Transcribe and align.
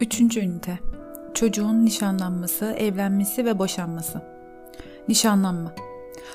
Üçüncü 0.00 0.40
ünite. 0.40 0.78
Çocuğun 1.34 1.84
nişanlanması, 1.84 2.64
evlenmesi 2.64 3.44
ve 3.44 3.58
boşanması. 3.58 4.22
Nişanlanma. 5.08 5.72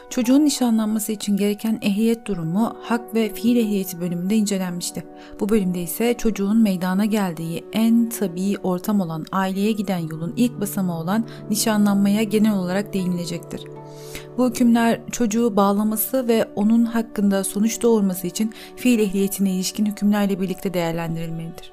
Çocuğun 0.10 0.46
nişanlanması 0.46 1.12
için 1.12 1.38
gereken 1.38 1.80
ehliyet 1.82 2.26
durumu 2.26 2.76
hak 2.82 3.16
ve 3.16 3.34
fiil 3.34 3.58
ehliyeti 3.58 4.02
bölümünde 4.02 4.36
incelenmişti. 4.36 5.04
Bu 5.40 5.50
bölümde 5.50 5.82
ise 5.82 6.14
çocuğun 6.18 6.58
meydana 6.58 7.06
geldiği 7.06 7.66
en 7.74 8.10
tabii 8.10 8.58
ortam 8.64 9.02
olan 9.02 9.26
aileye 9.32 9.72
giden 9.72 9.98
yolun 9.98 10.34
ilk 10.38 10.62
basamağı 10.62 11.00
olan 11.00 11.26
nişanlanmaya 11.50 12.24
genel 12.24 12.54
olarak 12.54 12.94
değinilecektir. 12.94 13.64
Bu 14.38 14.50
hükümler 14.50 15.02
çocuğu 15.12 15.56
bağlaması 15.56 16.28
ve 16.28 16.46
onun 16.56 16.86
hakkında 16.86 17.44
sonuç 17.44 17.82
doğurması 17.82 18.28
için 18.28 18.54
fiil 18.76 19.00
ehliyetine 19.00 19.52
ilişkin 19.52 19.86
hükümlerle 19.86 20.42
birlikte 20.42 20.74
değerlendirilmelidir. 20.74 21.73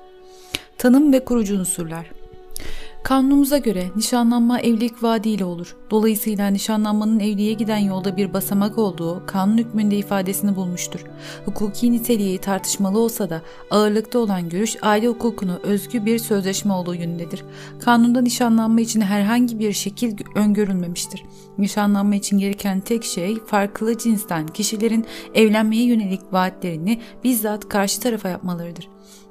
Tanım 0.80 1.12
ve 1.12 1.24
kurucu 1.24 1.58
unsurlar 1.58 2.10
Kanunumuza 3.02 3.58
göre 3.58 3.90
nişanlanma 3.96 4.60
evlilik 4.60 5.02
vaadiyle 5.02 5.44
olur. 5.44 5.76
Dolayısıyla 5.90 6.48
nişanlanmanın 6.48 7.20
evliliğe 7.20 7.52
giden 7.52 7.78
yolda 7.78 8.16
bir 8.16 8.32
basamak 8.32 8.78
olduğu 8.78 9.22
kanun 9.26 9.58
hükmünde 9.58 9.96
ifadesini 9.96 10.56
bulmuştur. 10.56 11.00
Hukuki 11.44 11.92
niteliği 11.92 12.38
tartışmalı 12.38 12.98
olsa 12.98 13.30
da 13.30 13.42
ağırlıkta 13.70 14.18
olan 14.18 14.48
görüş 14.48 14.76
aile 14.82 15.08
hukukunu 15.08 15.60
özgü 15.62 16.04
bir 16.04 16.18
sözleşme 16.18 16.72
olduğu 16.72 16.94
yönündedir. 16.94 17.44
Kanunda 17.80 18.20
nişanlanma 18.20 18.80
için 18.80 19.00
herhangi 19.00 19.58
bir 19.58 19.72
şekil 19.72 20.16
öngörülmemiştir. 20.34 21.24
Nişanlanma 21.58 22.14
için 22.14 22.38
gereken 22.38 22.80
tek 22.80 23.04
şey 23.04 23.40
farklı 23.46 23.98
cinsten 23.98 24.46
kişilerin 24.46 25.06
evlenmeye 25.34 25.84
yönelik 25.84 26.32
vaatlerini 26.32 27.00
bizzat 27.24 27.68
karşı 27.68 28.00
tarafa 28.00 28.28
yapmalarıdır. 28.28 28.88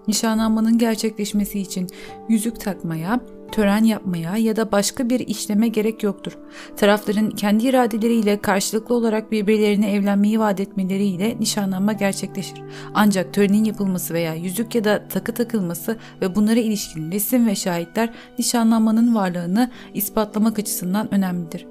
Nişanlanmanın 0.10 0.78
gerçekleşmesi 0.78 1.60
için 1.60 1.88
yüzük 2.30 2.60
takmaya, 2.60 3.20
tören 3.52 3.84
yapmaya 3.84 4.38
ya 4.38 4.56
da 4.56 4.72
başka 4.72 5.10
bir 5.10 5.20
işleme 5.20 5.68
gerek 5.68 6.04
yoktur. 6.04 6.38
Tarafların 6.78 7.30
kendi 7.30 7.68
iradeleriyle 7.68 8.42
karşılıklı 8.42 8.96
olarak 8.96 9.32
birbirlerine 9.32 9.92
evlenmeyi 9.92 10.40
vaat 10.40 10.60
etmeleriyle 10.60 11.38
nişanlanma 11.40 11.94
gerçekleşir. 11.94 12.62
Ancak 12.94 13.34
törenin 13.34 13.64
yapılması 13.64 14.14
veya 14.14 14.34
yüzük 14.34 14.76
ya 14.76 14.84
da 14.84 15.08
takı 15.08 15.34
takılması 15.34 15.98
ve 16.22 16.36
bunlara 16.36 16.60
ilişkin 16.60 17.12
resim 17.12 17.48
ve 17.48 17.56
şahitler 17.56 18.14
nişanlanmanın 18.40 19.16
varlığını 19.16 19.72
ispatlamak 19.94 20.60
açısından 20.60 21.14
önemlidir. 21.14 21.68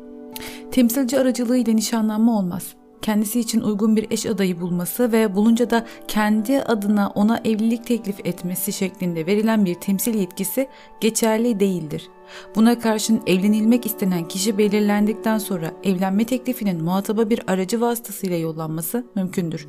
Temsilci 0.70 1.18
aracılığıyla 1.18 1.72
nişanlanma 1.72 2.38
olmaz 2.38 2.77
kendisi 3.02 3.40
için 3.40 3.60
uygun 3.60 3.96
bir 3.96 4.06
eş 4.10 4.26
adayı 4.26 4.60
bulması 4.60 5.12
ve 5.12 5.34
bulunca 5.34 5.70
da 5.70 5.86
kendi 6.08 6.62
adına 6.62 7.08
ona 7.14 7.40
evlilik 7.44 7.86
teklif 7.86 8.26
etmesi 8.26 8.72
şeklinde 8.72 9.26
verilen 9.26 9.64
bir 9.64 9.74
temsil 9.74 10.14
yetkisi 10.14 10.68
geçerli 11.00 11.60
değildir. 11.60 12.08
Buna 12.56 12.78
karşın 12.78 13.22
evlenilmek 13.26 13.86
istenen 13.86 14.28
kişi 14.28 14.58
belirlendikten 14.58 15.38
sonra 15.38 15.72
evlenme 15.84 16.24
teklifinin 16.24 16.84
muhataba 16.84 17.30
bir 17.30 17.40
aracı 17.46 17.80
vasıtasıyla 17.80 18.36
yollanması 18.36 19.06
mümkündür. 19.14 19.66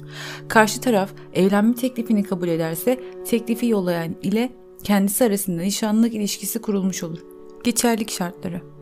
Karşı 0.47 0.81
taraf 0.81 1.09
evlenme 1.33 1.75
teklifini 1.75 2.23
kabul 2.23 2.47
ederse 2.47 2.99
teklifi 3.25 3.67
yollayan 3.67 4.15
ile 4.21 4.49
kendisi 4.83 5.23
arasında 5.23 5.61
nişanlık 5.61 6.13
ilişkisi 6.13 6.61
kurulmuş 6.61 7.03
olur. 7.03 7.19
Geçerlik 7.63 8.11
şartları 8.11 8.78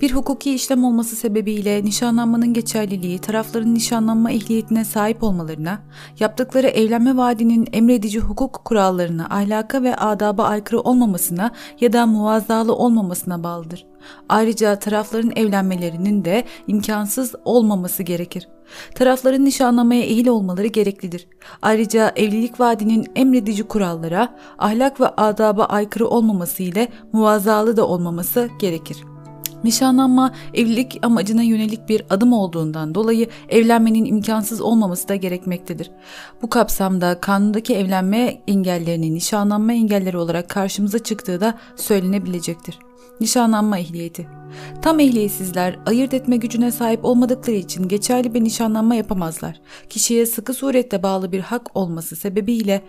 bir 0.00 0.12
hukuki 0.12 0.54
işlem 0.54 0.84
olması 0.84 1.16
sebebiyle 1.16 1.84
nişanlanmanın 1.84 2.54
geçerliliği 2.54 3.18
tarafların 3.18 3.74
nişanlanma 3.74 4.30
ehliyetine 4.30 4.84
sahip 4.84 5.22
olmalarına, 5.22 5.82
yaptıkları 6.20 6.66
evlenme 6.66 7.16
vaadinin 7.16 7.68
emredici 7.72 8.20
hukuk 8.20 8.62
kurallarına, 8.64 9.26
ahlaka 9.30 9.82
ve 9.82 9.96
adaba 9.96 10.44
aykırı 10.44 10.80
olmamasına 10.80 11.50
ya 11.80 11.92
da 11.92 12.06
muvazzalı 12.06 12.74
olmamasına 12.74 13.42
bağlıdır. 13.44 13.86
Ayrıca 14.28 14.78
tarafların 14.78 15.32
evlenmelerinin 15.36 16.24
de 16.24 16.44
imkansız 16.66 17.34
olmaması 17.44 18.02
gerekir. 18.02 18.48
Tarafların 18.94 19.44
nişanlamaya 19.44 20.02
ehil 20.02 20.28
olmaları 20.28 20.66
gereklidir. 20.66 21.28
Ayrıca 21.62 22.12
evlilik 22.16 22.60
vaadinin 22.60 23.06
emredici 23.16 23.62
kurallara, 23.62 24.36
ahlak 24.58 25.00
ve 25.00 25.08
adaba 25.08 25.64
aykırı 25.64 26.08
olmaması 26.08 26.62
ile 26.62 26.88
muvazzalı 27.12 27.76
da 27.76 27.86
olmaması 27.86 28.48
gerekir. 28.60 29.04
Nişanlanma 29.64 30.32
evlilik 30.54 30.98
amacına 31.02 31.42
yönelik 31.42 31.88
bir 31.88 32.02
adım 32.10 32.32
olduğundan 32.32 32.94
dolayı 32.94 33.28
evlenmenin 33.48 34.04
imkansız 34.04 34.60
olmaması 34.60 35.08
da 35.08 35.14
gerekmektedir. 35.14 35.90
Bu 36.42 36.50
kapsamda 36.50 37.20
kanundaki 37.20 37.76
evlenme 37.76 38.42
engellerinin 38.48 39.14
nişanlanma 39.14 39.72
engelleri 39.72 40.18
olarak 40.18 40.48
karşımıza 40.48 40.98
çıktığı 40.98 41.40
da 41.40 41.58
söylenebilecektir. 41.76 42.78
Nişanlanma 43.20 43.78
ehliyeti 43.78 44.40
Tam 44.82 45.00
ehliyetsizler 45.00 45.78
ayırt 45.86 46.14
etme 46.14 46.36
gücüne 46.36 46.72
sahip 46.72 47.04
olmadıkları 47.04 47.56
için 47.56 47.88
geçerli 47.88 48.34
bir 48.34 48.44
nişanlanma 48.44 48.94
yapamazlar. 48.94 49.60
Kişiye 49.88 50.26
sıkı 50.26 50.54
surette 50.54 51.02
bağlı 51.02 51.32
bir 51.32 51.40
hak 51.40 51.76
olması 51.76 52.16
sebebiyle 52.16 52.82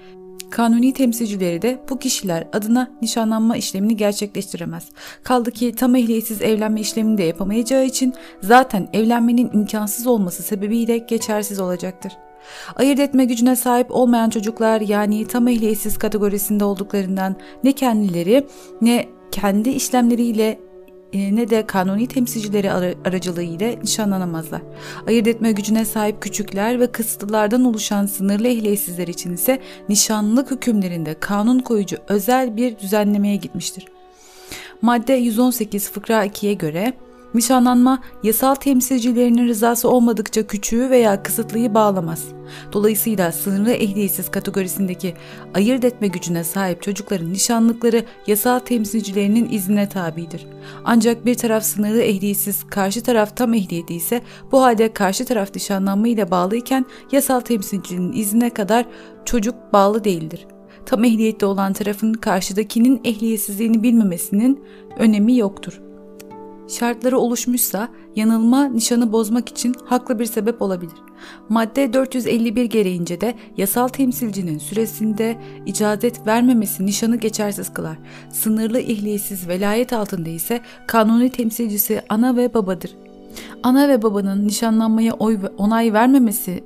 Kanuni 0.51 0.93
temsilcileri 0.93 1.61
de 1.61 1.79
bu 1.89 1.99
kişiler 1.99 2.47
adına 2.53 2.91
nişanlanma 3.01 3.57
işlemini 3.57 3.97
gerçekleştiremez. 3.97 4.89
Kaldı 5.23 5.51
ki 5.51 5.75
tam 5.75 5.95
ehliyetsiz 5.95 6.41
evlenme 6.41 6.81
işlemini 6.81 7.17
de 7.17 7.23
yapamayacağı 7.23 7.85
için 7.85 8.13
zaten 8.41 8.87
evlenmenin 8.93 9.51
imkansız 9.53 10.07
olması 10.07 10.43
sebebiyle 10.43 10.97
geçersiz 10.97 11.59
olacaktır. 11.59 12.13
Ayırt 12.75 12.99
etme 12.99 13.25
gücüne 13.25 13.55
sahip 13.55 13.91
olmayan 13.91 14.29
çocuklar 14.29 14.81
yani 14.81 15.27
tam 15.27 15.47
ehliyetsiz 15.47 15.97
kategorisinde 15.97 16.63
olduklarından 16.63 17.35
ne 17.63 17.71
kendileri 17.71 18.47
ne 18.81 19.05
kendi 19.31 19.69
işlemleriyle 19.69 20.59
ne 21.13 21.49
de 21.49 21.65
kanuni 21.65 22.07
temsilcileri 22.07 22.71
aracılığıyla 23.05 23.75
nişanlanamazlar. 23.83 24.61
Ayırt 25.07 25.27
etme 25.27 25.51
gücüne 25.51 25.85
sahip 25.85 26.21
küçükler 26.21 26.79
ve 26.79 26.91
kısıtlılardan 26.91 27.65
oluşan 27.65 28.05
sınırlı 28.05 28.47
ehliyetsizler 28.47 29.07
için 29.07 29.33
ise 29.33 29.59
nişanlılık 29.89 30.51
hükümlerinde 30.51 31.15
kanun 31.19 31.59
koyucu 31.59 31.97
özel 32.07 32.57
bir 32.57 32.79
düzenlemeye 32.79 33.35
gitmiştir. 33.35 33.85
Madde 34.81 35.13
118 35.13 35.91
fıkra 35.91 36.25
2'ye 36.25 36.53
göre 36.53 36.93
Nişanlanma 37.33 37.99
yasal 38.23 38.55
temsilcilerinin 38.55 39.47
rızası 39.47 39.89
olmadıkça 39.89 40.47
küçüğü 40.47 40.89
veya 40.89 41.23
kısıtlıyı 41.23 41.73
bağlamaz. 41.73 42.25
Dolayısıyla 42.73 43.31
sınırlı 43.31 43.71
ehliyetsiz 43.71 44.31
kategorisindeki 44.31 45.13
ayırt 45.53 45.83
etme 45.83 46.07
gücüne 46.07 46.43
sahip 46.43 46.81
çocukların 46.81 47.33
nişanlıkları 47.33 48.03
yasal 48.27 48.59
temsilcilerinin 48.59 49.49
iznine 49.51 49.89
tabidir. 49.89 50.47
Ancak 50.83 51.25
bir 51.25 51.35
taraf 51.35 51.63
sınırlı 51.63 52.01
ehliyetsiz, 52.01 52.63
karşı 52.69 53.03
taraf 53.03 53.37
tam 53.37 53.53
ehliyeti 53.53 53.93
ise 53.95 54.21
bu 54.51 54.61
halde 54.61 54.93
karşı 54.93 55.25
taraf 55.25 55.55
nişanlanma 55.55 56.07
ile 56.07 56.31
bağlıyken 56.31 56.85
yasal 57.11 57.39
temsilcinin 57.39 58.13
iznine 58.13 58.49
kadar 58.49 58.85
çocuk 59.25 59.55
bağlı 59.73 60.03
değildir. 60.03 60.47
Tam 60.85 61.03
ehliyetli 61.03 61.45
olan 61.45 61.73
tarafın 61.73 62.13
karşıdakinin 62.13 63.01
ehliyetsizliğini 63.03 63.83
bilmemesinin 63.83 64.63
önemi 64.97 65.37
yoktur 65.37 65.81
şartları 66.71 67.19
oluşmuşsa 67.19 67.87
yanılma 68.15 68.65
nişanı 68.65 69.11
bozmak 69.11 69.49
için 69.49 69.75
haklı 69.85 70.19
bir 70.19 70.25
sebep 70.25 70.61
olabilir. 70.61 70.93
Madde 71.49 71.93
451 71.93 72.65
gereğince 72.65 73.21
de 73.21 73.35
yasal 73.57 73.87
temsilcinin 73.87 74.57
süresinde 74.57 75.37
icazet 75.65 76.27
vermemesi 76.27 76.85
nişanı 76.85 77.15
geçersiz 77.15 77.73
kılar. 77.73 77.97
Sınırlı 78.29 78.79
ehliyetsiz 78.79 79.47
velayet 79.47 79.93
altında 79.93 80.29
ise 80.29 80.61
kanuni 80.87 81.29
temsilcisi 81.29 82.01
ana 82.09 82.37
ve 82.37 82.53
babadır. 82.53 82.95
Ana 83.63 83.89
ve 83.89 84.01
babanın 84.01 84.47
nişanlanmaya 84.47 85.13
oy 85.13 85.39
onay 85.57 85.93
vermemesi 85.93 86.63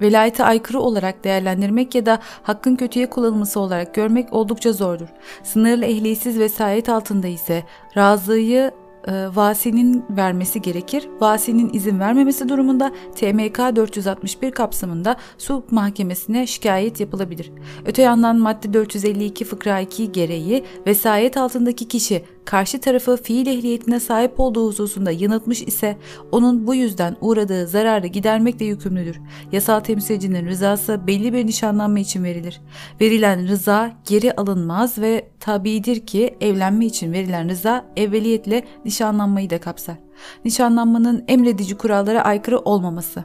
velayete 0.00 0.44
aykırı 0.44 0.80
olarak 0.80 1.24
değerlendirmek 1.24 1.94
ya 1.94 2.06
da 2.06 2.18
hakkın 2.42 2.76
kötüye 2.76 3.10
kullanılması 3.10 3.60
olarak 3.60 3.94
görmek 3.94 4.32
oldukça 4.32 4.72
zordur. 4.72 5.08
Sınırlı 5.42 5.84
ehliyetsiz 5.84 6.38
vesayet 6.38 6.88
altında 6.88 7.26
ise 7.26 7.64
razıyı 7.96 8.70
e, 9.06 9.36
vasinin 9.36 10.04
vermesi 10.10 10.62
gerekir. 10.62 11.08
Vasinin 11.20 11.70
izin 11.72 12.00
vermemesi 12.00 12.48
durumunda 12.48 12.92
TMK 13.14 13.58
461 13.76 14.50
kapsamında 14.50 15.16
sulh 15.38 15.62
mahkemesine 15.70 16.46
şikayet 16.46 17.00
yapılabilir. 17.00 17.52
Öte 17.86 18.02
yandan 18.02 18.38
madde 18.38 18.72
452 18.72 19.44
fıkra 19.44 19.80
2 19.80 20.12
gereği 20.12 20.64
vesayet 20.86 21.36
altındaki 21.36 21.88
kişi 21.88 22.22
karşı 22.46 22.80
tarafı 22.80 23.16
fiil 23.16 23.46
ehliyetine 23.46 24.00
sahip 24.00 24.40
olduğu 24.40 24.68
hususunda 24.68 25.10
yanıltmış 25.10 25.62
ise 25.62 25.96
onun 26.32 26.66
bu 26.66 26.74
yüzden 26.74 27.16
uğradığı 27.20 27.66
zararı 27.66 28.06
gidermekle 28.06 28.64
yükümlüdür. 28.64 29.20
Yasal 29.52 29.80
temsilcinin 29.80 30.46
rızası 30.46 31.06
belli 31.06 31.32
bir 31.32 31.46
nişanlanma 31.46 31.98
için 31.98 32.24
verilir. 32.24 32.60
Verilen 33.00 33.48
rıza 33.48 33.92
geri 34.08 34.32
alınmaz 34.32 34.98
ve 34.98 35.28
tabidir 35.40 36.06
ki 36.06 36.36
evlenme 36.40 36.86
için 36.86 37.12
verilen 37.12 37.48
rıza 37.48 37.84
evveliyetle 37.96 38.64
nişanlanmayı 38.96 39.50
da 39.50 39.60
kapsar. 39.60 39.96
Nişanlanmanın 40.44 41.24
emredici 41.28 41.76
kurallara 41.76 42.22
aykırı 42.22 42.58
olmaması. 42.58 43.24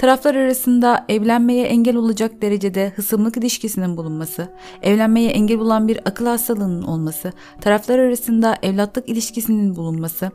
Taraflar 0.00 0.34
arasında 0.34 1.04
evlenmeye 1.08 1.66
engel 1.66 1.96
olacak 1.96 2.42
derecede 2.42 2.92
hısımlık 2.96 3.36
ilişkisinin 3.36 3.96
bulunması, 3.96 4.48
evlenmeye 4.82 5.30
engel 5.30 5.58
olan 5.58 5.88
bir 5.88 5.98
akıl 6.04 6.26
hastalığının 6.26 6.82
olması, 6.82 7.32
taraflar 7.60 7.98
arasında 7.98 8.56
evlatlık 8.62 9.08
ilişkisinin 9.08 9.76
bulunması, 9.76 10.30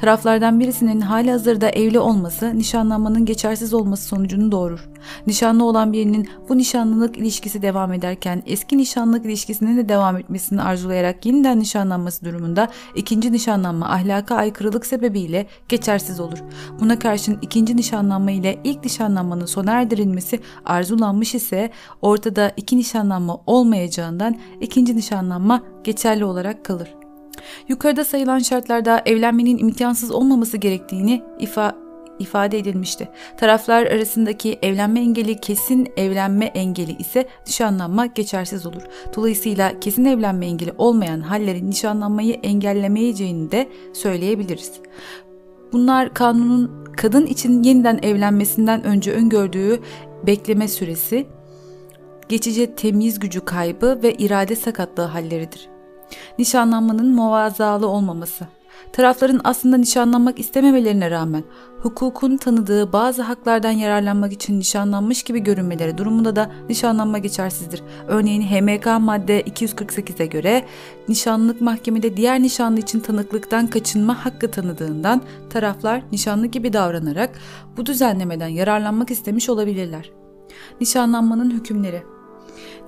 taraflardan 0.00 0.60
birisinin 0.60 1.00
hali 1.00 1.30
hazırda 1.30 1.70
evli 1.70 1.98
olması 1.98 2.58
nişanlanmanın 2.58 3.24
geçersiz 3.24 3.74
olması 3.74 4.04
sonucunu 4.08 4.52
doğurur. 4.52 4.88
Nişanlı 5.26 5.64
olan 5.64 5.92
birinin 5.92 6.28
bu 6.48 6.58
nişanlılık 6.58 7.18
ilişkisi 7.18 7.62
devam 7.62 7.92
ederken 7.92 8.42
eski 8.46 8.78
nişanlılık 8.78 9.24
ilişkisinin 9.24 9.76
de 9.76 9.88
devam 9.88 10.16
etmesini 10.16 10.62
arzulayarak 10.62 11.26
yeniden 11.26 11.60
nişanlanması 11.60 12.24
durumunda 12.24 12.68
ikinci 12.94 13.32
nişanlanma 13.32 13.88
ahlaka 13.88 14.36
aykırılık 14.36 14.86
sebebiyle 14.86 15.46
geçersiz 15.68 16.20
olur. 16.20 16.38
Buna 16.80 16.98
karşın 16.98 17.38
ikinci 17.42 17.76
nişanlanma 17.76 18.30
ile 18.30 18.60
ilk 18.64 18.84
nişanlanmanın 19.08 19.46
sona 19.46 19.72
erdirilmesi 19.72 20.40
arzulanmış 20.64 21.34
ise 21.34 21.70
ortada 22.02 22.52
iki 22.56 22.76
nişanlanma 22.76 23.40
olmayacağından 23.46 24.36
ikinci 24.60 24.96
nişanlanma 24.96 25.62
geçerli 25.84 26.24
olarak 26.24 26.64
kalır. 26.64 26.94
Yukarıda 27.68 28.04
sayılan 28.04 28.38
şartlarda 28.38 29.02
evlenmenin 29.06 29.58
imkansız 29.58 30.10
olmaması 30.10 30.56
gerektiğini 30.56 31.22
ifa 31.38 31.74
ifade 32.18 32.58
edilmişti. 32.58 33.08
Taraflar 33.36 33.86
arasındaki 33.86 34.58
evlenme 34.62 35.00
engeli 35.00 35.40
kesin 35.40 35.88
evlenme 35.96 36.44
engeli 36.44 36.96
ise 36.98 37.28
nişanlanma 37.46 38.06
geçersiz 38.06 38.66
olur. 38.66 38.82
Dolayısıyla 39.16 39.80
kesin 39.80 40.04
evlenme 40.04 40.46
engeli 40.46 40.72
olmayan 40.78 41.20
hallerin 41.20 41.70
nişanlanmayı 41.70 42.34
engellemeyeceğini 42.34 43.50
de 43.50 43.68
söyleyebiliriz. 43.92 44.72
Bunlar 45.72 46.14
kanunun 46.14 46.87
kadın 46.98 47.26
için 47.26 47.62
yeniden 47.62 47.98
evlenmesinden 48.02 48.84
önce 48.84 49.12
öngördüğü 49.12 49.80
bekleme 50.26 50.68
süresi, 50.68 51.26
geçici 52.28 52.74
temiz 52.74 53.18
gücü 53.18 53.44
kaybı 53.44 54.00
ve 54.02 54.14
irade 54.14 54.56
sakatlığı 54.56 55.02
halleridir. 55.02 55.68
Nişanlanmanın 56.38 57.14
muvazalı 57.14 57.88
olmaması 57.88 58.46
Tarafların 58.92 59.40
aslında 59.44 59.76
nişanlanmak 59.76 60.38
istememelerine 60.38 61.10
rağmen 61.10 61.44
hukukun 61.82 62.36
tanıdığı 62.36 62.92
bazı 62.92 63.22
haklardan 63.22 63.70
yararlanmak 63.70 64.32
için 64.32 64.60
nişanlanmış 64.60 65.22
gibi 65.22 65.40
görünmeleri 65.40 65.98
durumunda 65.98 66.36
da 66.36 66.50
nişanlanma 66.68 67.18
geçersizdir. 67.18 67.82
Örneğin 68.08 68.42
HMK 68.42 68.86
madde 69.00 69.42
248'e 69.42 70.26
göre 70.26 70.64
nişanlılık 71.08 71.60
mahkemede 71.60 72.16
diğer 72.16 72.42
nişanlı 72.42 72.80
için 72.80 73.00
tanıklıktan 73.00 73.66
kaçınma 73.66 74.24
hakkı 74.24 74.50
tanıdığından 74.50 75.22
taraflar 75.50 76.02
nişanlı 76.12 76.46
gibi 76.46 76.72
davranarak 76.72 77.38
bu 77.76 77.86
düzenlemeden 77.86 78.48
yararlanmak 78.48 79.10
istemiş 79.10 79.48
olabilirler. 79.48 80.10
Nişanlanmanın 80.80 81.50
hükümleri 81.50 82.02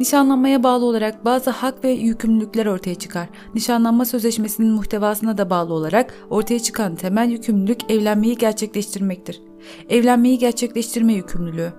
Nişanlanmaya 0.00 0.62
bağlı 0.62 0.84
olarak 0.84 1.25
bazı 1.25 1.50
hak 1.50 1.84
ve 1.84 1.90
yükümlülükler 1.90 2.67
ortaya 2.67 2.94
çıkar. 2.94 3.28
Nişanlanma 3.55 4.05
sözleşmesinin 4.05 4.72
muhtevasına 4.72 5.38
da 5.38 5.50
bağlı 5.50 5.75
olarak 5.75 6.14
ortaya 6.31 6.61
çıkan 6.61 6.96
temel 6.96 7.31
yükümlülük 7.31 7.90
evlenmeyi 7.90 8.37
gerçekleştirmektir. 8.37 9.43
Evlenmeyi 9.88 10.38
gerçekleştirme 10.38 11.12
yükümlülüğü. 11.12 11.72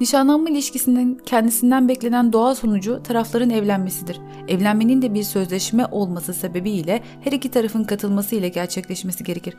Nişanlanma 0.00 0.50
ilişkisinin 0.50 1.20
kendisinden 1.26 1.88
beklenen 1.88 2.32
doğal 2.32 2.54
sonucu 2.54 3.02
tarafların 3.02 3.50
evlenmesidir. 3.50 4.20
Evlenmenin 4.48 5.02
de 5.02 5.14
bir 5.14 5.22
sözleşme 5.22 5.86
olması 5.86 6.34
sebebiyle 6.34 7.02
her 7.20 7.32
iki 7.32 7.50
tarafın 7.50 7.84
katılması 7.84 8.36
ile 8.36 8.48
gerçekleşmesi 8.48 9.24
gerekir. 9.24 9.56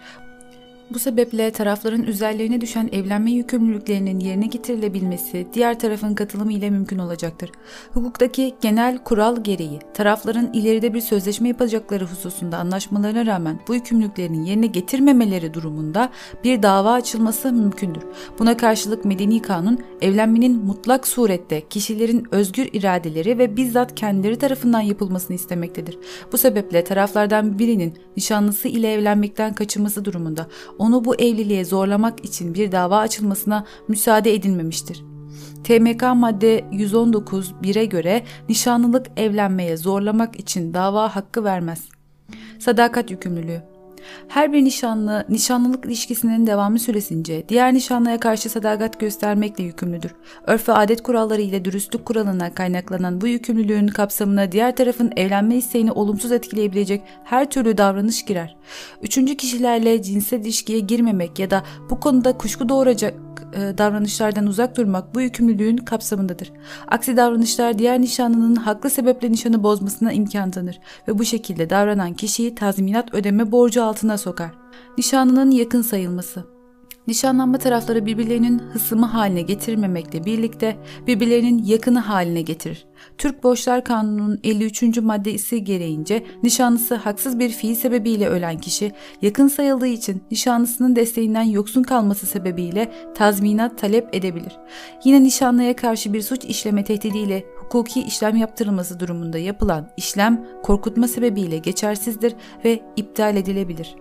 Bu 0.94 1.00
sebeple 1.00 1.52
tarafların 1.52 2.04
üzerlerine 2.04 2.62
düşen 2.62 2.90
evlenme 2.92 3.32
yükümlülüklerinin 3.32 4.20
yerine 4.20 4.46
getirilebilmesi 4.46 5.48
diğer 5.54 5.80
tarafın 5.80 6.16
katılımı 6.16 6.54
ile 6.54 6.70
mümkün 6.70 7.00
olacaktır. 7.00 7.52
Hukuktaki 7.94 8.56
genel 8.62 8.98
kural 8.98 9.44
gereği 9.44 9.80
tarafların 9.94 10.54
ileride 10.54 10.94
bir 10.94 11.02
sözleşme 11.02 11.48
yapacakları 11.48 12.06
hususunda 12.06 12.58
anlaşmalarına 12.58 13.26
rağmen 13.26 13.60
bu 13.68 13.76
yükümlülüklerini 13.76 14.50
yerine 14.50 14.68
getirmemeleri 14.68 15.54
durumunda 15.54 16.10
bir 16.44 16.64
dava 16.64 16.92
açılması 16.92 17.54
mümkündür. 17.54 18.04
Buna 18.40 18.58
karşılık 18.58 19.06
medeni 19.06 19.42
kanun 19.42 19.80
evlenmenin 20.02 20.66
mutlak 20.66 21.08
surette 21.08 21.68
kişilerin 21.70 22.28
özgür 22.32 22.70
iradeleri 22.74 23.38
ve 23.38 23.58
bizzat 23.58 23.96
kendileri 23.96 24.38
tarafından 24.38 24.82
yapılmasını 24.82 25.36
istemektedir. 25.36 25.98
Bu 26.32 26.38
sebeple 26.38 26.84
taraflardan 26.84 27.60
birinin 27.60 27.94
nişanlısı 28.18 28.68
ile 28.68 28.94
evlenmekten 28.94 29.54
kaçınması 29.54 30.06
durumunda 30.06 30.48
onu 30.82 31.06
bu 31.06 31.16
evliliğe 31.16 31.66
zorlamak 31.66 32.26
için 32.26 32.54
bir 32.54 32.72
dava 32.72 32.98
açılmasına 32.98 33.66
müsaade 33.88 34.34
edilmemiştir. 34.34 35.04
TMK 35.64 36.04
madde 36.16 36.66
119 36.72 37.52
1'e 37.64 37.86
göre 37.86 38.24
nişanlılık 38.50 39.08
evlenmeye 39.18 39.78
zorlamak 39.78 40.40
için 40.40 40.74
dava 40.74 41.16
hakkı 41.16 41.44
vermez. 41.44 41.90
Sadakat 42.60 43.12
yükümlülüğü 43.12 43.71
her 44.28 44.54
bir 44.54 44.64
nişanlı, 44.64 45.26
nişanlılık 45.30 45.86
ilişkisinin 45.86 46.48
devamı 46.48 46.80
süresince 46.80 47.44
diğer 47.50 47.74
nişanlıya 47.74 48.20
karşı 48.20 48.50
sadakat 48.50 49.00
göstermekle 49.00 49.64
yükümlüdür. 49.64 50.12
Örf 50.48 50.70
ve 50.70 50.74
adet 50.74 51.04
kuralları 51.04 51.42
ile 51.42 51.66
dürüstlük 51.66 52.06
kuralına 52.06 52.54
kaynaklanan 52.54 53.22
bu 53.22 53.28
yükümlülüğün 53.28 53.88
kapsamına 53.88 54.52
diğer 54.52 54.76
tarafın 54.76 55.12
evlenme 55.16 55.56
isteğini 55.56 55.92
olumsuz 55.92 56.32
etkileyebilecek 56.32 57.02
her 57.24 57.50
türlü 57.50 57.78
davranış 57.78 58.26
girer. 58.26 58.56
Üçüncü 59.02 59.38
kişilerle 59.38 60.02
cinsel 60.02 60.40
ilişkiye 60.40 60.80
girmemek 60.80 61.40
ya 61.40 61.52
da 61.52 61.64
bu 61.90 62.00
konuda 62.00 62.38
kuşku 62.38 62.70
doğuracak 62.70 63.14
e, 63.54 63.78
davranışlardan 63.78 64.48
uzak 64.48 64.78
durmak 64.78 65.16
bu 65.16 65.22
yükümlülüğün 65.22 65.78
kapsamındadır. 65.78 66.52
Aksi 66.88 67.18
davranışlar 67.18 67.78
diğer 67.78 68.02
nişanlının 68.02 68.56
haklı 68.56 68.90
sebeple 68.90 69.32
nişanı 69.32 69.64
bozmasına 69.64 70.12
imkan 70.12 70.52
tanır 70.52 70.80
ve 71.08 71.20
bu 71.20 71.26
şekilde 71.26 71.70
davranan 71.70 72.14
kişiyi 72.14 72.56
tazminat 72.56 73.14
ödeme 73.14 73.52
borcu 73.52 73.84
altına 73.92 74.18
sokar. 74.18 74.52
Nişanlının 74.98 75.52
yakın 75.52 75.82
sayılması 75.82 76.46
Nişanlanma 77.08 77.58
tarafları 77.58 78.06
birbirlerinin 78.06 78.60
hısımı 78.60 79.06
haline 79.06 79.42
getirmemekle 79.42 80.26
birlikte 80.26 80.78
birbirlerinin 81.08 81.64
yakını 81.64 82.00
haline 82.00 82.42
getirir. 82.42 82.86
Türk 83.18 83.44
Borçlar 83.44 83.84
Kanunu'nun 83.84 84.40
53. 84.44 84.98
maddesi 84.98 85.64
gereğince 85.64 86.24
nişanlısı 86.44 86.96
haksız 86.96 87.40
bir 87.40 87.50
fiil 87.50 87.76
sebebiyle 87.76 88.28
ölen 88.28 88.58
kişi 88.58 88.92
yakın 89.22 89.48
sayıldığı 89.48 89.88
için 89.88 90.24
nişanlısının 90.32 90.96
desteğinden 90.96 91.44
yoksun 91.44 91.84
kalması 91.84 92.26
sebebiyle 92.26 92.92
tazminat 93.16 93.78
talep 93.78 94.16
edebilir. 94.16 94.58
Yine 95.06 95.24
nişanlıya 95.24 95.76
karşı 95.76 96.14
bir 96.14 96.22
suç 96.22 96.46
işleme 96.46 96.84
tehdidiyle 96.84 97.46
hukuki 97.72 98.02
işlem 98.02 98.36
yaptırılması 98.36 99.00
durumunda 99.00 99.38
yapılan 99.38 99.90
işlem 99.98 100.46
korkutma 100.64 101.08
sebebiyle 101.08 101.58
geçersizdir 101.58 102.36
ve 102.66 102.82
iptal 102.96 103.36
edilebilir. 103.36 103.96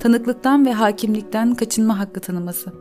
Tanıklıktan 0.00 0.66
ve 0.66 0.72
hakimlikten 0.72 1.54
kaçınma 1.54 1.98
hakkı 1.98 2.20
tanıması. 2.20 2.72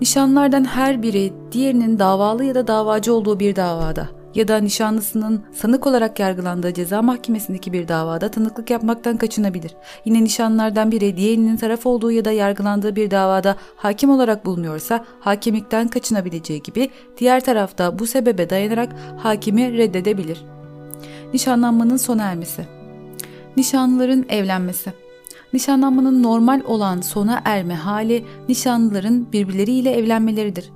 Nişanlardan 0.00 0.64
her 0.64 1.02
biri 1.02 1.32
diğerinin 1.52 1.98
davalı 1.98 2.44
ya 2.44 2.54
da 2.54 2.66
davacı 2.66 3.14
olduğu 3.14 3.40
bir 3.40 3.56
davada 3.56 4.19
ya 4.34 4.48
da 4.48 4.58
nişanlısının 4.58 5.44
sanık 5.54 5.86
olarak 5.86 6.20
yargılandığı 6.20 6.74
ceza 6.74 7.02
mahkemesindeki 7.02 7.72
bir 7.72 7.88
davada 7.88 8.30
tanıklık 8.30 8.70
yapmaktan 8.70 9.16
kaçınabilir. 9.16 9.76
Yine 10.04 10.24
nişanlardan 10.24 10.92
biri 10.92 11.16
diğerinin 11.16 11.56
taraf 11.56 11.86
olduğu 11.86 12.10
ya 12.10 12.24
da 12.24 12.32
yargılandığı 12.32 12.96
bir 12.96 13.10
davada 13.10 13.56
hakim 13.76 14.10
olarak 14.10 14.46
bulunuyorsa 14.46 15.04
hakimlikten 15.20 15.88
kaçınabileceği 15.88 16.62
gibi 16.62 16.90
diğer 17.18 17.44
tarafta 17.44 17.98
bu 17.98 18.06
sebebe 18.06 18.50
dayanarak 18.50 18.92
hakimi 19.18 19.72
reddedebilir. 19.72 20.44
Nişanlanmanın 21.34 21.96
sona 21.96 22.22
ermesi 22.22 22.66
Nişanlıların 23.56 24.24
evlenmesi 24.28 24.92
Nişanlanmanın 25.52 26.22
normal 26.22 26.60
olan 26.64 27.00
sona 27.00 27.42
erme 27.44 27.74
hali 27.74 28.24
nişanlıların 28.48 29.32
birbirleriyle 29.32 29.90
evlenmeleridir. 29.90 30.70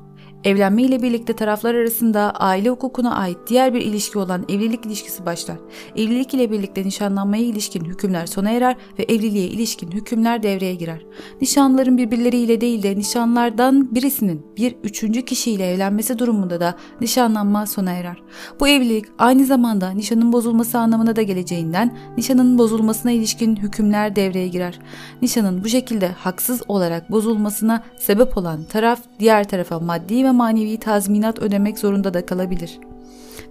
Evlenme 0.44 0.82
ile 0.82 1.02
birlikte 1.02 1.32
taraflar 1.32 1.74
arasında 1.74 2.30
aile 2.30 2.70
hukukuna 2.70 3.16
ait 3.16 3.38
diğer 3.46 3.74
bir 3.74 3.80
ilişki 3.80 4.18
olan 4.18 4.44
evlilik 4.48 4.86
ilişkisi 4.86 5.26
başlar. 5.26 5.56
Evlilik 5.96 6.34
ile 6.34 6.50
birlikte 6.50 6.84
nişanlanmaya 6.84 7.42
ilişkin 7.42 7.84
hükümler 7.84 8.26
sona 8.26 8.50
erer 8.50 8.76
ve 8.98 9.02
evliliğe 9.02 9.46
ilişkin 9.46 9.90
hükümler 9.90 10.42
devreye 10.42 10.74
girer. 10.74 11.06
Nişanlıların 11.40 11.98
birbirleriyle 11.98 12.60
değil 12.60 12.82
de 12.82 12.96
nişanlardan 12.96 13.94
birisinin 13.94 14.46
bir 14.56 14.76
üçüncü 14.82 15.22
kişiyle 15.22 15.70
evlenmesi 15.70 16.18
durumunda 16.18 16.60
da 16.60 16.74
nişanlanma 17.00 17.66
sona 17.66 17.92
erer. 17.92 18.22
Bu 18.60 18.68
evlilik 18.68 19.04
aynı 19.18 19.44
zamanda 19.44 19.90
nişanın 19.90 20.32
bozulması 20.32 20.78
anlamına 20.78 21.16
da 21.16 21.22
geleceğinden 21.22 21.96
nişanın 22.16 22.58
bozulmasına 22.58 23.12
ilişkin 23.12 23.56
hükümler 23.56 24.16
devreye 24.16 24.48
girer. 24.48 24.78
Nişanın 25.22 25.64
bu 25.64 25.68
şekilde 25.68 26.08
haksız 26.08 26.62
olarak 26.68 27.10
bozulmasına 27.10 27.82
sebep 27.98 28.38
olan 28.38 28.64
taraf 28.64 29.00
diğer 29.18 29.48
tarafa 29.48 29.80
maddi 29.80 30.24
ve 30.24 30.33
manevi 30.34 30.76
tazminat 30.76 31.38
ödemek 31.38 31.78
zorunda 31.78 32.14
da 32.14 32.26
kalabilir. 32.26 32.78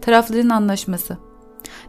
Tarafların 0.02 0.50
anlaşması 0.50 1.18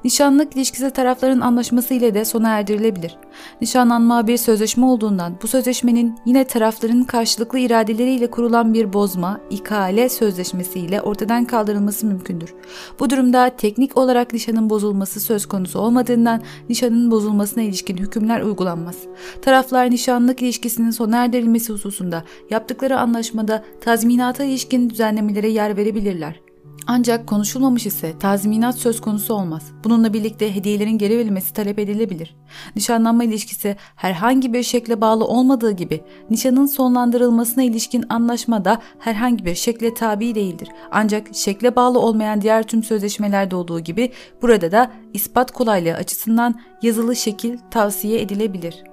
Nişanlık 0.05 0.57
ilişkisi 0.57 0.91
tarafların 0.91 1.41
anlaşması 1.41 1.95
ile 1.95 2.15
de 2.15 2.25
sona 2.25 2.49
erdirilebilir. 2.49 3.17
Nişanlanma 3.61 4.27
bir 4.27 4.37
sözleşme 4.37 4.87
olduğundan 4.87 5.35
bu 5.43 5.49
sözleşmenin 5.49 6.19
yine 6.27 6.45
tarafların 6.45 7.05
karşılıklı 7.05 7.59
iradeleriyle 7.59 8.31
kurulan 8.31 8.75
bir 8.75 8.93
bozma, 8.93 9.41
ikale 9.51 10.09
sözleşmesi 10.09 10.79
ile 10.79 11.03
ortadan 11.03 11.45
kaldırılması 11.45 12.07
mümkündür. 12.07 12.55
Bu 13.01 13.11
durumda 13.11 13.51
teknik 13.57 13.97
olarak 13.97 14.33
nişanın 14.33 14.71
bozulması 14.71 15.21
söz 15.21 15.47
konusu 15.47 15.79
olmadığından 15.79 16.43
nişanın 16.69 17.11
bozulmasına 17.11 17.63
ilişkin 17.63 17.97
hükümler 17.97 18.41
uygulanmaz. 18.41 18.97
Taraflar 19.43 19.91
nişanlık 19.91 20.43
ilişkisinin 20.43 20.91
sona 20.91 21.25
erdirilmesi 21.25 21.73
hususunda 21.73 22.25
yaptıkları 22.51 22.99
anlaşmada 22.99 23.65
tazminata 23.81 24.45
ilişkin 24.45 24.91
düzenlemelere 24.91 25.49
yer 25.49 25.77
verebilirler. 25.77 26.44
Ancak 26.87 27.27
konuşulmamış 27.27 27.87
ise 27.87 28.19
tazminat 28.19 28.79
söz 28.79 29.01
konusu 29.01 29.35
olmaz. 29.35 29.63
Bununla 29.85 30.13
birlikte 30.13 30.55
hediyelerin 30.55 30.99
geri 30.99 31.19
verilmesi 31.19 31.53
talep 31.53 31.79
edilebilir. 31.79 32.37
Nişanlanma 32.77 33.25
ilişkisi 33.25 33.77
herhangi 33.97 34.53
bir 34.53 34.63
şekle 34.63 35.01
bağlı 35.01 35.25
olmadığı 35.25 35.71
gibi 35.73 36.01
nişanın 36.31 36.67
sonlandırılmasına 36.67 37.65
ilişkin 37.65 38.05
anlaşma 38.09 38.65
da 38.65 38.79
herhangi 38.99 39.45
bir 39.45 39.55
şekle 39.55 39.95
tabi 39.95 40.35
değildir. 40.35 40.69
Ancak 40.91 41.27
şekle 41.35 41.77
bağlı 41.77 41.99
olmayan 41.99 42.41
diğer 42.41 42.63
tüm 42.63 42.83
sözleşmelerde 42.83 43.57
olduğu 43.57 43.81
gibi 43.81 44.13
burada 44.43 44.73
da 44.73 44.91
ispat 45.13 45.51
kolaylığı 45.51 45.95
açısından 45.95 46.61
yazılı 46.83 47.17
şekil 47.17 47.59
tavsiye 47.71 48.21
edilebilir. 48.21 48.85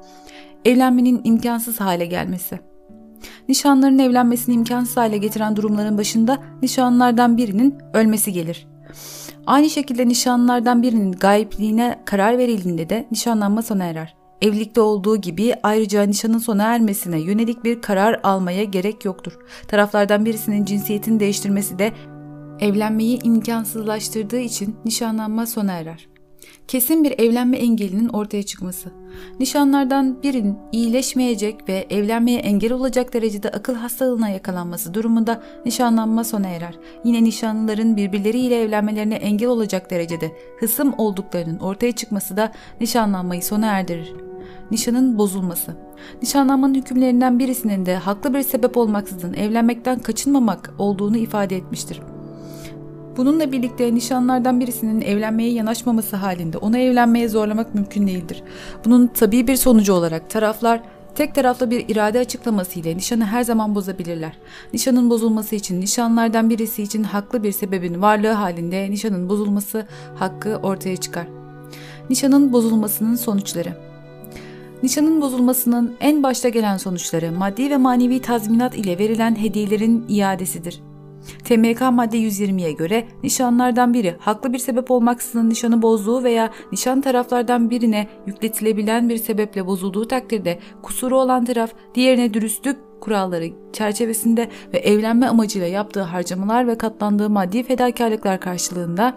Evlenmenin 0.65 1.21
imkansız 1.24 1.79
hale 1.79 2.05
gelmesi 2.05 2.70
Nişanların 3.49 3.99
evlenmesini 3.99 4.55
imkansız 4.55 4.97
hale 4.97 5.17
getiren 5.17 5.55
durumların 5.55 5.97
başında 5.97 6.37
nişanlardan 6.61 7.37
birinin 7.37 7.75
ölmesi 7.93 8.33
gelir. 8.33 8.67
Aynı 9.45 9.69
şekilde 9.69 10.07
nişanlardan 10.07 10.83
birinin 10.83 11.11
gayipliğine 11.11 11.99
karar 12.05 12.37
verildiğinde 12.37 12.89
de 12.89 13.07
nişanlanma 13.11 13.61
sona 13.61 13.83
erer. 13.83 14.15
Evlilikte 14.41 14.81
olduğu 14.81 15.17
gibi 15.17 15.53
ayrıca 15.63 16.03
nişanın 16.03 16.37
sona 16.37 16.63
ermesine 16.63 17.21
yönelik 17.21 17.63
bir 17.63 17.81
karar 17.81 18.19
almaya 18.23 18.63
gerek 18.63 19.05
yoktur. 19.05 19.37
Taraflardan 19.67 20.25
birisinin 20.25 20.65
cinsiyetini 20.65 21.19
değiştirmesi 21.19 21.79
de 21.79 21.91
evlenmeyi 22.59 23.23
imkansızlaştırdığı 23.23 24.39
için 24.39 24.75
nişanlanma 24.85 25.45
sona 25.45 25.71
erer 25.71 26.10
kesin 26.67 27.03
bir 27.03 27.20
evlenme 27.20 27.58
engelinin 27.58 28.10
ortaya 28.10 28.43
çıkması. 28.43 28.89
Nişanlardan 29.39 30.24
birinin 30.24 30.58
iyileşmeyecek 30.72 31.70
ve 31.70 31.88
evlenmeye 31.89 32.39
engel 32.39 32.74
olacak 32.74 33.13
derecede 33.13 33.50
akıl 33.50 33.75
hastalığına 33.75 34.29
yakalanması 34.29 34.93
durumunda 34.93 35.43
nişanlanma 35.65 36.24
sona 36.24 36.48
erer. 36.48 36.75
Yine 37.03 37.24
nişanlıların 37.24 37.98
birbirleriyle 37.98 38.62
evlenmelerine 38.62 39.15
engel 39.15 39.50
olacak 39.50 39.91
derecede 39.91 40.31
hısım 40.60 40.93
olduklarının 40.98 41.60
ortaya 41.60 41.91
çıkması 41.91 42.38
da 42.38 42.51
nişanlanmayı 42.81 43.43
sona 43.43 43.67
erdirir. 43.67 44.13
Nişanın 44.72 45.17
bozulması. 45.17 45.75
Nişanlanmanın 46.22 46.74
hükümlerinden 46.75 47.39
birisinin 47.39 47.86
de 47.86 47.96
haklı 47.96 48.34
bir 48.34 48.41
sebep 48.41 48.77
olmaksızın 48.77 49.34
evlenmekten 49.34 50.00
kaçınmamak 50.00 50.74
olduğunu 50.77 51.17
ifade 51.17 51.58
etmiştir. 51.58 52.01
Bununla 53.21 53.51
birlikte 53.51 53.95
nişanlardan 53.95 54.59
birisinin 54.59 55.01
evlenmeye 55.01 55.51
yanaşmaması 55.51 56.15
halinde 56.15 56.57
onu 56.57 56.77
evlenmeye 56.77 57.29
zorlamak 57.29 57.75
mümkün 57.75 58.07
değildir. 58.07 58.43
Bunun 58.85 59.07
tabii 59.07 59.47
bir 59.47 59.55
sonucu 59.55 59.93
olarak 59.93 60.29
taraflar 60.29 60.81
tek 61.15 61.35
taraflı 61.35 61.71
bir 61.71 61.89
irade 61.89 62.19
açıklaması 62.19 62.79
ile 62.79 62.97
nişanı 62.97 63.25
her 63.25 63.43
zaman 63.43 63.75
bozabilirler. 63.75 64.37
Nişanın 64.73 65.09
bozulması 65.09 65.55
için 65.55 65.81
nişanlardan 65.81 66.49
birisi 66.49 66.83
için 66.83 67.03
haklı 67.03 67.43
bir 67.43 67.51
sebebin 67.51 68.01
varlığı 68.01 68.31
halinde 68.31 68.91
nişanın 68.91 69.29
bozulması 69.29 69.85
hakkı 70.15 70.55
ortaya 70.63 70.97
çıkar. 70.97 71.27
Nişanın 72.09 72.53
bozulmasının 72.53 73.15
sonuçları 73.15 73.77
Nişanın 74.83 75.21
bozulmasının 75.21 75.95
en 75.99 76.23
başta 76.23 76.49
gelen 76.49 76.77
sonuçları 76.77 77.31
maddi 77.31 77.69
ve 77.69 77.77
manevi 77.77 78.21
tazminat 78.21 78.75
ile 78.75 78.99
verilen 78.99 79.35
hediyelerin 79.39 80.05
iadesidir. 80.09 80.90
TMK 81.43 81.81
madde 81.91 82.17
120'ye 82.17 82.71
göre 82.71 83.07
nişanlardan 83.23 83.93
biri 83.93 84.15
haklı 84.19 84.53
bir 84.53 84.59
sebep 84.59 84.91
olmaksızın 84.91 85.49
nişanı 85.49 85.81
bozduğu 85.81 86.23
veya 86.23 86.49
nişan 86.71 87.01
taraflardan 87.01 87.69
birine 87.69 88.07
yükletilebilen 88.27 89.09
bir 89.09 89.17
sebeple 89.17 89.65
bozulduğu 89.67 90.07
takdirde 90.07 90.59
kusuru 90.81 91.19
olan 91.19 91.45
taraf 91.45 91.71
diğerine 91.95 92.33
dürüstlük 92.33 92.77
kuralları 93.01 93.45
çerçevesinde 93.73 94.49
ve 94.73 94.77
evlenme 94.77 95.27
amacıyla 95.27 95.67
yaptığı 95.67 96.01
harcamalar 96.01 96.67
ve 96.67 96.77
katlandığı 96.77 97.29
maddi 97.29 97.63
fedakarlıklar 97.63 98.39
karşılığında 98.39 99.15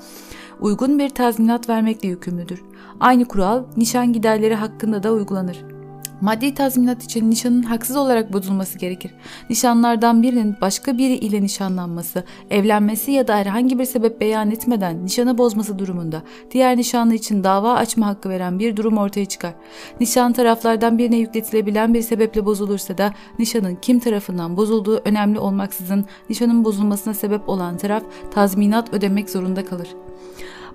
uygun 0.61 0.99
bir 0.99 1.09
tazminat 1.09 1.69
vermekle 1.69 2.09
yükümlüdür. 2.09 2.63
Aynı 3.01 3.25
kural 3.25 3.65
nişan 3.77 4.13
giderleri 4.13 4.55
hakkında 4.55 5.03
da 5.03 5.13
uygulanır. 5.13 5.74
Maddi 6.21 6.55
tazminat 6.55 7.05
için 7.05 7.31
nişanın 7.31 7.63
haksız 7.63 7.97
olarak 7.97 8.33
bozulması 8.33 8.79
gerekir. 8.79 9.11
Nişanlardan 9.51 10.23
birinin 10.23 10.57
başka 10.61 10.99
biri 10.99 11.15
ile 11.15 11.43
nişanlanması, 11.43 12.25
evlenmesi 12.51 13.13
ya 13.13 13.29
da 13.29 13.37
herhangi 13.37 13.79
bir 13.79 13.85
sebep 13.85 14.21
beyan 14.21 14.51
etmeden 14.51 15.05
nişanı 15.05 15.39
bozması 15.39 15.79
durumunda 15.79 16.23
diğer 16.51 16.77
nişanlı 16.77 17.15
için 17.15 17.45
dava 17.45 17.75
açma 17.75 18.07
hakkı 18.07 18.29
veren 18.29 18.59
bir 18.59 18.77
durum 18.77 18.99
ortaya 18.99 19.27
çıkar. 19.27 19.55
Nişan 20.01 20.33
taraflardan 20.33 20.99
birine 20.99 21.17
yükletilebilen 21.17 21.95
bir 21.95 22.03
sebeple 22.03 22.47
bozulursa 22.47 22.99
da 22.99 23.15
nişanın 23.39 23.75
kim 23.83 23.99
tarafından 23.99 24.57
bozulduğu 24.57 25.03
önemli 25.05 25.39
olmaksızın 25.39 26.05
nişanın 26.31 26.65
bozulmasına 26.65 27.15
sebep 27.15 27.49
olan 27.49 27.77
taraf 27.77 28.03
tazminat 28.35 28.95
ödemek 28.95 29.31
zorunda 29.31 29.65
kalır 29.65 29.89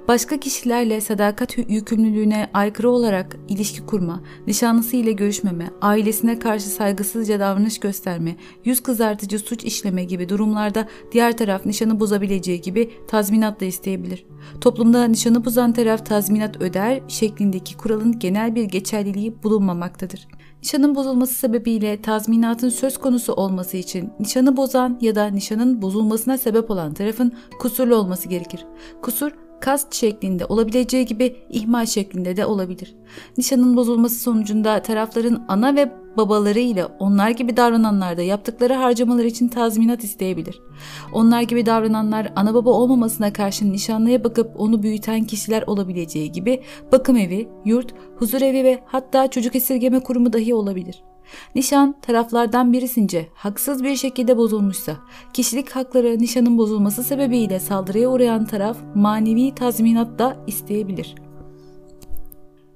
başka 0.07 0.39
kişilerle 0.39 1.01
sadakat 1.01 1.57
yükümlülüğüne 1.57 2.49
aykırı 2.53 2.89
olarak 2.89 3.37
ilişki 3.47 3.85
kurma, 3.85 4.21
nişanlısı 4.47 4.95
ile 4.95 5.11
görüşmeme, 5.11 5.69
ailesine 5.81 6.39
karşı 6.39 6.65
saygısızca 6.65 7.39
davranış 7.39 7.79
gösterme, 7.79 8.35
yüz 8.65 8.83
kızartıcı 8.83 9.39
suç 9.39 9.63
işleme 9.63 10.03
gibi 10.03 10.29
durumlarda 10.29 10.87
diğer 11.11 11.37
taraf 11.37 11.65
nişanı 11.65 11.99
bozabileceği 11.99 12.61
gibi 12.61 12.89
tazminat 13.07 13.61
da 13.61 13.65
isteyebilir. 13.65 14.25
Toplumda 14.61 15.05
nişanı 15.05 15.45
bozan 15.45 15.73
taraf 15.73 16.05
tazminat 16.05 16.61
öder 16.61 17.01
şeklindeki 17.07 17.77
kuralın 17.77 18.19
genel 18.19 18.55
bir 18.55 18.63
geçerliliği 18.63 19.43
bulunmamaktadır. 19.43 20.27
Nişanın 20.63 20.95
bozulması 20.95 21.33
sebebiyle 21.33 22.01
tazminatın 22.01 22.69
söz 22.69 22.97
konusu 22.97 23.33
olması 23.33 23.77
için 23.77 24.11
nişanı 24.19 24.57
bozan 24.57 24.97
ya 25.01 25.15
da 25.15 25.27
nişanın 25.27 25.81
bozulmasına 25.81 26.37
sebep 26.37 26.71
olan 26.71 26.93
tarafın 26.93 27.33
kusurlu 27.59 27.95
olması 27.95 28.29
gerekir. 28.29 28.65
Kusur 29.01 29.31
kast 29.61 29.93
şeklinde 29.93 30.45
olabileceği 30.45 31.05
gibi 31.05 31.35
ihmal 31.49 31.85
şeklinde 31.85 32.37
de 32.37 32.45
olabilir. 32.45 32.95
Nişanın 33.37 33.75
bozulması 33.75 34.19
sonucunda 34.19 34.81
tarafların 34.81 35.45
ana 35.47 35.75
ve 35.75 35.91
babaları 36.17 36.59
ile 36.59 36.85
onlar 36.85 37.29
gibi 37.29 37.57
davrananlar 37.57 38.17
da 38.17 38.21
yaptıkları 38.21 38.73
harcamalar 38.73 39.23
için 39.23 39.47
tazminat 39.47 40.03
isteyebilir. 40.03 40.61
Onlar 41.13 41.41
gibi 41.41 41.65
davrananlar 41.65 42.33
ana 42.35 42.53
baba 42.53 42.69
olmamasına 42.69 43.33
karşın 43.33 43.71
nişanlıya 43.71 44.23
bakıp 44.23 44.59
onu 44.59 44.83
büyüten 44.83 45.23
kişiler 45.23 45.63
olabileceği 45.67 46.31
gibi 46.31 46.63
bakım 46.91 47.17
evi, 47.17 47.49
yurt, 47.65 47.93
huzur 48.15 48.41
evi 48.41 48.63
ve 48.63 48.79
hatta 48.85 49.27
çocuk 49.27 49.55
esirgeme 49.55 49.99
kurumu 49.99 50.33
dahi 50.33 50.53
olabilir. 50.53 51.03
Nişan 51.55 51.95
taraflardan 52.01 52.73
birisince 52.73 53.27
haksız 53.33 53.83
bir 53.83 53.95
şekilde 53.95 54.37
bozulmuşsa, 54.37 54.95
kişilik 55.33 55.69
hakları 55.71 56.19
nişanın 56.19 56.57
bozulması 56.57 57.03
sebebiyle 57.03 57.59
saldırıya 57.59 58.09
uğrayan 58.09 58.45
taraf 58.45 58.77
manevi 58.95 59.55
tazminat 59.55 60.19
da 60.19 60.37
isteyebilir.'' 60.47 61.28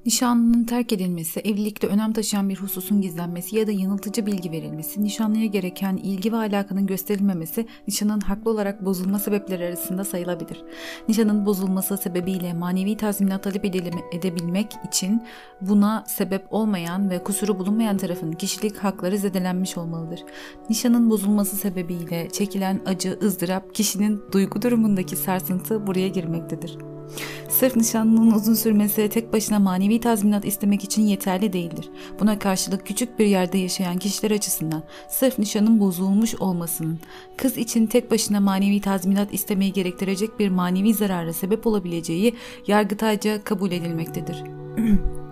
Nişanlının 0.05 0.63
terk 0.63 0.93
edilmesi, 0.93 1.39
evlilikte 1.39 1.87
önem 1.87 2.13
taşıyan 2.13 2.49
bir 2.49 2.55
hususun 2.55 3.01
gizlenmesi 3.01 3.55
ya 3.55 3.67
da 3.67 3.71
yanıltıcı 3.71 4.25
bilgi 4.25 4.51
verilmesi, 4.51 5.03
nişanlıya 5.03 5.45
gereken 5.45 5.97
ilgi 5.97 6.31
ve 6.33 6.35
alakanın 6.35 6.87
gösterilmemesi 6.87 7.67
nişanın 7.87 8.19
haklı 8.19 8.51
olarak 8.51 8.85
bozulma 8.85 9.19
sebepleri 9.19 9.65
arasında 9.65 10.03
sayılabilir. 10.03 10.63
Nişanın 11.07 11.45
bozulması 11.45 11.97
sebebiyle 11.97 12.53
manevi 12.53 12.97
tazminat 12.97 13.43
talep 13.43 13.65
edebilmek 14.13 14.71
için 14.87 15.23
buna 15.61 16.03
sebep 16.07 16.45
olmayan 16.53 17.09
ve 17.09 17.23
kusuru 17.23 17.59
bulunmayan 17.59 17.97
tarafın 17.97 18.31
kişilik 18.31 18.77
hakları 18.77 19.17
zedelenmiş 19.17 19.77
olmalıdır. 19.77 20.23
Nişanın 20.69 21.09
bozulması 21.09 21.55
sebebiyle 21.55 22.29
çekilen 22.29 22.81
acı, 22.85 23.19
ızdırap, 23.23 23.75
kişinin 23.75 24.21
duygu 24.31 24.61
durumundaki 24.61 25.15
sarsıntı 25.15 25.87
buraya 25.87 26.07
girmektedir. 26.07 26.92
Sırf 27.49 27.75
nişanlının 27.75 28.31
uzun 28.31 28.53
sürmesi 28.53 29.09
tek 29.09 29.33
başına 29.33 29.59
manevi 29.59 29.99
tazminat 29.99 30.45
istemek 30.45 30.83
için 30.83 31.01
yeterli 31.01 31.53
değildir. 31.53 31.89
Buna 32.19 32.39
karşılık 32.39 32.85
küçük 32.85 33.19
bir 33.19 33.25
yerde 33.25 33.57
yaşayan 33.57 33.97
kişiler 33.97 34.31
açısından 34.31 34.83
sırf 35.09 35.39
nişanın 35.39 35.79
bozulmuş 35.79 36.35
olmasının 36.35 36.99
kız 37.37 37.57
için 37.57 37.87
tek 37.87 38.11
başına 38.11 38.39
manevi 38.39 38.81
tazminat 38.81 39.33
istemeyi 39.33 39.73
gerektirecek 39.73 40.39
bir 40.39 40.49
manevi 40.49 40.93
zarara 40.93 41.33
sebep 41.33 41.67
olabileceği 41.67 42.35
yargıtayca 42.67 43.43
kabul 43.43 43.71
edilmektedir. 43.71 44.43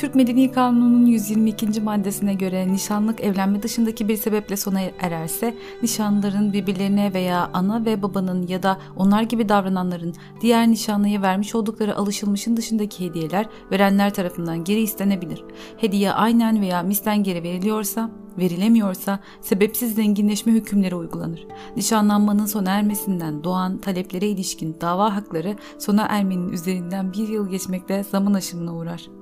Türk 0.00 0.14
Medeni 0.14 0.52
Kanunu'nun 0.52 1.06
122. 1.06 1.80
maddesine 1.80 2.34
göre 2.34 2.72
nişanlık 2.72 3.20
evlenme 3.20 3.62
dışındaki 3.62 4.08
bir 4.08 4.16
sebeple 4.16 4.56
sona 4.56 4.80
ererse, 4.80 5.56
nişanlıların 5.82 6.52
birbirlerine 6.52 7.14
veya 7.14 7.50
ana 7.52 7.84
ve 7.84 8.02
babanın 8.02 8.46
ya 8.46 8.62
da 8.62 8.78
onlar 8.96 9.22
gibi 9.22 9.48
davrananların 9.48 10.14
diğer 10.40 10.68
nişanlıya 10.68 11.22
vermiş 11.22 11.54
oldukları 11.54 11.96
alışılmışın 11.96 12.56
dışındaki 12.56 13.08
hediyeler 13.08 13.46
verenler 13.72 14.14
tarafından 14.14 14.64
geri 14.64 14.80
istenebilir. 14.80 15.44
Hediye 15.76 16.12
aynen 16.12 16.60
veya 16.60 16.82
mislen 16.82 17.22
geri 17.22 17.42
veriliyorsa 17.42 18.10
verilemiyorsa 18.38 19.20
sebepsiz 19.40 19.94
zenginleşme 19.94 20.52
hükümleri 20.52 20.94
uygulanır. 20.94 21.46
Nişanlanmanın 21.76 22.46
sona 22.46 22.70
ermesinden 22.70 23.44
doğan 23.44 23.78
taleplere 23.78 24.26
ilişkin 24.26 24.76
dava 24.80 25.16
hakları 25.16 25.56
sona 25.78 26.02
ermenin 26.02 26.48
üzerinden 26.48 27.12
bir 27.12 27.28
yıl 27.28 27.48
geçmekte 27.48 28.04
zaman 28.04 28.34
aşımına 28.34 28.76
uğrar. 28.76 29.19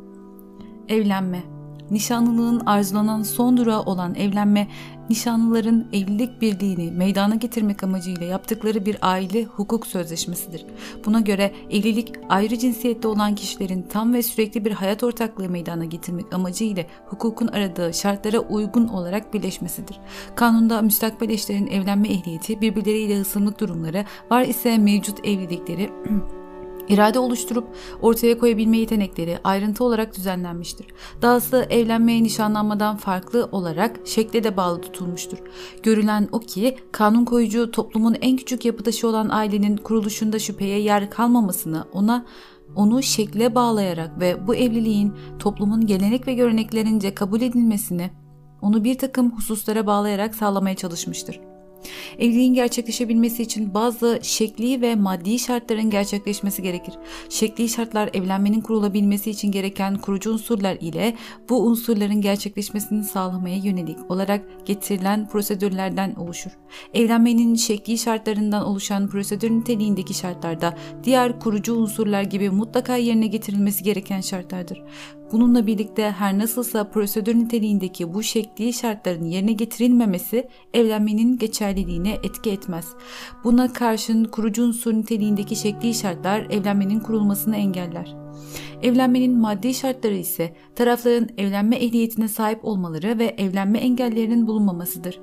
Evlenme 0.88 1.42
Nişanlılığın 1.90 2.60
arzulanan 2.66 3.22
son 3.22 3.56
durağı 3.56 3.82
olan 3.82 4.14
evlenme, 4.14 4.68
nişanlıların 5.10 5.86
evlilik 5.92 6.42
birliğini 6.42 6.92
meydana 6.92 7.34
getirmek 7.34 7.84
amacıyla 7.84 8.26
yaptıkları 8.26 8.86
bir 8.86 8.96
aile 9.02 9.44
hukuk 9.44 9.86
sözleşmesidir. 9.86 10.66
Buna 11.04 11.20
göre 11.20 11.52
evlilik 11.70 12.12
ayrı 12.28 12.58
cinsiyette 12.58 13.08
olan 13.08 13.34
kişilerin 13.34 13.82
tam 13.82 14.14
ve 14.14 14.22
sürekli 14.22 14.64
bir 14.64 14.72
hayat 14.72 15.02
ortaklığı 15.02 15.48
meydana 15.48 15.84
getirmek 15.84 16.34
amacıyla 16.34 16.84
hukukun 17.06 17.48
aradığı 17.48 17.94
şartlara 17.94 18.38
uygun 18.38 18.88
olarak 18.88 19.34
birleşmesidir. 19.34 20.00
Kanunda 20.34 20.82
müstakbel 20.82 21.30
eşlerin 21.30 21.66
evlenme 21.66 22.08
ehliyeti, 22.08 22.60
birbirleriyle 22.60 23.20
ısınlık 23.20 23.60
durumları, 23.60 24.04
var 24.30 24.42
ise 24.42 24.78
mevcut 24.78 25.26
evlilikleri 25.26 25.90
İrade 26.88 27.18
oluşturup 27.18 27.68
ortaya 28.02 28.38
koyabilme 28.38 28.78
yetenekleri 28.78 29.38
ayrıntı 29.44 29.84
olarak 29.84 30.16
düzenlenmiştir. 30.16 30.86
Dahası 31.22 31.66
evlenmeye 31.70 32.22
nişanlanmadan 32.22 32.96
farklı 32.96 33.48
olarak 33.52 34.00
şekle 34.04 34.44
de 34.44 34.56
bağlı 34.56 34.80
tutulmuştur. 34.80 35.38
Görülen 35.82 36.28
o 36.32 36.40
ki 36.40 36.76
kanun 36.92 37.24
koyucu 37.24 37.70
toplumun 37.70 38.16
en 38.20 38.36
küçük 38.36 38.64
yapı 38.64 38.82
taşı 38.84 39.08
olan 39.08 39.28
ailenin 39.28 39.76
kuruluşunda 39.76 40.38
şüpheye 40.38 40.80
yer 40.80 41.10
kalmamasını 41.10 41.84
ona 41.92 42.26
onu 42.76 43.02
şekle 43.02 43.54
bağlayarak 43.54 44.20
ve 44.20 44.46
bu 44.46 44.54
evliliğin 44.54 45.14
toplumun 45.38 45.86
gelenek 45.86 46.26
ve 46.26 46.34
göreneklerince 46.34 47.14
kabul 47.14 47.40
edilmesini 47.40 48.10
onu 48.62 48.84
bir 48.84 48.98
takım 48.98 49.30
hususlara 49.36 49.86
bağlayarak 49.86 50.34
sağlamaya 50.34 50.76
çalışmıştır. 50.76 51.40
Evliliğin 52.18 52.54
gerçekleşebilmesi 52.54 53.42
için 53.42 53.74
bazı 53.74 54.18
şekli 54.22 54.80
ve 54.80 54.94
maddi 54.94 55.38
şartların 55.38 55.90
gerçekleşmesi 55.90 56.62
gerekir. 56.62 56.94
Şekli 57.28 57.68
şartlar 57.68 58.10
evlenmenin 58.14 58.60
kurulabilmesi 58.60 59.30
için 59.30 59.52
gereken 59.52 59.94
kurucu 59.94 60.32
unsurlar 60.32 60.76
ile 60.80 61.16
bu 61.48 61.66
unsurların 61.66 62.20
gerçekleşmesini 62.20 63.04
sağlamaya 63.04 63.56
yönelik 63.56 64.10
olarak 64.10 64.66
getirilen 64.66 65.28
prosedürlerden 65.28 66.14
oluşur. 66.14 66.50
Evlenmenin 66.94 67.54
şekli 67.54 67.98
şartlarından 67.98 68.66
oluşan 68.66 69.08
prosedür 69.08 69.50
niteliğindeki 69.50 70.14
şartlarda 70.14 70.76
diğer 71.04 71.40
kurucu 71.40 71.74
unsurlar 71.74 72.22
gibi 72.22 72.50
mutlaka 72.50 72.96
yerine 72.96 73.26
getirilmesi 73.26 73.84
gereken 73.84 74.20
şartlardır. 74.20 74.82
Bununla 75.32 75.66
birlikte 75.66 76.10
her 76.10 76.38
nasılsa 76.38 76.90
prosedür 76.90 77.34
niteliğindeki 77.34 78.14
bu 78.14 78.22
şekli 78.22 78.72
şartların 78.72 79.24
yerine 79.24 79.52
getirilmemesi 79.52 80.48
evlenmenin 80.74 81.38
geçerliliğine 81.38 82.12
etki 82.12 82.50
etmez. 82.50 82.88
Buna 83.44 83.72
karşın 83.72 84.24
kurucu 84.24 84.64
unsur 84.64 84.94
niteliğindeki 84.94 85.56
şekli 85.56 85.94
şartlar 85.94 86.40
evlenmenin 86.50 87.00
kurulmasını 87.00 87.56
engeller. 87.56 88.16
Evlenmenin 88.82 89.38
maddi 89.38 89.74
şartları 89.74 90.14
ise 90.14 90.54
tarafların 90.74 91.28
evlenme 91.38 91.76
ehliyetine 91.76 92.28
sahip 92.28 92.64
olmaları 92.64 93.18
ve 93.18 93.34
evlenme 93.38 93.78
engellerinin 93.78 94.46
bulunmamasıdır. 94.46 95.20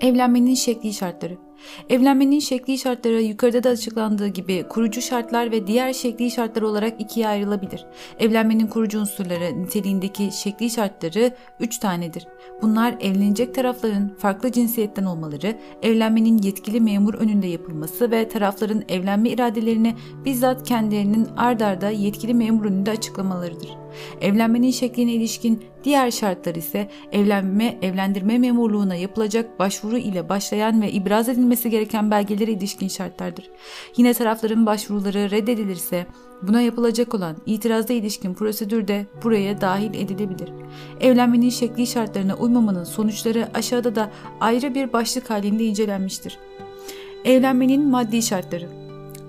Evlenmenin 0.00 0.54
şekli 0.54 0.92
şartları 0.92 1.45
Evlenmenin 1.90 2.40
şekli 2.40 2.78
şartları 2.78 3.22
yukarıda 3.22 3.62
da 3.62 3.68
açıklandığı 3.68 4.28
gibi 4.28 4.64
kurucu 4.68 5.02
şartlar 5.02 5.50
ve 5.50 5.66
diğer 5.66 5.92
şekli 5.92 6.30
şartlar 6.30 6.62
olarak 6.62 7.00
ikiye 7.00 7.28
ayrılabilir. 7.28 7.86
Evlenmenin 8.18 8.66
kurucu 8.66 9.00
unsurları 9.00 9.62
niteliğindeki 9.62 10.30
şekli 10.32 10.70
şartları 10.70 11.32
üç 11.60 11.78
tanedir. 11.78 12.26
Bunlar 12.62 12.94
evlenecek 13.00 13.54
tarafların 13.54 14.16
farklı 14.18 14.52
cinsiyetten 14.52 15.04
olmaları, 15.04 15.58
evlenmenin 15.82 16.38
yetkili 16.38 16.80
memur 16.80 17.14
önünde 17.14 17.46
yapılması 17.46 18.10
ve 18.10 18.28
tarafların 18.28 18.84
evlenme 18.88 19.30
iradelerini 19.30 19.94
bizzat 20.24 20.68
kendilerinin 20.68 21.28
ard 21.36 21.60
arda 21.60 21.90
yetkili 21.90 22.34
memur 22.34 22.64
önünde 22.64 22.90
açıklamalarıdır. 22.90 23.70
Evlenmenin 24.20 24.70
şekline 24.70 25.12
ilişkin 25.12 25.64
diğer 25.84 26.10
şartlar 26.10 26.54
ise 26.54 26.88
evlenme, 27.12 27.78
evlendirme 27.82 28.38
memurluğuna 28.38 28.94
yapılacak 28.94 29.58
başvuru 29.58 29.98
ile 29.98 30.28
başlayan 30.28 30.82
ve 30.82 30.92
ibraz 30.92 31.28
edilmesi 31.46 31.70
gereken 31.70 32.10
belgelere 32.10 32.52
ilişkin 32.52 32.88
şartlardır. 32.88 33.50
Yine 33.96 34.14
tarafların 34.14 34.66
başvuruları 34.66 35.30
reddedilirse 35.30 36.06
buna 36.42 36.60
yapılacak 36.60 37.14
olan 37.14 37.36
itirazda 37.46 37.92
ilişkin 37.92 38.34
prosedür 38.34 38.88
de 38.88 39.06
buraya 39.22 39.60
dahil 39.60 39.94
edilebilir. 39.94 40.52
Evlenmenin 41.00 41.50
şekli 41.50 41.86
şartlarına 41.86 42.34
uymamanın 42.34 42.84
sonuçları 42.84 43.48
aşağıda 43.54 43.94
da 43.94 44.10
ayrı 44.40 44.74
bir 44.74 44.92
başlık 44.92 45.30
halinde 45.30 45.64
incelenmiştir. 45.64 46.38
Evlenmenin 47.24 47.90
maddi 47.90 48.22
şartları 48.22 48.68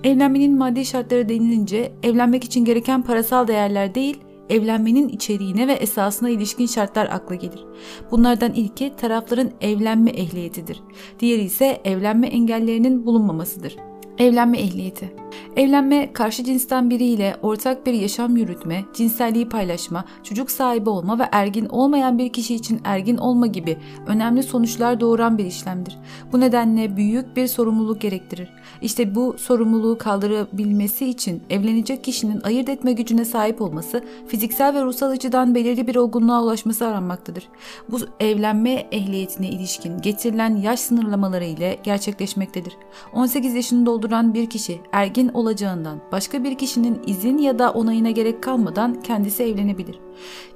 Evlenmenin 0.04 0.58
maddi 0.58 0.84
şartları 0.84 1.28
denilince 1.28 1.92
evlenmek 2.02 2.44
için 2.44 2.64
gereken 2.64 3.02
parasal 3.02 3.48
değerler 3.48 3.94
değil, 3.94 4.18
evlenmenin 4.48 5.08
içeriğine 5.08 5.68
ve 5.68 5.72
esasına 5.72 6.30
ilişkin 6.30 6.66
şartlar 6.66 7.06
akla 7.06 7.34
gelir. 7.34 7.64
Bunlardan 8.10 8.52
ilki 8.52 8.92
tarafların 8.96 9.50
evlenme 9.60 10.10
ehliyetidir. 10.10 10.80
Diğeri 11.20 11.42
ise 11.42 11.80
evlenme 11.84 12.26
engellerinin 12.26 13.06
bulunmamasıdır. 13.06 13.76
Evlenme 14.18 14.58
ehliyeti 14.58 15.27
Evlenme, 15.56 16.12
karşı 16.12 16.44
cinsten 16.44 16.90
biriyle 16.90 17.36
ortak 17.42 17.86
bir 17.86 17.92
yaşam 17.92 18.36
yürütme, 18.36 18.84
cinselliği 18.94 19.48
paylaşma, 19.48 20.04
çocuk 20.22 20.50
sahibi 20.50 20.90
olma 20.90 21.18
ve 21.18 21.28
ergin 21.32 21.66
olmayan 21.66 22.18
bir 22.18 22.32
kişi 22.32 22.54
için 22.54 22.80
ergin 22.84 23.16
olma 23.16 23.46
gibi 23.46 23.78
önemli 24.06 24.42
sonuçlar 24.42 25.00
doğuran 25.00 25.38
bir 25.38 25.44
işlemdir. 25.44 25.98
Bu 26.32 26.40
nedenle 26.40 26.96
büyük 26.96 27.36
bir 27.36 27.46
sorumluluk 27.46 28.00
gerektirir. 28.00 28.48
İşte 28.82 29.14
bu 29.14 29.34
sorumluluğu 29.38 29.98
kaldırabilmesi 29.98 31.06
için 31.06 31.42
evlenecek 31.50 32.04
kişinin 32.04 32.40
ayırt 32.40 32.68
etme 32.68 32.92
gücüne 32.92 33.24
sahip 33.24 33.62
olması, 33.62 34.04
fiziksel 34.26 34.74
ve 34.74 34.84
ruhsal 34.84 35.10
açıdan 35.10 35.54
belirli 35.54 35.86
bir 35.86 35.96
olgunluğa 35.96 36.42
ulaşması 36.42 36.86
aranmaktadır. 36.86 37.48
Bu 37.90 37.98
evlenme 38.20 38.70
ehliyetine 38.92 39.48
ilişkin 39.48 39.98
getirilen 39.98 40.56
yaş 40.56 40.80
sınırlamaları 40.80 41.44
ile 41.44 41.78
gerçekleşmektedir. 41.82 42.76
18 43.12 43.54
yaşını 43.54 43.86
dolduran 43.86 44.34
bir 44.34 44.50
kişi 44.50 44.80
ergin 44.92 45.27
olacağından 45.28 46.00
başka 46.12 46.44
bir 46.44 46.58
kişinin 46.58 47.00
izin 47.06 47.38
ya 47.38 47.58
da 47.58 47.70
onayına 47.70 48.10
gerek 48.10 48.42
kalmadan 48.42 49.02
kendisi 49.02 49.42
evlenebilir. 49.42 49.98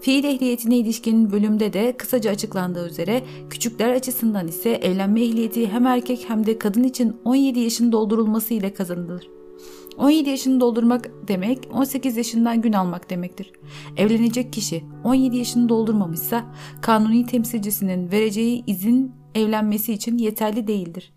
Fiil 0.00 0.24
ehliyetine 0.24 0.76
ilişkin 0.76 1.32
bölümde 1.32 1.72
de 1.72 1.96
kısaca 1.96 2.30
açıklandığı 2.30 2.88
üzere 2.88 3.22
küçükler 3.50 3.92
açısından 3.92 4.48
ise 4.48 4.70
evlenme 4.70 5.22
ehliyeti 5.22 5.72
hem 5.72 5.86
erkek 5.86 6.24
hem 6.28 6.46
de 6.46 6.58
kadın 6.58 6.84
için 6.84 7.16
17 7.24 7.60
yaşın 7.60 7.92
doldurulması 7.92 8.54
ile 8.54 8.74
kazanılır. 8.74 9.28
17 9.98 10.30
yaşını 10.30 10.60
doldurmak 10.60 11.10
demek 11.28 11.68
18 11.74 12.16
yaşından 12.16 12.62
gün 12.62 12.72
almak 12.72 13.10
demektir. 13.10 13.52
Evlenecek 13.96 14.52
kişi 14.52 14.84
17 15.04 15.36
yaşını 15.36 15.68
doldurmamışsa 15.68 16.44
kanuni 16.82 17.26
temsilcisinin 17.26 18.10
vereceği 18.10 18.64
izin 18.66 19.21
evlenmesi 19.34 19.92
için 19.92 20.18
yeterli 20.18 20.66
değildir. 20.66 21.12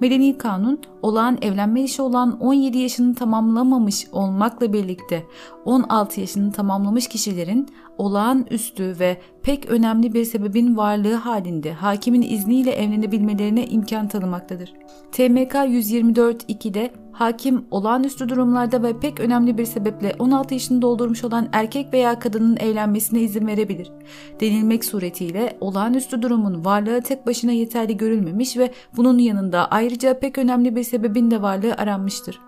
Medeni 0.00 0.38
kanun 0.38 0.80
olağan 1.02 1.38
evlenme 1.42 1.82
işi 1.82 2.02
olan 2.02 2.40
17 2.40 2.78
yaşını 2.78 3.14
tamamlamamış 3.14 4.06
olmakla 4.12 4.72
birlikte 4.72 5.26
16 5.64 6.20
yaşını 6.20 6.52
tamamlamış 6.52 7.08
kişilerin 7.08 7.68
olağanüstü 7.98 8.96
ve 9.00 9.16
pek 9.42 9.66
önemli 9.66 10.14
bir 10.14 10.24
sebebin 10.24 10.76
varlığı 10.76 11.14
halinde 11.14 11.72
hakimin 11.72 12.22
izniyle 12.22 12.70
evlenebilmelerine 12.70 13.66
imkan 13.66 14.08
tanımaktadır. 14.08 14.72
TMK 15.12 15.54
124.2'de 15.54 16.90
hakim 17.12 17.64
olağanüstü 17.70 18.28
durumlarda 18.28 18.82
ve 18.82 19.00
pek 19.00 19.20
önemli 19.20 19.58
bir 19.58 19.64
sebeple 19.64 20.14
16 20.18 20.54
yaşını 20.54 20.82
doldurmuş 20.82 21.24
olan 21.24 21.48
erkek 21.52 21.92
veya 21.92 22.18
kadının 22.18 22.56
evlenmesine 22.56 23.20
izin 23.20 23.46
verebilir. 23.46 23.92
Denilmek 24.40 24.84
suretiyle 24.84 25.56
olağanüstü 25.60 26.22
durumun 26.22 26.64
varlığı 26.64 27.02
tek 27.02 27.26
başına 27.26 27.52
yeterli 27.52 27.96
görülmemiş 27.96 28.56
ve 28.56 28.72
bunun 28.96 29.18
yanında 29.18 29.68
ayrıca 29.70 30.18
pek 30.18 30.38
önemli 30.38 30.76
bir 30.76 30.82
sebebin 30.82 31.30
de 31.30 31.42
varlığı 31.42 31.74
aranmıştır. 31.74 32.45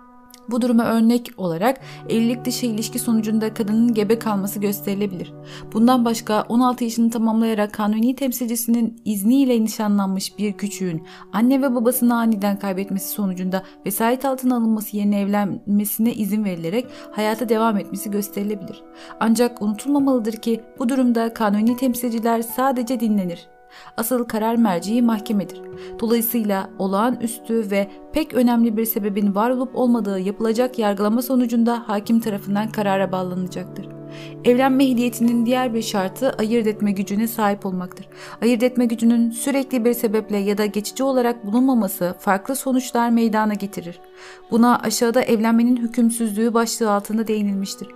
Bu 0.51 0.61
duruma 0.61 0.83
örnek 0.85 1.31
olarak 1.37 1.81
evlilik 2.09 2.45
dışı 2.45 2.65
ilişki 2.65 2.99
sonucunda 2.99 3.53
kadının 3.53 3.93
gebe 3.93 4.19
kalması 4.19 4.59
gösterilebilir. 4.59 5.33
Bundan 5.73 6.05
başka 6.05 6.41
16 6.49 6.83
yaşını 6.83 7.11
tamamlayarak 7.11 7.73
kanuni 7.73 8.15
temsilcisinin 8.15 9.01
izniyle 9.05 9.63
nişanlanmış 9.63 10.37
bir 10.37 10.53
küçüğün 10.53 11.03
anne 11.33 11.61
ve 11.61 11.75
babasını 11.75 12.15
aniden 12.15 12.59
kaybetmesi 12.59 13.09
sonucunda 13.09 13.63
vesayet 13.85 14.25
altına 14.25 14.55
alınması 14.55 14.97
yerine 14.97 15.19
evlenmesine 15.19 16.13
izin 16.13 16.45
verilerek 16.45 16.87
hayata 17.11 17.49
devam 17.49 17.77
etmesi 17.77 18.11
gösterilebilir. 18.11 18.83
Ancak 19.19 19.61
unutulmamalıdır 19.61 20.33
ki 20.33 20.61
bu 20.79 20.89
durumda 20.89 21.33
kanuni 21.33 21.77
temsilciler 21.77 22.41
sadece 22.41 22.99
dinlenir 22.99 23.47
Asıl 23.97 24.23
karar 24.23 24.55
merciği 24.55 25.01
mahkemedir. 25.01 25.61
Dolayısıyla 25.99 26.69
olağanüstü 26.79 27.71
ve 27.71 27.87
pek 28.13 28.33
önemli 28.33 28.77
bir 28.77 28.85
sebebin 28.85 29.35
var 29.35 29.49
olup 29.49 29.75
olmadığı 29.75 30.19
yapılacak 30.19 30.79
yargılama 30.79 31.21
sonucunda 31.21 31.83
hakim 31.87 32.19
tarafından 32.19 32.69
karara 32.69 33.11
bağlanacaktır. 33.11 33.89
Evlenme 34.45 34.85
ehliyetinin 34.85 35.45
diğer 35.45 35.73
bir 35.73 35.81
şartı 35.81 36.29
ayırt 36.29 36.67
etme 36.67 36.91
gücüne 36.91 37.27
sahip 37.27 37.65
olmaktır. 37.65 38.07
Ayırt 38.41 38.63
etme 38.63 38.85
gücünün 38.85 39.31
sürekli 39.31 39.85
bir 39.85 39.93
sebeple 39.93 40.37
ya 40.37 40.57
da 40.57 40.65
geçici 40.65 41.03
olarak 41.03 41.45
bulunmaması 41.45 42.15
farklı 42.19 42.55
sonuçlar 42.55 43.09
meydana 43.09 43.53
getirir. 43.53 43.99
Buna 44.51 44.79
aşağıda 44.79 45.21
evlenmenin 45.21 45.77
hükümsüzlüğü 45.77 46.53
başlığı 46.53 46.91
altında 46.91 47.27
değinilmiştir. 47.27 47.87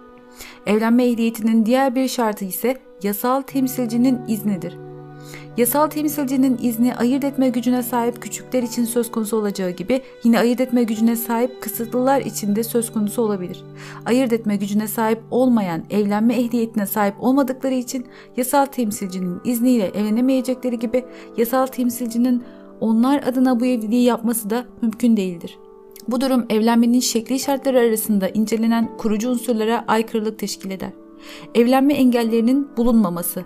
Evlenme 0.66 1.06
ehliyetinin 1.06 1.66
diğer 1.66 1.96
bir 1.96 2.08
şartı 2.08 2.46
ise 2.46 2.78
yasal 3.04 3.42
temsilcinin 3.42 4.22
iznidir. 4.28 4.93
Yasal 5.58 5.88
temsilcinin 5.88 6.58
izni 6.62 6.96
ayırt 6.96 7.24
etme 7.24 7.50
gücüne 7.50 7.84
sahip 7.84 8.22
küçükler 8.22 8.64
için 8.64 8.86
söz 8.86 9.12
konusu 9.12 9.38
olacağı 9.38 9.70
gibi 9.70 10.02
yine 10.24 10.40
ayırt 10.40 10.62
etme 10.62 10.84
gücüne 10.84 11.16
sahip 11.16 11.62
kısıtlılar 11.62 12.22
için 12.22 12.56
de 12.56 12.64
söz 12.64 12.94
konusu 12.94 13.22
olabilir. 13.22 13.64
Ayırt 14.06 14.34
etme 14.34 14.56
gücüne 14.56 14.88
sahip 14.88 15.20
olmayan 15.32 15.84
evlenme 15.90 16.34
ehliyetine 16.34 16.86
sahip 16.86 17.16
olmadıkları 17.20 17.74
için 17.74 18.06
yasal 18.38 18.66
temsilcinin 18.66 19.42
izniyle 19.44 19.86
evlenemeyecekleri 19.86 20.80
gibi 20.80 21.06
yasal 21.38 21.66
temsilcinin 21.66 22.44
onlar 22.80 23.24
adına 23.24 23.60
bu 23.60 23.66
evliliği 23.66 24.04
yapması 24.04 24.50
da 24.50 24.66
mümkün 24.82 25.18
değildir. 25.18 25.58
Bu 26.08 26.22
durum 26.22 26.46
evlenmenin 26.50 27.00
şekli 27.00 27.40
şartları 27.40 27.80
arasında 27.80 28.30
incelenen 28.30 28.98
kurucu 28.98 29.30
unsurlara 29.30 29.86
aykırılık 29.88 30.40
teşkil 30.40 30.72
eder. 30.72 30.90
Evlenme 31.56 31.94
engellerinin 31.94 32.68
bulunmaması, 32.78 33.46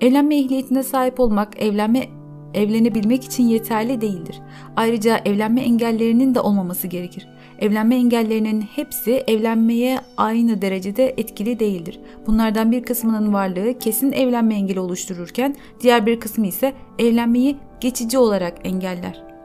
Evlenme 0.00 0.36
ehliyetine 0.36 0.82
sahip 0.82 1.20
olmak 1.20 1.62
evlenme 1.62 2.06
evlenebilmek 2.54 3.24
için 3.24 3.42
yeterli 3.44 4.00
değildir. 4.00 4.40
Ayrıca 4.76 5.20
evlenme 5.24 5.60
engellerinin 5.60 6.34
de 6.34 6.40
olmaması 6.40 6.86
gerekir. 6.86 7.28
Evlenme 7.58 7.96
engellerinin 7.96 8.60
hepsi 8.60 9.24
evlenmeye 9.26 9.98
aynı 10.16 10.62
derecede 10.62 11.14
etkili 11.16 11.58
değildir. 11.60 12.00
Bunlardan 12.26 12.72
bir 12.72 12.82
kısmının 12.82 13.32
varlığı 13.32 13.78
kesin 13.78 14.12
evlenme 14.12 14.54
engeli 14.54 14.80
oluştururken 14.80 15.56
diğer 15.80 16.06
bir 16.06 16.20
kısmı 16.20 16.46
ise 16.46 16.72
evlenmeyi 16.98 17.56
geçici 17.80 18.18
olarak 18.18 18.54
engeller. 18.64 19.35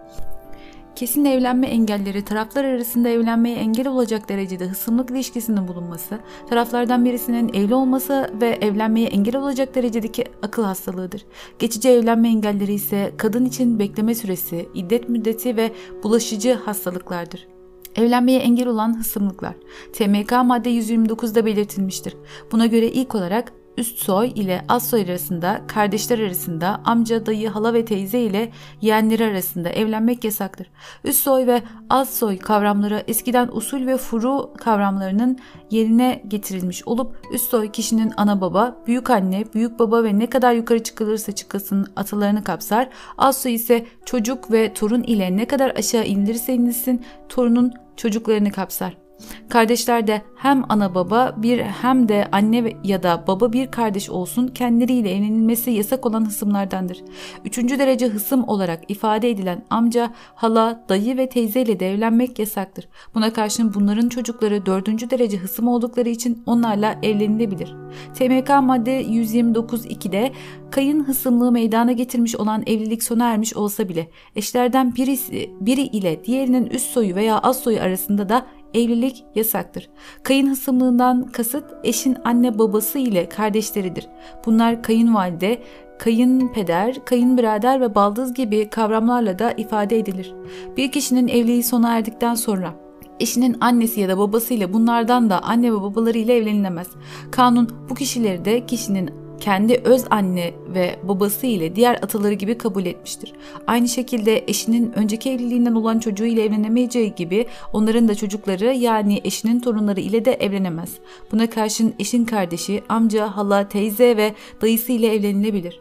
Kesin 1.02 1.26
evlenme 1.26 1.68
engelleri 1.68 2.26
taraflar 2.26 2.64
arasında 2.64 3.10
evlenmeye 3.10 3.56
engel 3.56 3.88
olacak 3.88 4.30
derecede 4.30 4.68
hısımlık 4.68 5.12
ilişkisinin 5.12 5.68
bulunması, 5.68 6.20
taraflardan 6.50 7.06
birisinin 7.06 7.54
evli 7.54 7.76
olması 7.76 8.32
ve 8.42 8.48
evlenmeye 8.48 9.08
engel 9.08 9.36
olacak 9.36 9.76
derecedeki 9.76 10.26
akıl 10.42 10.64
hastalığıdır. 10.64 11.26
Geçici 11.60 11.90
evlenme 11.90 12.28
engelleri 12.28 12.74
ise 12.74 13.14
kadın 13.18 13.46
için 13.46 13.80
bekleme 13.80 14.16
süresi, 14.16 14.70
iddet 14.74 15.10
müddeti 15.10 15.58
ve 15.58 15.72
bulaşıcı 16.04 16.54
hastalıklardır. 16.54 17.48
Evlenmeye 17.96 18.40
engel 18.40 18.68
olan 18.68 19.00
hısımlıklar. 19.00 19.56
TMK 19.94 20.32
madde 20.46 20.70
129'da 20.70 21.46
belirtilmiştir. 21.46 22.16
Buna 22.52 22.66
göre 22.66 22.88
ilk 22.88 23.16
olarak 23.16 23.54
üst 23.82 24.00
soy 24.00 24.32
ile 24.36 24.62
alt 24.70 24.84
soy 24.84 25.02
arasında, 25.02 25.62
kardeşler 25.68 26.20
arasında, 26.20 26.82
amca, 26.86 27.26
dayı, 27.26 27.50
hala 27.50 27.74
ve 27.74 27.86
teyze 27.86 28.20
ile 28.20 28.52
yeğenleri 28.82 29.26
arasında 29.26 29.70
evlenmek 29.70 30.24
yasaktır. 30.24 30.68
Üst 31.04 31.24
soy 31.24 31.48
ve 31.48 31.62
alt 31.90 32.10
soy 32.10 32.38
kavramları 32.38 33.04
eskiden 33.08 33.50
usul 33.52 33.88
ve 33.88 33.98
furu 33.98 34.54
kavramlarının 34.58 35.40
yerine 35.72 36.24
getirilmiş 36.28 36.88
olup 36.88 37.28
üst 37.34 37.50
soy 37.50 37.72
kişinin 37.72 38.14
ana 38.18 38.42
baba, 38.42 38.78
büyük 38.88 39.10
anne, 39.10 39.46
büyük 39.54 39.80
baba 39.80 40.04
ve 40.04 40.20
ne 40.20 40.30
kadar 40.30 40.54
yukarı 40.54 40.84
çıkılırsa 40.84 41.32
çıkılsın 41.32 41.88
atalarını 41.96 42.44
kapsar. 42.44 42.90
Alt 43.18 43.36
soy 43.36 43.54
ise 43.54 43.86
çocuk 44.06 44.52
ve 44.52 44.74
torun 44.74 45.04
ile 45.04 45.38
ne 45.38 45.46
kadar 45.46 45.70
aşağı 45.76 46.06
indirirse 46.06 46.54
inilsin 46.54 47.06
torunun 47.30 47.74
çocuklarını 47.98 48.52
kapsar. 48.52 49.11
Kardeşler 49.50 50.08
de 50.08 50.22
hem 50.36 50.64
ana 50.70 50.96
baba 50.96 51.36
bir 51.38 51.60
hem 51.60 52.10
de 52.10 52.28
anne 52.32 52.74
ya 52.84 53.04
da 53.04 53.24
baba 53.28 53.54
bir 53.54 53.72
kardeş 53.72 54.10
olsun 54.10 54.48
kendileriyle 54.48 55.12
evlenilmesi 55.12 55.72
yasak 55.72 56.06
olan 56.06 56.26
hısımlardandır. 56.26 57.04
Üçüncü 57.46 57.80
derece 57.80 58.08
hısım 58.08 58.48
olarak 58.48 58.92
ifade 58.92 59.30
edilen 59.30 59.66
amca, 59.70 60.14
hala, 60.36 60.86
dayı 60.90 61.18
ve 61.18 61.30
teyzeyle 61.30 61.80
de 61.80 61.92
evlenmek 61.92 62.40
yasaktır. 62.40 62.88
Buna 63.16 63.34
karşın 63.34 63.74
bunların 63.74 64.10
çocukları 64.10 64.66
dördüncü 64.66 65.10
derece 65.10 65.38
hısım 65.38 65.68
oldukları 65.68 66.10
için 66.10 66.44
onlarla 66.46 66.96
evlenilebilir. 67.04 67.76
TMK 68.14 68.50
madde 68.64 69.04
129.2'de 69.04 70.32
kayın 70.72 71.04
hısımlığı 71.04 71.52
meydana 71.52 71.92
getirmiş 71.92 72.36
olan 72.36 72.64
evlilik 72.68 73.04
sona 73.04 73.32
ermiş 73.32 73.56
olsa 73.56 73.90
bile 73.90 74.10
eşlerden 74.36 74.96
birisi, 74.96 75.52
biri 75.62 75.82
ile 75.82 76.24
diğerinin 76.24 76.66
üst 76.66 76.92
soyu 76.92 77.16
veya 77.16 77.40
az 77.40 77.60
soyu 77.60 77.82
arasında 77.82 78.30
da 78.30 78.46
evlilik 78.74 79.26
yasaktır. 79.36 79.90
Kayın 80.24 80.50
hısımlığından 80.50 81.24
kasıt 81.24 81.66
eşin 81.84 82.18
anne 82.24 82.60
babası 82.60 83.00
ile 83.00 83.30
kardeşleridir. 83.30 84.08
Bunlar 84.46 84.84
kayınvalide, 84.84 85.62
kayınpeder, 86.00 87.06
kayınbirader 87.06 87.82
ve 87.82 87.96
baldız 87.96 88.34
gibi 88.34 88.70
kavramlarla 88.70 89.40
da 89.40 89.52
ifade 89.52 90.00
edilir. 90.00 90.34
Bir 90.78 90.92
kişinin 90.92 91.28
evliliği 91.28 91.64
sona 91.64 91.98
erdikten 91.98 92.36
sonra 92.36 92.74
eşinin 93.22 93.58
annesi 93.62 94.00
ya 94.00 94.10
da 94.10 94.18
babasıyla 94.18 94.74
bunlardan 94.74 95.30
da 95.30 95.44
anne 95.44 95.72
ve 95.72 95.82
babaları 95.82 96.18
ile 96.18 96.36
evlenilemez. 96.36 96.88
Kanun 97.32 97.70
bu 97.90 97.96
kişileri 97.96 98.46
de 98.46 98.66
kişinin 98.66 99.21
kendi 99.42 99.82
öz 99.84 100.04
anne 100.10 100.54
ve 100.74 100.96
babası 101.04 101.48
ile 101.48 101.76
diğer 101.76 101.96
ataları 101.96 102.34
gibi 102.34 102.58
kabul 102.58 102.86
etmiştir. 102.86 103.34
Aynı 103.68 103.88
şekilde 103.88 104.44
eşinin 104.48 104.92
önceki 104.96 105.32
evliliğinden 105.32 105.74
olan 105.74 106.00
çocuğu 106.00 106.26
ile 106.26 106.44
evlenemeyeceği 106.44 107.16
gibi 107.16 107.46
onların 107.74 108.08
da 108.08 108.16
çocukları 108.16 108.66
yani 108.66 109.22
eşinin 109.24 109.60
torunları 109.60 110.00
ile 110.00 110.26
de 110.26 110.34
evlenemez. 110.34 110.90
Buna 111.32 111.50
karşın 111.50 111.94
eşin 112.00 112.26
kardeşi, 112.26 112.84
amca, 112.90 113.38
hala, 113.38 113.70
teyze 113.70 114.18
ve 114.18 114.34
dayısı 114.62 114.92
ile 114.92 115.14
evlenilebilir. 115.14 115.80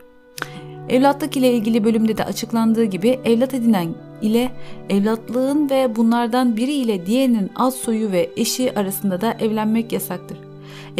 Evlatlık 0.88 1.36
ile 1.36 1.52
ilgili 1.52 1.84
bölümde 1.84 2.16
de 2.16 2.24
açıklandığı 2.24 2.84
gibi 2.84 3.20
evlat 3.24 3.54
edinen 3.54 3.94
ile 4.22 4.50
evlatlığın 4.90 5.70
ve 5.70 5.96
bunlardan 5.96 6.56
biri 6.56 6.72
ile 6.72 7.06
diğerinin 7.06 7.50
alt 7.56 7.74
soyu 7.74 8.12
ve 8.12 8.30
eşi 8.36 8.78
arasında 8.78 9.20
da 9.20 9.36
evlenmek 9.40 9.92
yasaktır. 9.92 10.49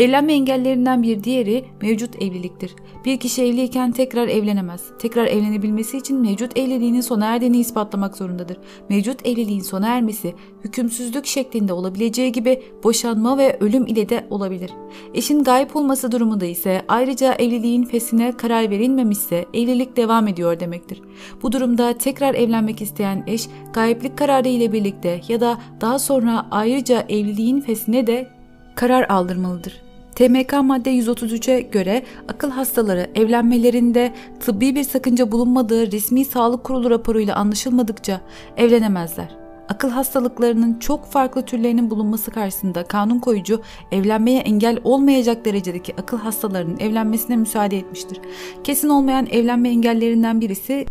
Evlenme 0.01 0.33
engellerinden 0.33 1.03
bir 1.03 1.25
diğeri 1.25 1.65
mevcut 1.83 2.23
evliliktir. 2.23 2.75
Bir 3.05 3.17
kişi 3.21 3.43
evliyken 3.43 3.93
tekrar 3.93 4.29
evlenemez. 4.29 4.83
Tekrar 4.99 5.27
evlenebilmesi 5.27 5.99
için 5.99 6.21
mevcut 6.21 6.59
evliliğinin 6.59 7.01
sona 7.01 7.27
erdiğini 7.27 7.59
ispatlamak 7.59 8.17
zorundadır. 8.17 8.59
Mevcut 8.89 9.27
evliliğin 9.27 9.61
sona 9.61 9.89
ermesi 9.89 10.35
hükümsüzlük 10.65 11.27
şeklinde 11.27 11.73
olabileceği 11.73 12.33
gibi 12.33 12.63
boşanma 12.85 13.39
ve 13.39 13.57
ölüm 13.61 13.87
ile 13.87 14.09
de 14.09 14.27
olabilir. 14.31 14.71
Eşin 15.15 15.45
gayip 15.45 15.77
olması 15.77 16.13
durumunda 16.13 16.47
ise 16.47 16.83
ayrıca 16.89 17.35
evliliğin 17.35 17.85
fesine 17.85 18.33
karar 18.37 18.71
verilmemişse 18.71 19.45
evlilik 19.55 19.97
devam 19.97 20.29
ediyor 20.29 20.61
demektir. 20.61 21.03
Bu 21.43 21.53
durumda 21.53 21.99
tekrar 21.99 22.35
evlenmek 22.35 22.83
isteyen 22.83 23.25
eş 23.27 23.49
gayiplik 23.73 24.19
kararı 24.19 24.49
ile 24.49 24.73
birlikte 24.73 25.21
ya 25.29 25.41
da 25.41 25.59
daha 25.81 25.99
sonra 25.99 26.47
ayrıca 26.51 27.01
evliliğin 27.09 27.61
fesine 27.61 28.07
de 28.07 28.29
karar 28.75 29.09
aldırmalıdır. 29.09 29.90
TMK 30.21 30.53
madde 30.63 30.91
133'e 30.91 31.61
göre 31.61 32.03
akıl 32.29 32.51
hastaları 32.51 33.11
evlenmelerinde 33.15 34.13
tıbbi 34.41 34.75
bir 34.75 34.85
sakınca 34.85 35.33
bulunmadığı 35.33 35.93
resmi 35.93 36.25
sağlık 36.25 36.65
kurulu 36.65 36.91
raporuyla 36.91 37.37
anlaşılmadıkça 37.37 38.21
evlenemezler. 38.57 39.37
Akıl 39.69 39.91
hastalıklarının 39.91 40.79
çok 40.79 41.07
farklı 41.07 41.43
türlerinin 41.43 41.91
bulunması 41.91 42.31
karşısında 42.31 42.85
kanun 42.85 43.19
koyucu 43.19 43.61
evlenmeye 43.93 44.41
engel 44.41 44.79
olmayacak 44.85 45.45
derecedeki 45.45 45.95
akıl 45.97 46.19
hastalarının 46.19 46.79
evlenmesine 46.79 47.37
müsaade 47.37 47.79
etmiştir. 47.79 48.21
Kesin 48.65 48.89
olmayan 48.89 49.27
evlenme 49.27 49.69
engellerinden 49.69 50.41
birisi 50.41 50.87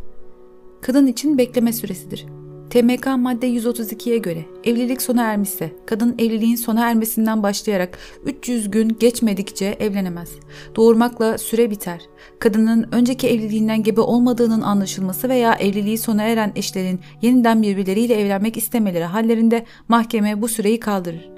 kadın 0.82 1.08
için 1.08 1.38
bekleme 1.38 1.74
süresidir. 1.74 2.26
TMK 2.70 3.08
madde 3.18 3.48
132'ye 3.48 4.18
göre 4.18 4.46
evlilik 4.64 5.02
sona 5.02 5.24
ermişse 5.24 5.72
kadın 5.86 6.16
evliliğin 6.20 6.56
sona 6.56 6.90
ermesinden 6.90 7.44
başlayarak 7.44 7.98
300 8.26 8.72
gün 8.72 8.98
geçmedikçe 9.00 9.66
evlenemez. 9.66 10.30
Doğurmakla 10.76 11.38
süre 11.38 11.72
biter. 11.72 12.02
Kadının 12.40 12.90
önceki 12.92 13.28
evliliğinden 13.28 13.84
gebe 13.84 14.02
olmadığının 14.02 14.62
anlaşılması 14.62 15.30
veya 15.30 15.54
evliliği 15.54 15.98
sona 15.98 16.24
eren 16.24 16.52
eşlerin 16.56 17.00
yeniden 17.22 17.62
birbirleriyle 17.62 18.16
evlenmek 18.16 18.58
istemeleri 18.58 19.04
hallerinde 19.04 19.66
mahkeme 19.88 20.42
bu 20.42 20.48
süreyi 20.48 20.80
kaldırır. 20.80 21.30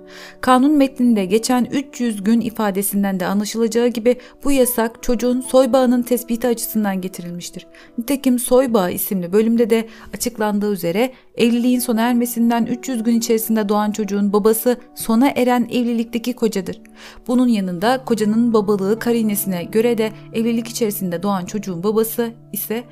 Kanun 0.41 0.78
metninde 0.78 1.26
geçen 1.26 1.65
300 1.65 2.24
gün 2.24 2.41
ifadesinden 2.41 3.20
de 3.20 3.26
anlaşılacağı 3.26 3.88
gibi 3.88 4.15
bu 4.44 4.52
yasak 4.52 5.04
çocuğun 5.04 5.41
soybağının 5.41 6.04
tespiti 6.04 6.48
açısından 6.48 7.02
getirilmiştir. 7.02 7.67
Nitekim 7.98 8.39
soybağı 8.39 8.91
isimli 8.91 9.34
bölümde 9.34 9.70
de 9.70 9.88
açıklandığı 10.13 10.74
üzere 10.74 11.13
evliliğin 11.36 11.80
sona 11.80 12.02
ermesinden 12.02 12.65
300 12.65 13.04
gün 13.04 13.17
içerisinde 13.17 13.70
doğan 13.70 13.91
çocuğun 13.91 14.34
babası 14.34 14.78
sona 14.96 15.30
eren 15.30 15.67
evlilikteki 15.72 16.34
kocadır. 16.34 16.82
Bunun 17.28 17.48
yanında 17.48 18.06
kocanın 18.06 18.54
babalığı 18.54 19.00
karinesine 19.00 19.63
göre 19.63 19.98
de 19.98 20.12
evlilik 20.34 20.67
içerisinde 20.67 21.24
doğan 21.24 21.46
çocuğun 21.46 21.84
babası 21.84 22.34
ise 22.54 22.84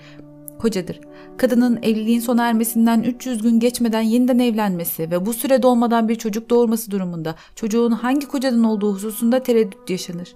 kocadır. 0.59 0.99
Kadının 1.37 1.79
evliliğin 1.83 2.19
sona 2.19 2.47
ermesinden 2.47 3.03
300 3.03 3.41
gün 3.41 3.59
geçmeden 3.59 4.01
yeniden 4.01 4.39
evlenmesi 4.39 5.11
ve 5.11 5.25
bu 5.25 5.33
süre 5.33 5.63
dolmadan 5.63 6.09
bir 6.09 6.15
çocuk 6.15 6.49
doğurması 6.49 6.91
durumunda 6.91 7.35
çocuğun 7.55 7.91
hangi 7.91 8.27
kocadan 8.27 8.63
olduğu 8.63 8.93
hususunda 8.93 9.43
tereddüt 9.43 9.89
yaşanır. 9.89 10.35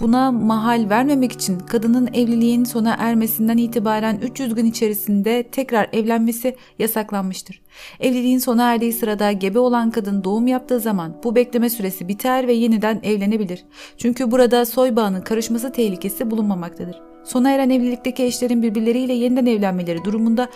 Buna 0.00 0.32
mahal 0.32 0.90
vermemek 0.90 1.32
için 1.32 1.58
kadının 1.58 2.06
evliliğin 2.06 2.64
sona 2.64 2.96
ermesinden 2.98 3.56
itibaren 3.56 4.18
300 4.22 4.54
gün 4.54 4.66
içerisinde 4.66 5.42
tekrar 5.42 5.88
evlenmesi 5.92 6.56
yasaklanmıştır. 6.78 7.62
Evliliğin 8.00 8.38
sona 8.38 8.72
erdiği 8.72 8.92
sırada 8.92 9.32
gebe 9.32 9.58
olan 9.58 9.90
kadın 9.90 10.24
doğum 10.24 10.46
yaptığı 10.46 10.80
zaman 10.80 11.16
bu 11.24 11.34
bekleme 11.34 11.70
süresi 11.70 12.08
biter 12.08 12.48
ve 12.48 12.52
yeniden 12.52 13.00
evlenebilir. 13.02 13.64
Çünkü 13.96 14.30
burada 14.30 14.66
soy 14.66 14.96
bağının 14.96 15.20
karışması 15.20 15.72
tehlikesi 15.72 16.30
bulunmamaktadır. 16.30 17.00
Sona 17.28 17.50
eren 17.50 17.70
evlilikteki 17.70 18.24
eşlerin 18.24 18.62
birbirleriyle 18.62 19.12
yeniden 19.12 19.46
evlenmeleri 19.46 20.04
durumunda 20.04 20.48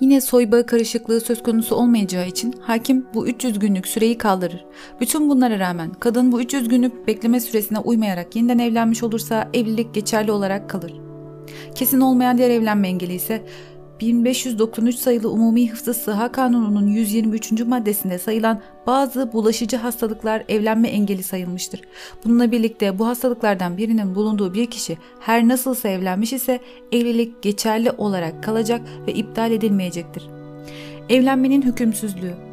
Yine 0.00 0.20
soybağı 0.20 0.66
karışıklığı 0.66 1.20
söz 1.20 1.42
konusu 1.42 1.74
olmayacağı 1.74 2.26
için 2.28 2.54
hakim 2.60 3.06
bu 3.14 3.28
300 3.28 3.58
günlük 3.58 3.88
süreyi 3.88 4.18
kaldırır. 4.18 4.64
Bütün 5.00 5.28
bunlara 5.28 5.58
rağmen 5.58 5.92
kadın 5.92 6.32
bu 6.32 6.40
300 6.40 6.68
günlük 6.68 7.06
bekleme 7.06 7.40
süresine 7.40 7.78
uymayarak 7.78 8.36
yeniden 8.36 8.58
evlenmiş 8.58 9.02
olursa 9.02 9.50
evlilik 9.54 9.94
geçerli 9.94 10.32
olarak 10.32 10.70
kalır. 10.70 10.92
Kesin 11.74 12.00
olmayan 12.00 12.38
diğer 12.38 12.50
evlenme 12.50 12.88
engeli 12.88 13.14
ise 13.14 13.42
1593 14.00 14.96
sayılı 14.96 15.30
Umumi 15.30 15.70
Hıfzı 15.70 15.94
Sıha 15.94 16.32
Kanunu'nun 16.32 16.86
123. 16.86 17.52
maddesinde 17.52 18.18
sayılan 18.18 18.60
bazı 18.86 19.32
bulaşıcı 19.32 19.76
hastalıklar 19.76 20.44
evlenme 20.48 20.88
engeli 20.88 21.22
sayılmıştır. 21.22 21.80
Bununla 22.24 22.52
birlikte 22.52 22.98
bu 22.98 23.06
hastalıklardan 23.06 23.76
birinin 23.76 24.14
bulunduğu 24.14 24.54
bir 24.54 24.66
kişi 24.66 24.98
her 25.20 25.48
nasılsa 25.48 25.88
evlenmiş 25.88 26.32
ise 26.32 26.60
evlilik 26.92 27.42
geçerli 27.42 27.90
olarak 27.90 28.42
kalacak 28.42 28.80
ve 29.06 29.12
iptal 29.12 29.52
edilmeyecektir. 29.52 30.28
Evlenmenin 31.08 31.62
hükümsüzlüğü 31.62 32.52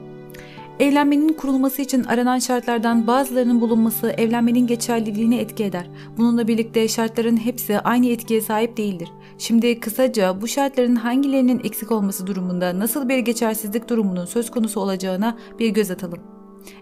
Evlenmenin 0.79 1.33
kurulması 1.33 1.81
için 1.81 2.03
aranan 2.03 2.39
şartlardan 2.39 3.07
bazılarının 3.07 3.61
bulunması 3.61 4.09
evlenmenin 4.09 4.67
geçerliliğini 4.67 5.37
etki 5.37 5.63
eder. 5.63 5.89
Bununla 6.17 6.47
birlikte 6.47 6.87
şartların 6.87 7.37
hepsi 7.37 7.79
aynı 7.79 8.09
etkiye 8.09 8.41
sahip 8.41 8.77
değildir. 8.77 9.09
Şimdi 9.39 9.79
kısaca 9.79 10.41
bu 10.41 10.47
şartların 10.47 10.95
hangilerinin 10.95 11.61
eksik 11.63 11.91
olması 11.91 12.27
durumunda 12.27 12.79
nasıl 12.79 13.09
bir 13.09 13.17
geçersizlik 13.17 13.89
durumunun 13.89 14.25
söz 14.25 14.51
konusu 14.51 14.79
olacağına 14.79 15.37
bir 15.59 15.69
göz 15.69 15.91
atalım. 15.91 16.19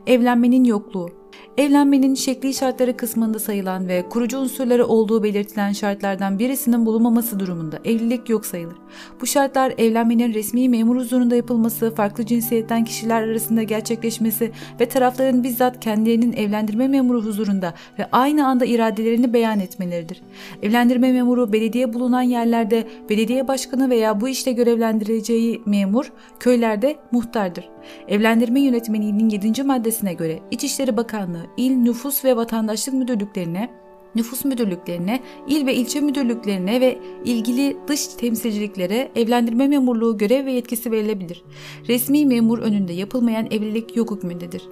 Evlenmenin 0.08 0.63
yokluğu 0.63 1.10
Evlenmenin 1.58 2.15
şekli 2.15 2.54
şartları 2.54 2.97
kısmında 2.97 3.39
sayılan 3.39 3.88
ve 3.88 4.10
kurucu 4.10 4.38
unsurları 4.38 4.88
olduğu 4.88 5.23
belirtilen 5.23 5.71
şartlardan 5.71 6.39
birisinin 6.39 6.86
bulunmaması 6.86 7.39
durumunda 7.39 7.80
evlilik 7.86 8.30
yok 8.30 8.45
sayılır. 8.45 8.76
Bu 9.21 9.26
şartlar 9.26 9.73
evlenmenin 9.78 10.34
resmi 10.34 10.69
memur 10.69 10.95
huzurunda 10.95 11.36
yapılması, 11.36 11.95
farklı 11.95 12.26
cinsiyetten 12.26 12.84
kişiler 12.84 13.21
arasında 13.21 13.63
gerçekleşmesi 13.63 14.52
ve 14.80 14.86
tarafların 14.86 15.43
bizzat 15.43 15.80
kendilerinin 15.80 16.34
evlendirme 16.34 16.88
memuru 16.88 17.26
huzurunda 17.26 17.73
ve 18.00 18.08
aynı 18.12 18.47
anda 18.47 18.65
iradelerini 18.65 19.34
beyan 19.34 19.60
etmeleridir. 19.60 20.21
Evlendirme 20.62 21.12
memuru 21.12 21.54
belediye 21.54 21.93
bulunan 21.93 22.21
yerlerde 22.21 22.88
belediye 23.10 23.47
başkanı 23.47 23.89
veya 23.89 24.21
bu 24.21 24.28
işte 24.28 24.52
görevlendireceği 24.52 25.62
memur 25.65 26.12
köylerde 26.39 26.95
muhtardır. 27.12 27.69
Evlendirme 28.08 28.62
yönetmeliğinin 28.62 29.30
7. 29.30 29.63
maddesine 29.63 30.13
göre 30.13 30.39
İçişleri 30.52 30.97
Bakanlığı, 30.97 31.27
il 31.58 31.72
nüfus 31.72 32.26
ve 32.26 32.36
vatandaşlık 32.36 32.94
müdürlüklerine 32.94 33.70
nüfus 34.16 34.46
müdürlüklerine, 34.46 35.20
il 35.48 35.66
ve 35.66 35.76
ilçe 35.76 36.02
müdürlüklerine 36.02 36.82
ve 36.82 36.98
ilgili 37.26 37.78
dış 37.88 38.08
temsilciliklere 38.08 39.12
evlendirme 39.16 39.68
memurluğu 39.68 40.18
görev 40.18 40.46
ve 40.46 40.52
yetkisi 40.52 40.92
verilebilir. 40.92 41.44
Resmi 41.88 42.26
memur 42.26 42.60
önünde 42.60 42.94
yapılmayan 42.94 43.46
evlilik 43.52 43.96
yok 43.96 44.12
hükmündedir. 44.12 44.63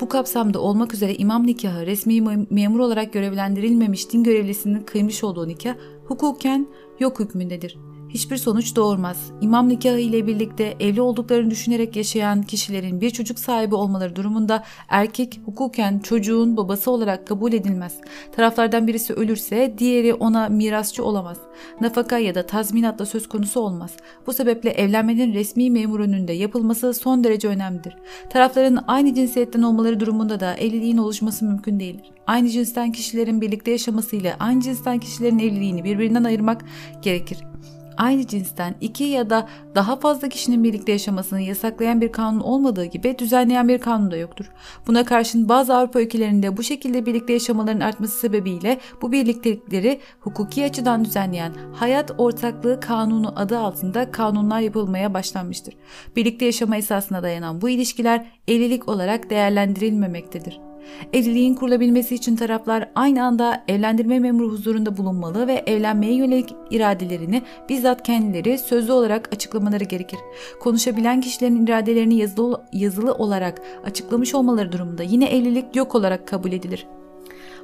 Bu 0.00 0.08
kapsamda 0.08 0.60
olmak 0.60 0.94
üzere 0.94 1.14
imam 1.14 1.46
nikahı 1.46 1.86
resmi 1.86 2.46
memur 2.50 2.78
olarak 2.78 3.12
görevlendirilmemiş 3.12 4.12
din 4.12 4.24
görevlisinin 4.24 4.80
kıymış 4.80 5.24
olduğu 5.24 5.48
nikah 5.48 5.74
hukuken 6.04 6.66
yok 7.00 7.20
hükmündedir 7.20 7.78
hiçbir 8.14 8.36
sonuç 8.36 8.76
doğurmaz. 8.76 9.30
İmam 9.40 9.68
nikahı 9.68 9.98
ile 9.98 10.26
birlikte 10.26 10.76
evli 10.80 11.00
olduklarını 11.00 11.50
düşünerek 11.50 11.96
yaşayan 11.96 12.42
kişilerin 12.42 13.00
bir 13.00 13.10
çocuk 13.10 13.38
sahibi 13.38 13.74
olmaları 13.74 14.16
durumunda 14.16 14.64
erkek 14.88 15.40
hukuken 15.44 15.98
çocuğun 15.98 16.56
babası 16.56 16.90
olarak 16.90 17.26
kabul 17.26 17.52
edilmez. 17.52 17.96
Taraflardan 18.36 18.86
birisi 18.86 19.14
ölürse 19.14 19.74
diğeri 19.78 20.14
ona 20.14 20.48
mirasçı 20.48 21.04
olamaz. 21.04 21.38
Nafaka 21.80 22.18
ya 22.18 22.34
da 22.34 22.46
tazminatla 22.46 23.06
söz 23.06 23.28
konusu 23.28 23.60
olmaz. 23.60 23.96
Bu 24.26 24.32
sebeple 24.32 24.70
evlenmenin 24.70 25.34
resmi 25.34 25.70
memur 25.70 26.00
önünde 26.00 26.32
yapılması 26.32 26.94
son 26.94 27.24
derece 27.24 27.48
önemlidir. 27.48 27.96
Tarafların 28.30 28.84
aynı 28.88 29.14
cinsiyetten 29.14 29.62
olmaları 29.62 30.00
durumunda 30.00 30.40
da 30.40 30.54
evliliğin 30.54 30.96
oluşması 30.96 31.44
mümkün 31.44 31.80
değildir. 31.80 32.10
Aynı 32.26 32.48
cinsten 32.48 32.92
kişilerin 32.92 33.40
birlikte 33.40 33.70
yaşamasıyla 33.70 34.36
aynı 34.40 34.60
cinsten 34.60 34.98
kişilerin 34.98 35.38
evliliğini 35.38 35.84
birbirinden 35.84 36.24
ayırmak 36.24 36.64
gerekir 37.02 37.38
aynı 37.96 38.26
cinsten 38.26 38.74
iki 38.80 39.04
ya 39.04 39.30
da 39.30 39.48
daha 39.74 39.96
fazla 39.96 40.28
kişinin 40.28 40.64
birlikte 40.64 40.92
yaşamasını 40.92 41.40
yasaklayan 41.40 42.00
bir 42.00 42.12
kanun 42.12 42.40
olmadığı 42.40 42.84
gibi 42.84 43.18
düzenleyen 43.18 43.68
bir 43.68 43.78
kanun 43.78 44.10
da 44.10 44.16
yoktur. 44.16 44.50
Buna 44.86 45.04
karşın 45.04 45.48
bazı 45.48 45.74
Avrupa 45.74 46.00
ülkelerinde 46.00 46.56
bu 46.56 46.62
şekilde 46.62 47.06
birlikte 47.06 47.32
yaşamaların 47.32 47.80
artması 47.80 48.18
sebebiyle 48.18 48.78
bu 49.02 49.12
birliktelikleri 49.12 50.00
hukuki 50.20 50.64
açıdan 50.64 51.04
düzenleyen 51.04 51.52
hayat 51.74 52.12
ortaklığı 52.18 52.80
kanunu 52.80 53.32
adı 53.36 53.58
altında 53.58 54.10
kanunlar 54.10 54.60
yapılmaya 54.60 55.14
başlanmıştır. 55.14 55.74
Birlikte 56.16 56.44
yaşama 56.44 56.76
esasına 56.76 57.22
dayanan 57.22 57.60
bu 57.60 57.68
ilişkiler 57.68 58.26
evlilik 58.48 58.88
olarak 58.88 59.30
değerlendirilmemektedir. 59.30 60.73
Evliliğin 61.12 61.54
kurulabilmesi 61.54 62.14
için 62.14 62.36
taraflar 62.36 62.88
aynı 62.94 63.24
anda 63.24 63.64
evlendirme 63.68 64.18
memuru 64.18 64.52
huzurunda 64.52 64.96
bulunmalı 64.96 65.46
ve 65.46 65.62
evlenmeye 65.66 66.14
yönelik 66.14 66.54
iradelerini 66.70 67.42
bizzat 67.68 68.02
kendileri 68.02 68.58
sözlü 68.58 68.92
olarak 68.92 69.28
açıklamaları 69.32 69.84
gerekir. 69.84 70.18
Konuşabilen 70.60 71.20
kişilerin 71.20 71.66
iradelerini 71.66 72.14
yazılı, 72.14 72.62
yazılı 72.72 73.14
olarak 73.14 73.62
açıklamış 73.84 74.34
olmaları 74.34 74.72
durumunda 74.72 75.02
yine 75.02 75.24
evlilik 75.24 75.76
yok 75.76 75.94
olarak 75.94 76.28
kabul 76.28 76.52
edilir. 76.52 76.86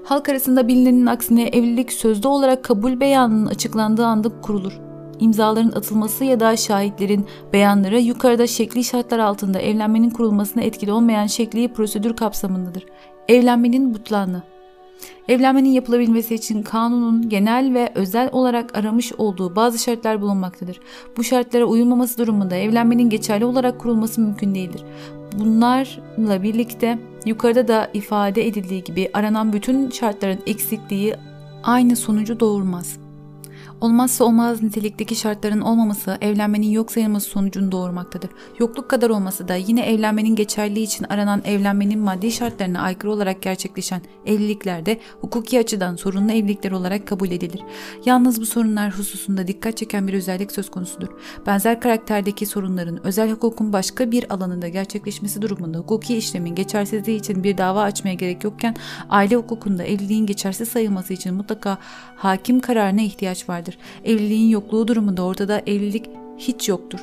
Halk 0.04 0.28
arasında 0.28 0.68
bilinenin 0.68 1.06
aksine 1.06 1.42
evlilik 1.42 1.92
sözlü 1.92 2.28
olarak 2.28 2.64
kabul 2.64 3.00
beyanının 3.00 3.46
açıklandığı 3.46 4.06
anda 4.06 4.40
kurulur 4.40 4.90
imzaların 5.20 5.72
atılması 5.72 6.24
ya 6.24 6.40
da 6.40 6.56
şahitlerin 6.56 7.26
beyanları 7.52 8.00
yukarıda 8.00 8.46
şekli 8.46 8.84
şartlar 8.84 9.18
altında 9.18 9.58
evlenmenin 9.58 10.10
kurulmasına 10.10 10.62
etkili 10.62 10.92
olmayan 10.92 11.26
şekli 11.26 11.72
prosedür 11.72 12.16
kapsamındadır. 12.16 12.86
Evlenmenin 13.30 13.94
butlanı 13.94 14.42
Evlenmenin 15.28 15.68
yapılabilmesi 15.68 16.34
için 16.34 16.62
kanunun 16.62 17.28
genel 17.28 17.74
ve 17.74 17.92
özel 17.94 18.28
olarak 18.32 18.78
aramış 18.78 19.12
olduğu 19.12 19.56
bazı 19.56 19.78
şartlar 19.78 20.20
bulunmaktadır. 20.20 20.80
Bu 21.16 21.24
şartlara 21.24 21.64
uyulmaması 21.64 22.18
durumunda 22.18 22.56
evlenmenin 22.56 23.10
geçerli 23.10 23.44
olarak 23.44 23.78
kurulması 23.78 24.20
mümkün 24.20 24.54
değildir. 24.54 24.84
Bunlarla 25.38 26.42
birlikte 26.42 26.98
yukarıda 27.26 27.68
da 27.68 27.90
ifade 27.94 28.46
edildiği 28.46 28.84
gibi 28.84 29.10
aranan 29.12 29.52
bütün 29.52 29.90
şartların 29.90 30.40
eksikliği 30.46 31.14
aynı 31.62 31.96
sonucu 31.96 32.40
doğurmaz. 32.40 32.99
Olmazsa 33.80 34.24
olmaz 34.24 34.62
nitelikteki 34.62 35.16
şartların 35.16 35.60
olmaması 35.60 36.18
evlenmenin 36.20 36.70
yok 36.70 36.92
sayılması 36.92 37.30
sonucunu 37.30 37.72
doğurmaktadır. 37.72 38.30
Yokluk 38.58 38.90
kadar 38.90 39.10
olması 39.10 39.48
da 39.48 39.54
yine 39.54 39.86
evlenmenin 39.86 40.36
geçerliği 40.36 40.86
için 40.86 41.06
aranan 41.08 41.42
evlenmenin 41.44 41.98
maddi 41.98 42.32
şartlarına 42.32 42.82
aykırı 42.82 43.12
olarak 43.12 43.42
gerçekleşen 43.42 44.02
evliliklerde 44.26 45.00
hukuki 45.20 45.58
açıdan 45.58 45.96
sorunlu 45.96 46.32
evlilikler 46.32 46.72
olarak 46.72 47.06
kabul 47.06 47.30
edilir. 47.30 47.60
Yalnız 48.04 48.40
bu 48.40 48.46
sorunlar 48.46 48.98
hususunda 48.98 49.46
dikkat 49.46 49.76
çeken 49.76 50.08
bir 50.08 50.14
özellik 50.14 50.52
söz 50.52 50.70
konusudur. 50.70 51.08
Benzer 51.46 51.80
karakterdeki 51.80 52.46
sorunların 52.46 53.06
özel 53.06 53.30
hukukun 53.30 53.72
başka 53.72 54.10
bir 54.10 54.34
alanında 54.34 54.68
gerçekleşmesi 54.68 55.42
durumunda 55.42 55.78
hukuki 55.78 56.16
işlemin 56.16 56.54
geçersizliği 56.54 57.18
için 57.18 57.44
bir 57.44 57.58
dava 57.58 57.82
açmaya 57.82 58.14
gerek 58.14 58.44
yokken 58.44 58.76
aile 59.08 59.36
hukukunda 59.36 59.84
evliliğin 59.84 60.26
geçersiz 60.26 60.68
sayılması 60.68 61.12
için 61.12 61.34
mutlaka 61.34 61.78
hakim 62.16 62.60
kararına 62.60 63.00
ihtiyaç 63.00 63.48
vardır. 63.48 63.69
Evliliğin 64.04 64.48
yokluğu 64.48 64.88
durumunda 64.88 65.22
ortada 65.22 65.62
evlilik 65.66 66.10
hiç 66.38 66.68
yoktur. 66.68 67.00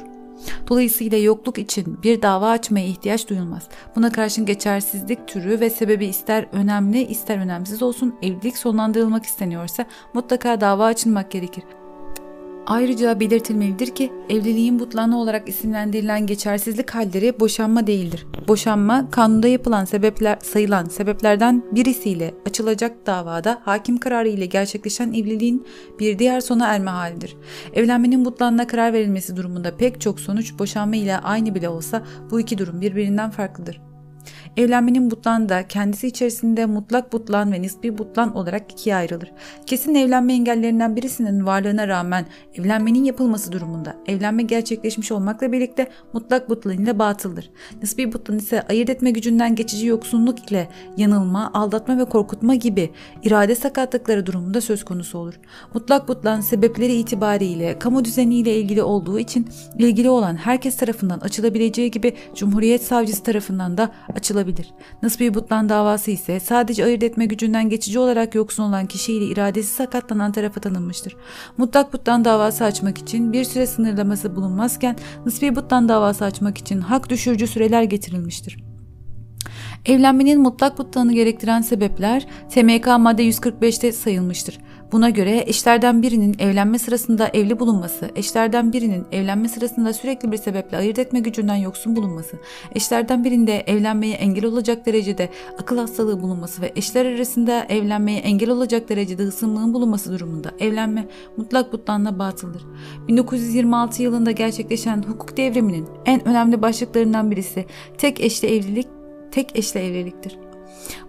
Dolayısıyla 0.69 1.17
yokluk 1.17 1.58
için 1.58 1.99
bir 2.03 2.21
dava 2.21 2.49
açmaya 2.49 2.88
ihtiyaç 2.88 3.30
duyulmaz. 3.30 3.67
Buna 3.95 4.12
karşın 4.12 4.45
geçersizlik 4.45 5.27
türü 5.27 5.60
ve 5.60 5.69
sebebi 5.69 6.06
ister 6.06 6.45
önemli 6.51 7.03
ister 7.03 7.38
önemsiz 7.38 7.82
olsun 7.82 8.15
evlilik 8.21 8.58
sonlandırılmak 8.58 9.25
isteniyorsa 9.25 9.86
mutlaka 10.13 10.62
dava 10.62 10.86
açılmak 10.86 11.32
gerekir. 11.32 11.63
Ayrıca 12.67 13.19
belirtilmelidir 13.19 13.95
ki 13.95 14.12
evliliğin 14.30 14.80
butlanı 14.80 15.19
olarak 15.19 15.49
isimlendirilen 15.49 16.25
geçersizlik 16.25 16.89
halleri 16.89 17.39
boşanma 17.39 17.88
değildir. 17.88 18.27
Boşanma 18.47 19.12
kanunda 19.12 19.47
yapılan 19.47 19.86
sebepler 19.86 20.38
sayılan 20.43 20.86
sebeplerden 20.86 21.63
birisiyle 21.71 22.34
açılacak 22.45 23.06
davada 23.06 23.62
hakim 23.65 23.97
kararı 23.97 24.27
ile 24.27 24.45
gerçekleşen 24.45 25.13
evliliğin 25.13 25.67
bir 25.99 26.19
diğer 26.19 26.41
sona 26.41 26.67
erme 26.67 26.91
halidir. 26.91 27.38
Evlenmenin 27.73 28.25
butlanına 28.25 28.67
karar 28.67 28.93
verilmesi 28.93 29.36
durumunda 29.36 29.77
pek 29.77 30.01
çok 30.01 30.19
sonuç 30.19 30.60
boşanma 30.60 30.95
ile 30.95 31.17
aynı 31.17 31.56
bile 31.56 31.69
olsa 31.69 32.03
bu 32.32 32.39
iki 32.39 32.58
durum 32.58 32.82
birbirinden 32.82 33.30
farklıdır. 33.30 33.87
Evlenmenin 34.58 35.12
butlan 35.12 35.50
da 35.50 35.67
kendisi 35.67 36.08
içerisinde 36.08 36.65
mutlak 36.65 37.13
butlan 37.13 37.52
ve 37.52 37.62
nispi 37.62 37.98
butlan 37.98 38.36
olarak 38.36 38.72
ikiye 38.72 38.96
ayrılır. 38.96 39.32
Kesin 39.65 39.96
evlenme 39.96 40.34
engellerinden 40.34 40.96
birisinin 40.96 41.46
varlığına 41.46 41.88
rağmen 41.88 42.26
evlenmenin 42.56 43.04
yapılması 43.04 43.52
durumunda 43.52 43.96
evlenme 44.08 44.43
gerçekleşmiş 44.43 45.12
olmakla 45.12 45.52
birlikte 45.52 45.88
mutlak 46.13 46.50
butlan 46.50 46.78
ile 46.78 47.00
batıldır. 47.00 47.50
Nispi 47.82 48.13
butlan 48.13 48.38
ise 48.38 48.62
ayırt 48.62 48.89
etme 48.89 49.12
gücünden 49.12 49.56
geçici 49.56 49.88
yoksunluk 49.88 50.52
ile 50.52 50.70
yanılma, 50.98 51.52
aldatma 51.54 51.98
ve 51.98 52.06
korkutma 52.06 52.56
gibi 52.56 52.91
irade 53.24 53.56
sakatlıkları 53.56 54.26
durumunda 54.26 54.62
söz 54.62 54.86
konusu 54.86 55.17
olur. 55.17 55.39
Mutlak 55.74 56.08
butlan 56.08 56.41
sebepleri 56.41 56.93
itibariyle 56.93 57.80
kamu 57.80 58.06
düzeniyle 58.06 58.56
ilgili 58.56 58.84
olduğu 58.84 59.20
için 59.20 59.48
ilgili 59.78 60.10
olan 60.10 60.36
herkes 60.36 60.78
tarafından 60.78 61.20
açılabileceği 61.20 61.91
gibi 61.91 62.13
Cumhuriyet 62.36 62.84
Savcısı 62.84 63.24
tarafından 63.24 63.78
da 63.78 63.91
açılabilir. 64.15 64.46
Nasbi 65.03 65.33
Butlan 65.33 65.69
davası 65.69 66.12
ise 66.12 66.39
sadece 66.39 66.86
ayırt 66.86 67.03
etme 67.03 67.25
gücünden 67.25 67.69
geçici 67.69 67.99
olarak 67.99 68.36
yoksun 68.36 68.63
olan 68.63 68.86
kişiyle 68.86 69.25
iradesi 69.25 69.73
sakatlanan 69.73 70.31
tarafa 70.31 70.62
tanınmıştır. 70.62 71.15
Mutlak 71.57 71.93
Butlan 71.93 72.25
davası 72.25 72.63
açmak 72.63 72.97
için 72.97 73.33
bir 73.33 73.43
süre 73.43 73.67
sınırlaması 73.67 74.36
bulunmazken 74.36 74.95
Nasbi 75.25 75.55
Butlan 75.55 75.89
davası 75.89 76.25
açmak 76.25 76.57
için 76.57 76.81
hak 76.81 77.10
düşürücü 77.10 77.47
süreler 77.47 77.83
getirilmiştir. 77.83 78.67
Evlenmenin 79.86 80.41
mutlak 80.41 80.77
butlanı 80.77 81.13
gerektiren 81.13 81.62
sebepler 81.62 82.27
TMK 82.49 82.88
madde 82.99 83.29
145'te 83.29 83.91
sayılmıştır. 83.91 84.60
Buna 84.91 85.10
göre 85.10 85.43
eşlerden 85.47 86.02
birinin 86.02 86.36
evlenme 86.39 86.80
sırasında 86.80 87.28
evli 87.28 87.60
bulunması, 87.60 88.12
eşlerden 88.15 88.73
birinin 88.73 89.06
evlenme 89.12 89.50
sırasında 89.50 89.93
sürekli 89.93 90.32
bir 90.32 90.38
sebeple 90.38 90.78
ayırt 90.78 91.00
etme 91.00 91.19
gücünden 91.19 91.56
yoksun 91.56 91.95
bulunması, 91.95 92.38
eşlerden 92.76 93.23
birinde 93.23 93.60
evlenmeye 93.60 94.15
engel 94.15 94.45
olacak 94.45 94.86
derecede 94.86 95.30
akıl 95.60 95.78
hastalığı 95.78 96.21
bulunması 96.21 96.62
ve 96.62 96.71
eşler 96.76 97.06
arasında 97.06 97.65
evlenmeye 97.69 98.19
engel 98.19 98.50
olacak 98.50 98.89
derecede 98.89 99.23
ısınlığın 99.23 99.73
bulunması 99.73 100.13
durumunda 100.13 100.52
evlenme 100.60 101.08
mutlak 101.38 101.73
butlanla 101.73 102.19
batıldır. 102.19 102.65
1926 103.08 104.04
yılında 104.04 104.32
gerçekleşen 104.32 105.04
hukuk 105.04 105.38
devriminin 105.38 105.88
en 106.06 106.28
önemli 106.28 106.62
başlıklarından 106.62 107.32
birisi 107.32 107.65
tek 107.97 108.21
eşli 108.21 108.47
evlilik, 108.47 108.88
tek 109.32 109.56
eşli 109.56 109.80
evliliktir. 109.80 110.46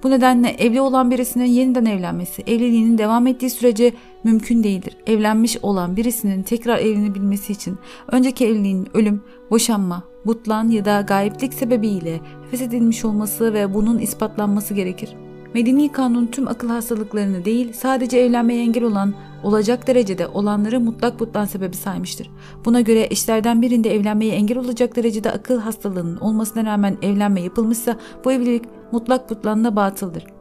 Bu 0.03 0.11
nedenle 0.11 0.49
evli 0.49 0.81
olan 0.81 1.11
birisinin 1.11 1.45
yeniden 1.45 1.85
evlenmesi, 1.85 2.43
evliliğinin 2.43 2.99
devam 2.99 3.27
ettiği 3.27 3.51
sürece 3.51 3.93
mümkün 4.25 4.63
değildir. 4.65 4.97
Evlenmiş 5.07 5.59
olan 5.63 5.97
birisinin 5.97 6.43
tekrar 6.43 6.79
evlenebilmesi 6.79 7.53
için 7.53 7.79
önceki 8.13 8.47
evliliğin 8.47 8.89
ölüm, 8.95 9.23
boşanma, 9.51 10.03
butlan 10.27 10.69
ya 10.69 10.85
da 10.85 11.01
gayiplik 11.01 11.55
sebebiyle 11.55 12.21
feshedilmiş 12.51 13.05
olması 13.05 13.55
ve 13.55 13.75
bunun 13.75 13.99
ispatlanması 13.99 14.75
gerekir. 14.75 15.28
Medeni 15.55 15.93
kanun 15.93 16.27
tüm 16.27 16.49
akıl 16.49 16.69
hastalıklarını 16.69 17.45
değil 17.45 17.73
sadece 17.73 18.19
evlenmeye 18.19 18.63
engel 18.63 18.85
olan 18.85 19.15
olacak 19.43 19.87
derecede 19.87 20.27
olanları 20.27 20.81
mutlak 20.81 21.21
butlan 21.21 21.45
sebebi 21.45 21.77
saymıştır. 21.77 22.31
Buna 22.65 22.81
göre 22.81 23.07
eşlerden 23.11 23.63
birinde 23.63 23.95
evlenmeye 23.95 24.35
engel 24.35 24.59
olacak 24.59 24.97
derecede 24.97 25.31
akıl 25.33 25.59
hastalığının 25.59 26.17
olmasına 26.17 26.65
rağmen 26.65 26.97
evlenme 27.03 27.41
yapılmışsa 27.41 27.97
bu 28.25 28.33
evlilik 28.33 28.65
mutlak 28.93 29.31
butlanla 29.31 29.77
batıldır. 29.77 30.38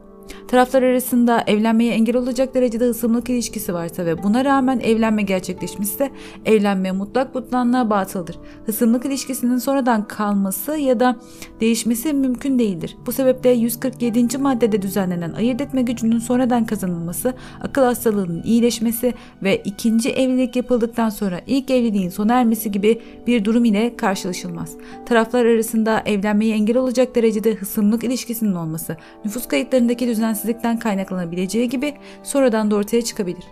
Taraflar 0.48 0.82
arasında 0.82 1.44
evlenmeye 1.46 1.92
engel 1.92 2.16
olacak 2.16 2.54
derecede 2.54 2.84
ısımlık 2.84 3.30
ilişkisi 3.30 3.74
varsa 3.74 4.06
ve 4.06 4.22
buna 4.22 4.44
rağmen 4.44 4.80
evlenme 4.80 5.22
gerçekleşmişse 5.22 6.10
evlenme 6.44 6.92
mutlak 6.92 7.34
butlanlığa 7.34 7.90
batıldır. 7.90 8.38
Hısımlık 8.66 9.04
ilişkisinin 9.04 9.58
sonradan 9.58 10.08
kalması 10.08 10.76
ya 10.76 11.00
da 11.00 11.16
değişmesi 11.60 12.12
mümkün 12.12 12.58
değildir. 12.58 12.96
Bu 13.06 13.12
sebeple 13.12 13.50
147. 13.50 14.38
maddede 14.38 14.82
düzenlenen 14.82 15.32
ayırt 15.32 15.60
etme 15.60 15.82
gücünün 15.82 16.18
sonradan 16.18 16.66
kazanılması, 16.66 17.34
akıl 17.60 17.82
hastalığının 17.82 18.42
iyileşmesi 18.42 19.14
ve 19.42 19.62
ikinci 19.64 20.10
evlilik 20.10 20.56
yapıldıktan 20.56 21.08
sonra 21.08 21.40
ilk 21.46 21.70
evliliğin 21.70 22.08
sona 22.08 22.34
ermesi 22.34 22.72
gibi 22.72 23.00
bir 23.26 23.44
durum 23.44 23.64
ile 23.64 23.96
karşılaşılmaz. 23.96 24.72
Taraflar 25.06 25.44
arasında 25.44 26.02
evlenmeye 26.06 26.54
engel 26.54 26.76
olacak 26.76 27.14
derecede 27.14 27.54
hısımlık 27.54 28.04
ilişkisinin 28.04 28.54
olması, 28.54 28.96
nüfus 29.24 29.48
kayıtlarındaki 29.48 30.06
düzensizlikten 30.18 30.78
kaynaklanabileceği 30.78 31.68
gibi 31.68 31.94
sonradan 32.22 32.70
da 32.70 32.76
ortaya 32.76 33.02
çıkabilir. 33.02 33.44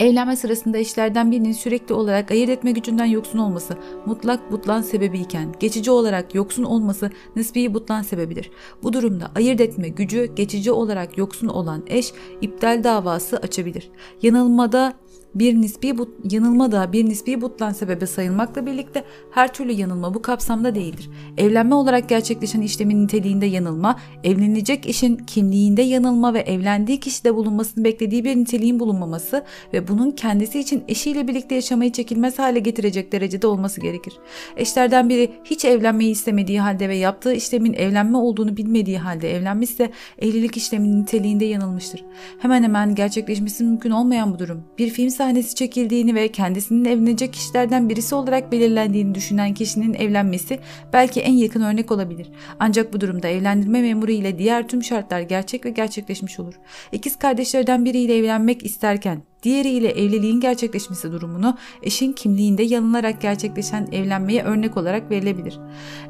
Evlenme 0.00 0.36
sırasında 0.36 0.78
eşlerden 0.78 1.30
birinin 1.30 1.52
sürekli 1.52 1.94
olarak 1.94 2.30
ayırt 2.30 2.50
etme 2.50 2.72
gücünden 2.72 3.04
yoksun 3.04 3.38
olması 3.38 3.76
mutlak 4.06 4.52
butlan 4.52 4.82
sebebiyken 4.82 5.54
geçici 5.60 5.90
olarak 5.90 6.34
yoksun 6.34 6.62
olması 6.62 7.10
nispi 7.36 7.74
butlan 7.74 8.02
sebebidir. 8.02 8.50
Bu 8.82 8.92
durumda 8.92 9.30
ayırt 9.34 9.60
etme 9.60 9.88
gücü 9.88 10.34
geçici 10.34 10.72
olarak 10.72 11.18
yoksun 11.18 11.48
olan 11.48 11.82
eş 11.86 12.12
iptal 12.40 12.84
davası 12.84 13.36
açabilir. 13.36 13.90
Yanılmada 14.22 14.94
bir 15.34 15.60
nispi 15.60 15.98
but, 15.98 16.08
yanılma 16.32 16.72
da 16.72 16.92
bir 16.92 17.04
nispi 17.04 17.40
butlan 17.40 17.72
sebebi 17.72 18.06
sayılmakla 18.06 18.66
birlikte 18.66 19.04
her 19.30 19.52
türlü 19.52 19.72
yanılma 19.72 20.14
bu 20.14 20.22
kapsamda 20.22 20.74
değildir. 20.74 21.10
Evlenme 21.38 21.74
olarak 21.74 22.08
gerçekleşen 22.08 22.60
işlemin 22.60 23.04
niteliğinde 23.04 23.46
yanılma, 23.46 24.00
evlenecek 24.24 24.86
işin 24.86 25.16
kimliğinde 25.16 25.82
yanılma 25.82 26.34
ve 26.34 26.40
evlendiği 26.40 27.00
kişide 27.00 27.34
bulunmasını 27.34 27.84
beklediği 27.84 28.24
bir 28.24 28.36
niteliğin 28.36 28.80
bulunmaması 28.80 29.44
ve 29.72 29.88
bunun 29.88 30.10
kendisi 30.10 30.60
için 30.60 30.84
eşiyle 30.88 31.28
birlikte 31.28 31.54
yaşamayı 31.54 31.92
çekilmez 31.92 32.38
hale 32.38 32.58
getirecek 32.58 33.12
derecede 33.12 33.46
olması 33.46 33.80
gerekir. 33.80 34.12
Eşlerden 34.56 35.08
biri 35.08 35.30
hiç 35.44 35.64
evlenmeyi 35.64 36.10
istemediği 36.10 36.60
halde 36.60 36.88
ve 36.88 36.96
yaptığı 36.96 37.32
işlemin 37.32 37.72
evlenme 37.72 38.18
olduğunu 38.18 38.56
bilmediği 38.56 38.98
halde 38.98 39.36
evlenmişse 39.36 39.90
evlilik 40.18 40.56
işleminin 40.56 41.02
niteliğinde 41.02 41.44
yanılmıştır. 41.44 42.04
Hemen 42.38 42.62
hemen 42.62 42.94
gerçekleşmesi 42.94 43.64
mümkün 43.64 43.90
olmayan 43.90 44.34
bu 44.34 44.38
durum 44.38 44.64
bir 44.78 44.90
film 44.90 45.10
sahnesi 45.18 45.54
çekildiğini 45.54 46.14
ve 46.14 46.28
kendisinin 46.28 46.84
evlenecek 46.84 47.32
kişilerden 47.32 47.88
birisi 47.88 48.14
olarak 48.14 48.52
belirlendiğini 48.52 49.14
düşünen 49.14 49.54
kişinin 49.54 49.94
evlenmesi 49.94 50.58
belki 50.92 51.20
en 51.20 51.32
yakın 51.32 51.62
örnek 51.62 51.92
olabilir. 51.92 52.30
Ancak 52.60 52.92
bu 52.92 53.00
durumda 53.00 53.28
evlendirme 53.28 53.82
memuru 53.82 54.10
ile 54.10 54.38
diğer 54.38 54.68
tüm 54.68 54.82
şartlar 54.82 55.20
gerçek 55.20 55.64
ve 55.64 55.70
gerçekleşmiş 55.70 56.40
olur. 56.40 56.54
İkiz 56.92 57.16
kardeşlerden 57.16 57.84
biriyle 57.84 58.16
evlenmek 58.16 58.64
isterken 58.64 59.22
diğeriyle 59.42 59.88
evliliğin 59.88 60.40
gerçekleşmesi 60.40 61.12
durumunu 61.12 61.56
eşin 61.82 62.12
kimliğinde 62.12 62.62
yanılarak 62.62 63.20
gerçekleşen 63.20 63.88
evlenmeye 63.92 64.42
örnek 64.42 64.76
olarak 64.76 65.10
verilebilir. 65.10 65.58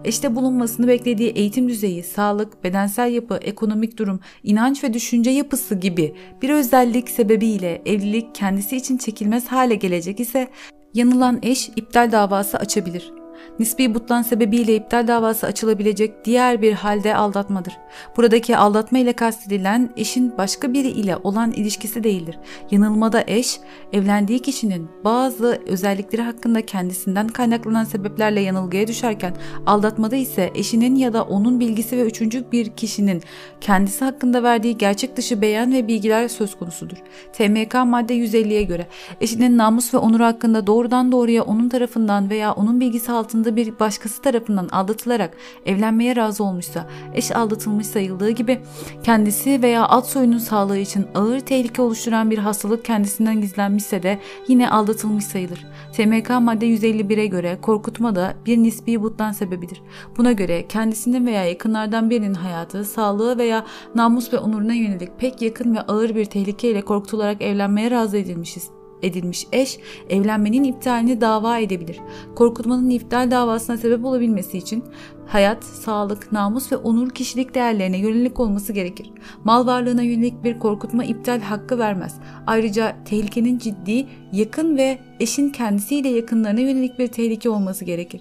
Eşte 0.04 0.36
bulunmasını 0.36 0.88
beklediği 0.88 1.30
eğitim 1.30 1.68
düzeyi, 1.68 2.02
sağlık, 2.02 2.64
bedensel 2.64 3.12
yapı, 3.12 3.36
ekonomik 3.36 3.98
durum, 3.98 4.20
inanç 4.42 4.84
ve 4.84 4.94
düşünce 4.94 5.30
yapısı 5.30 5.74
gibi 5.74 6.14
bir 6.42 6.50
özellik 6.50 7.10
sebebiyle 7.10 7.82
evlilik 7.86 8.34
kendisi 8.34 8.76
için 8.76 8.98
çekilmez 8.98 9.46
hale 9.46 9.74
gelecek 9.74 10.20
ise 10.20 10.48
yanılan 10.94 11.38
eş 11.42 11.70
iptal 11.76 12.12
davası 12.12 12.58
açabilir. 12.58 13.17
Nispi 13.58 13.94
butlan 13.94 14.22
sebebiyle 14.22 14.76
iptal 14.76 15.08
davası 15.08 15.46
açılabilecek 15.46 16.24
diğer 16.24 16.62
bir 16.62 16.72
halde 16.72 17.14
aldatmadır. 17.16 17.76
Buradaki 18.16 18.56
aldatma 18.56 18.98
ile 18.98 19.12
kastedilen 19.12 19.90
eşin 19.96 20.38
başka 20.38 20.72
biri 20.72 20.88
ile 20.88 21.16
olan 21.16 21.52
ilişkisi 21.52 22.04
değildir. 22.04 22.38
Yanılmada 22.70 23.24
eş, 23.26 23.60
evlendiği 23.92 24.38
kişinin 24.38 24.88
bazı 25.04 25.62
özellikleri 25.66 26.22
hakkında 26.22 26.66
kendisinden 26.66 27.28
kaynaklanan 27.28 27.84
sebeplerle 27.84 28.40
yanılgıya 28.40 28.86
düşerken, 28.86 29.36
aldatmada 29.66 30.16
ise 30.16 30.50
eşinin 30.54 30.94
ya 30.94 31.12
da 31.12 31.24
onun 31.24 31.60
bilgisi 31.60 31.96
ve 31.96 32.02
üçüncü 32.02 32.52
bir 32.52 32.70
kişinin 32.70 33.22
kendisi 33.60 34.04
hakkında 34.04 34.42
verdiği 34.42 34.78
gerçek 34.78 35.16
dışı 35.16 35.42
beyan 35.42 35.72
ve 35.72 35.88
bilgiler 35.88 36.28
söz 36.28 36.58
konusudur. 36.58 36.96
TMK 37.32 37.74
madde 37.74 38.14
150'ye 38.14 38.62
göre 38.62 38.86
eşinin 39.20 39.58
namus 39.58 39.94
ve 39.94 39.98
onuru 39.98 40.24
hakkında 40.24 40.66
doğrudan 40.66 41.12
doğruya 41.12 41.44
onun 41.44 41.68
tarafından 41.68 42.30
veya 42.30 42.52
onun 42.52 42.80
bilgisi 42.80 43.12
altında 43.12 43.27
bir 43.34 43.78
başkası 43.78 44.22
tarafından 44.22 44.68
aldatılarak 44.68 45.36
evlenmeye 45.66 46.16
razı 46.16 46.44
olmuşsa, 46.44 46.88
eş 47.14 47.32
aldatılmış 47.32 47.86
sayıldığı 47.86 48.30
gibi 48.30 48.60
kendisi 49.02 49.62
veya 49.62 49.88
alt 49.88 50.06
soyunun 50.06 50.38
sağlığı 50.38 50.78
için 50.78 51.06
ağır 51.14 51.40
tehlike 51.40 51.82
oluşturan 51.82 52.30
bir 52.30 52.38
hastalık 52.38 52.84
kendisinden 52.84 53.40
gizlenmişse 53.40 54.02
de 54.02 54.18
yine 54.48 54.70
aldatılmış 54.70 55.24
sayılır. 55.24 55.66
TMK 55.92 56.30
madde 56.40 56.66
151'e 56.66 57.26
göre 57.26 57.58
korkutma 57.62 58.14
da 58.14 58.34
bir 58.46 58.58
nispi 58.58 59.02
butlan 59.02 59.32
sebebidir. 59.32 59.82
Buna 60.16 60.32
göre 60.32 60.68
kendisinin 60.68 61.26
veya 61.26 61.44
yakınlardan 61.44 62.10
birinin 62.10 62.34
hayatı, 62.34 62.84
sağlığı 62.84 63.38
veya 63.38 63.66
namus 63.94 64.32
ve 64.32 64.38
onuruna 64.38 64.74
yönelik 64.74 65.18
pek 65.18 65.42
yakın 65.42 65.74
ve 65.74 65.80
ağır 65.80 66.14
bir 66.14 66.24
tehlikeyle 66.24 66.80
korkutularak 66.80 67.42
evlenmeye 67.42 67.90
razı 67.90 68.16
edilmişiz 68.16 68.77
edilmiş 69.02 69.46
eş 69.52 69.78
evlenmenin 70.10 70.64
iptalini 70.64 71.20
dava 71.20 71.58
edebilir. 71.58 72.00
Korkutmanın 72.34 72.90
iptal 72.90 73.30
davasına 73.30 73.76
sebep 73.76 74.04
olabilmesi 74.04 74.58
için 74.58 74.84
hayat, 75.28 75.64
sağlık, 75.64 76.32
namus 76.32 76.72
ve 76.72 76.76
onur 76.76 77.10
kişilik 77.10 77.54
değerlerine 77.54 77.98
yönelik 77.98 78.40
olması 78.40 78.72
gerekir. 78.72 79.10
Mal 79.44 79.66
varlığına 79.66 80.02
yönelik 80.02 80.44
bir 80.44 80.58
korkutma 80.58 81.04
iptal 81.04 81.40
hakkı 81.40 81.78
vermez. 81.78 82.14
Ayrıca 82.46 82.96
tehlikenin 83.04 83.58
ciddi, 83.58 84.06
yakın 84.32 84.76
ve 84.76 84.98
eşin 85.20 85.50
kendisiyle 85.50 86.08
yakınlarına 86.08 86.60
yönelik 86.60 86.98
bir 86.98 87.06
tehlike 87.06 87.50
olması 87.50 87.84
gerekir. 87.84 88.20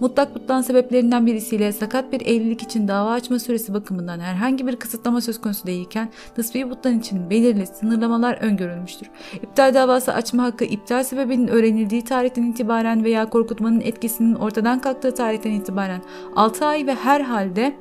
Mutlak 0.00 0.34
butlan 0.34 0.62
sebeplerinden 0.62 1.26
birisiyle 1.26 1.72
sakat 1.72 2.12
bir 2.12 2.20
evlilik 2.20 2.62
için 2.62 2.88
dava 2.88 3.10
açma 3.10 3.38
süresi 3.38 3.74
bakımından 3.74 4.20
herhangi 4.20 4.66
bir 4.66 4.76
kısıtlama 4.76 5.20
söz 5.20 5.40
konusu 5.40 5.66
değilken 5.66 6.08
nispi 6.38 6.70
butlan 6.70 6.98
için 6.98 7.30
belirli 7.30 7.66
sınırlamalar 7.66 8.34
öngörülmüştür. 8.34 9.08
İptal 9.42 9.74
davası 9.74 10.14
açma 10.14 10.42
hakkı 10.42 10.64
iptal 10.64 11.04
sebebinin 11.04 11.48
öğrenildiği 11.48 12.04
tarihten 12.04 12.42
itibaren 12.42 13.04
veya 13.04 13.30
korkutmanın 13.30 13.80
etkisinin 13.80 14.34
ortadan 14.34 14.78
kalktığı 14.80 15.14
tarihten 15.14 15.50
itibaren 15.50 16.02
6 16.46 16.66
ay 16.66 16.86
ve 16.86 16.94
her 16.94 17.20
halde 17.20 17.76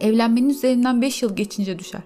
evlenmenin 0.00 0.48
üzerinden 0.48 1.02
5 1.02 1.22
yıl 1.22 1.36
geçince 1.36 1.78
düşer. 1.78 2.02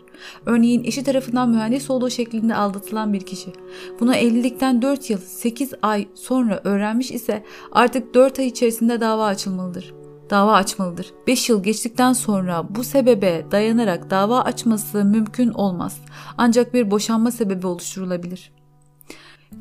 Örneğin 0.47 0.85
eşi 0.85 1.05
tarafından 1.05 1.51
mühendis 1.51 1.91
olduğu 1.91 2.11
şeklinde 2.11 2.55
aldatılan 2.55 3.13
bir 3.13 3.21
kişi. 3.21 3.53
Bunu 4.01 4.15
evlilikten 4.15 4.83
4 4.83 5.11
yıl 5.11 5.19
8 5.19 5.73
ay 5.83 6.09
sonra 6.15 6.61
öğrenmiş 6.65 7.11
ise 7.11 7.45
artık 7.73 8.15
4 8.15 8.39
ay 8.39 8.47
içerisinde 8.47 9.01
dava 9.01 9.27
açılmalıdır. 9.27 9.95
Dava 10.31 10.53
açmalıdır. 10.53 11.13
5 11.27 11.49
yıl 11.49 11.63
geçtikten 11.63 12.13
sonra 12.13 12.65
bu 12.71 12.85
sebebe 12.85 13.47
dayanarak 13.51 14.11
dava 14.11 14.41
açması 14.41 15.05
mümkün 15.05 15.51
olmaz. 15.51 16.01
Ancak 16.39 16.75
bir 16.75 16.91
boşanma 16.91 17.31
sebebi 17.31 17.67
oluşturulabilir. 17.67 18.54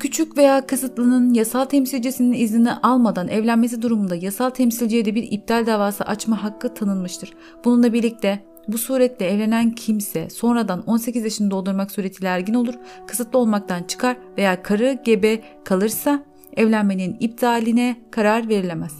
Küçük 0.00 0.36
veya 0.36 0.66
kısıtlının 0.66 1.34
yasal 1.34 1.64
temsilcisinin 1.64 2.32
iznini 2.32 2.72
almadan 2.72 3.28
evlenmesi 3.28 3.82
durumunda 3.82 4.14
yasal 4.16 4.50
temsilciye 4.50 5.04
de 5.04 5.14
bir 5.14 5.32
iptal 5.32 5.66
davası 5.66 6.04
açma 6.04 6.42
hakkı 6.42 6.74
tanınmıştır. 6.74 7.32
Bununla 7.64 7.92
birlikte 7.92 8.44
bu 8.68 8.78
suretle 8.78 9.26
evlenen 9.26 9.70
kimse 9.70 10.30
sonradan 10.30 10.82
18 10.86 11.24
yaşını 11.24 11.50
doldurmak 11.50 11.90
suretiyle 11.90 12.28
ergin 12.28 12.54
olur, 12.54 12.74
kısıtlı 13.06 13.38
olmaktan 13.38 13.82
çıkar 13.82 14.16
veya 14.38 14.62
karı 14.62 14.98
gebe 15.04 15.40
kalırsa 15.64 16.22
evlenmenin 16.56 17.16
iptaline 17.20 17.96
karar 18.10 18.48
verilemez. 18.48 18.92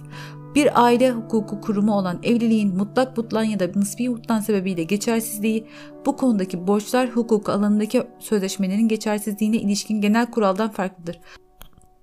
Bir 0.54 0.84
aile 0.84 1.10
hukuku 1.10 1.60
kurumu 1.60 1.94
olan 1.94 2.18
evliliğin 2.22 2.76
mutlak 2.76 3.16
butlan 3.16 3.44
ya 3.44 3.60
da 3.60 3.66
nispi 3.76 4.12
butlan 4.12 4.40
sebebiyle 4.40 4.84
geçersizliği 4.84 5.66
bu 6.06 6.16
konudaki 6.16 6.66
borçlar 6.66 7.10
hukuku 7.10 7.52
alanındaki 7.52 8.02
sözleşmelerin 8.18 8.88
geçersizliğine 8.88 9.56
ilişkin 9.56 10.00
genel 10.00 10.30
kuraldan 10.30 10.70
farklıdır. 10.70 11.20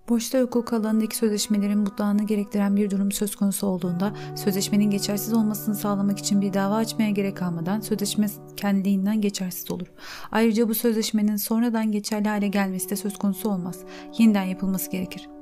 Borçlar 0.10 0.42
hukuk 0.42 0.74
alanındaki 0.74 1.18
sözleşmelerin 1.18 1.80
mutlağını 1.80 2.24
gerektiren 2.24 2.76
bir 2.76 2.90
durum 2.90 3.12
söz 3.12 3.36
konusu 3.36 3.68
olduğunda 3.68 4.14
sözleşmenin 4.36 4.92
geçersiz 4.92 5.34
olmasını 5.34 5.76
sağlamak 5.76 6.20
için 6.20 6.42
bir 6.42 6.54
dava 6.54 6.76
açmaya 6.76 7.10
gerek 7.10 7.38
kalmadan 7.38 7.80
sözleşme 7.80 8.28
kendiliğinden 8.58 9.22
geçersiz 9.22 9.72
olur. 9.72 9.88
Ayrıca 10.32 10.70
bu 10.70 10.76
sözleşmenin 10.76 11.36
sonradan 11.36 11.92
geçerli 11.92 12.30
hale 12.30 12.48
gelmesi 12.48 12.90
de 12.90 12.96
söz 12.96 13.18
konusu 13.18 13.50
olmaz. 13.50 13.80
Yeniden 14.18 14.44
yapılması 14.44 14.92
gerekir. 14.92 15.41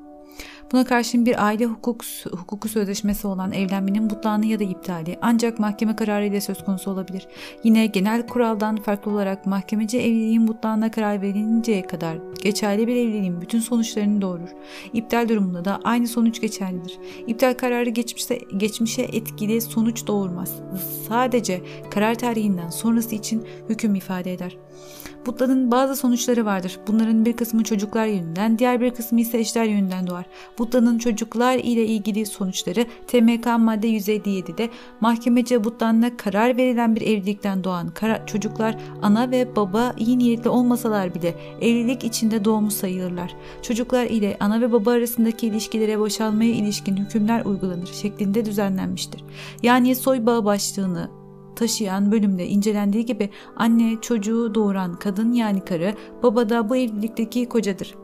Buna 0.72 0.84
karşın 0.86 1.26
bir 1.26 1.46
aile 1.46 1.66
hukuk, 1.66 2.02
hukuku 2.32 2.70
sözleşmesi 2.70 3.28
olan 3.28 3.52
evlenmenin 3.52 4.10
butlanı 4.10 4.46
ya 4.46 4.60
da 4.60 4.64
iptali 4.64 5.18
ancak 5.22 5.60
mahkeme 5.60 5.96
kararı 5.96 6.26
ile 6.26 6.42
söz 6.42 6.66
konusu 6.66 6.92
olabilir. 6.92 7.28
Yine 7.64 7.86
genel 7.86 8.28
kuraldan 8.28 8.76
farklı 8.76 9.12
olarak 9.12 9.46
mahkemece 9.46 9.98
evliliğin 9.98 10.48
butlağına 10.48 10.92
karar 10.92 11.22
verilinceye 11.22 11.82
kadar 11.82 12.18
geçerli 12.44 12.88
bir 12.88 12.96
evliliğin 12.96 13.42
bütün 13.42 13.60
sonuçlarını 13.60 14.22
doğurur. 14.22 14.50
İptal 14.94 15.30
durumunda 15.30 15.66
da 15.66 15.80
aynı 15.84 16.08
sonuç 16.08 16.42
geçerlidir. 16.42 17.00
İptal 17.28 17.54
kararı 17.54 17.90
geçmişte, 17.90 18.40
geçmişe 18.58 19.02
etkili 19.02 19.62
sonuç 19.62 20.08
doğurmaz. 20.08 20.56
Sadece 21.08 21.62
karar 21.92 22.16
tarihinden 22.16 22.70
sonrası 22.70 23.16
için 23.16 23.48
hüküm 23.70 23.96
ifade 23.96 24.34
eder. 24.34 24.58
Butlanın 25.26 25.72
bazı 25.72 25.96
sonuçları 25.96 26.46
vardır. 26.46 26.80
Bunların 26.88 27.26
bir 27.26 27.34
kısmı 27.34 27.64
çocuklar 27.64 28.06
yönünden, 28.06 28.60
diğer 28.60 28.82
bir 28.82 28.92
kısmı 28.92 29.22
ise 29.22 29.38
eşler 29.38 29.66
yönünden 29.66 30.08
doğar. 30.08 30.26
Butlanın 30.58 30.98
çocuklar 30.98 31.58
ile 31.58 31.86
ilgili 31.86 32.26
sonuçları 32.26 32.86
TMK 33.08 33.46
madde 33.60 33.88
157'de 33.88 34.70
mahkemece 35.02 35.64
butlanına 35.64 36.18
karar 36.18 36.58
verilen 36.58 36.96
bir 36.96 37.02
evlilikten 37.02 37.64
doğan 37.64 37.92
çocuklar 38.26 38.78
ana 39.02 39.32
ve 39.32 39.56
baba 39.56 39.94
iyi 39.98 40.20
niyetli 40.20 40.50
olmasalar 40.50 41.16
bile 41.16 41.36
evlilik 41.62 42.04
içinde 42.04 42.46
doğmuş 42.46 42.74
sayılırlar. 42.74 43.36
Çocuklar 43.62 44.06
ile 44.06 44.38
ana 44.40 44.62
ve 44.62 44.72
baba 44.72 44.92
arasındaki 44.92 45.48
ilişkilere 45.48 46.00
boşalmaya 46.00 46.52
ilişkin 46.52 46.98
hükümler 46.98 47.46
uygulanır 47.46 47.94
şeklinde 47.94 48.46
düzenlenmiştir. 48.46 49.24
Yani 49.64 49.96
soy 49.96 50.26
bağı 50.26 50.46
başlığını 50.46 51.19
taşıyan 51.60 52.12
bölümde 52.12 52.48
incelendiği 52.48 53.06
gibi 53.06 53.30
anne 53.56 53.98
çocuğu 54.02 54.56
doğuran 54.56 54.94
kadın 54.94 55.34
yani 55.34 55.66
karı, 55.66 55.94
baba 56.24 56.50
da 56.50 56.70
bu 56.70 56.76
evlilikteki 56.76 57.50
kocadır. 57.50 57.96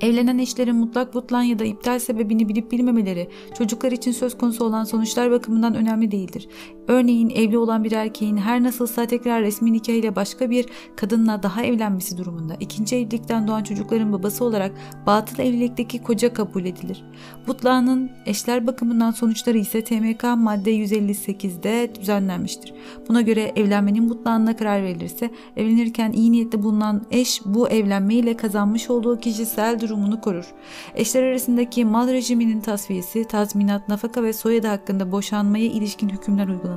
Evlenen 0.00 0.38
eşlerin 0.38 0.76
mutlak 0.76 1.14
butlan 1.14 1.42
ya 1.42 1.58
da 1.58 1.64
iptal 1.64 1.98
sebebini 1.98 2.48
bilip 2.48 2.72
bilmemeleri 2.72 3.28
çocuklar 3.58 3.92
için 3.92 4.12
söz 4.12 4.38
konusu 4.38 4.64
olan 4.64 4.84
sonuçlar 4.84 5.30
bakımından 5.30 5.74
önemli 5.74 6.10
değildir. 6.10 6.48
Örneğin 6.88 7.30
evli 7.30 7.58
olan 7.58 7.84
bir 7.84 7.92
erkeğin 7.92 8.36
her 8.36 8.62
nasılsa 8.62 9.06
tekrar 9.06 9.42
resmi 9.42 9.72
nikah 9.72 9.92
ile 9.92 10.16
başka 10.16 10.50
bir 10.50 10.66
kadınla 10.96 11.42
daha 11.42 11.62
evlenmesi 11.62 12.18
durumunda 12.18 12.54
ikinci 12.60 12.96
evlilikten 12.96 13.48
doğan 13.48 13.62
çocukların 13.62 14.12
babası 14.12 14.44
olarak 14.44 14.72
batıl 15.06 15.42
evlilikteki 15.42 16.02
koca 16.02 16.32
kabul 16.32 16.64
edilir. 16.64 17.04
Butlanın 17.46 18.10
eşler 18.26 18.66
bakımından 18.66 19.10
sonuçları 19.10 19.58
ise 19.58 19.84
TMK 19.84 20.24
madde 20.36 20.72
158'de 20.76 21.94
düzenlenmiştir. 22.00 22.74
Buna 23.08 23.20
göre 23.20 23.52
evlenmenin 23.56 24.10
butlağına 24.10 24.56
karar 24.56 24.82
verilirse 24.82 25.30
evlenirken 25.56 26.12
iyi 26.12 26.32
niyetli 26.32 26.62
bulunan 26.62 27.06
eş 27.10 27.40
bu 27.44 27.68
evlenmeyle 27.68 28.36
kazanmış 28.36 28.90
olduğu 28.90 29.18
kişisel 29.18 29.80
durumunu 29.80 30.20
korur. 30.20 30.46
Eşler 30.94 31.22
arasındaki 31.22 31.84
mal 31.84 32.08
rejiminin 32.08 32.60
tasfiyesi, 32.60 33.24
tazminat, 33.24 33.88
nafaka 33.88 34.22
ve 34.22 34.32
soyadı 34.32 34.66
hakkında 34.66 35.12
boşanmaya 35.12 35.66
ilişkin 35.66 36.08
hükümler 36.08 36.48
uygulanır. 36.48 36.71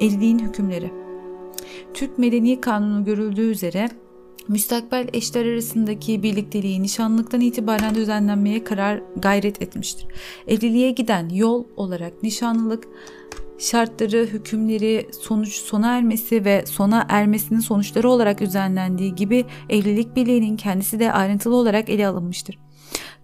Evliliğin 0.00 0.38
hükümleri 0.38 0.90
Türk 1.94 2.18
Medeni 2.18 2.60
Kanunu 2.60 3.04
görüldüğü 3.04 3.50
üzere 3.50 3.88
müstakbel 4.48 5.08
eşler 5.12 5.46
arasındaki 5.46 6.22
birlikteliği 6.22 6.82
nişanlıktan 6.82 7.40
itibaren 7.40 7.94
düzenlenmeye 7.94 8.64
karar 8.64 9.02
gayret 9.16 9.62
etmiştir. 9.62 10.06
Evliliğe 10.46 10.90
giden 10.90 11.28
yol 11.28 11.64
olarak 11.76 12.22
nişanlılık 12.22 12.88
şartları, 13.58 14.26
hükümleri, 14.26 15.06
sonuç 15.20 15.52
sona 15.52 15.96
ermesi 15.96 16.44
ve 16.44 16.66
sona 16.66 17.06
ermesinin 17.08 17.60
sonuçları 17.60 18.08
olarak 18.08 18.40
düzenlendiği 18.40 19.14
gibi 19.14 19.44
evlilik 19.68 20.16
birliğinin 20.16 20.56
kendisi 20.56 21.00
de 21.00 21.12
ayrıntılı 21.12 21.54
olarak 21.54 21.88
ele 21.88 22.06
alınmıştır. 22.06 22.63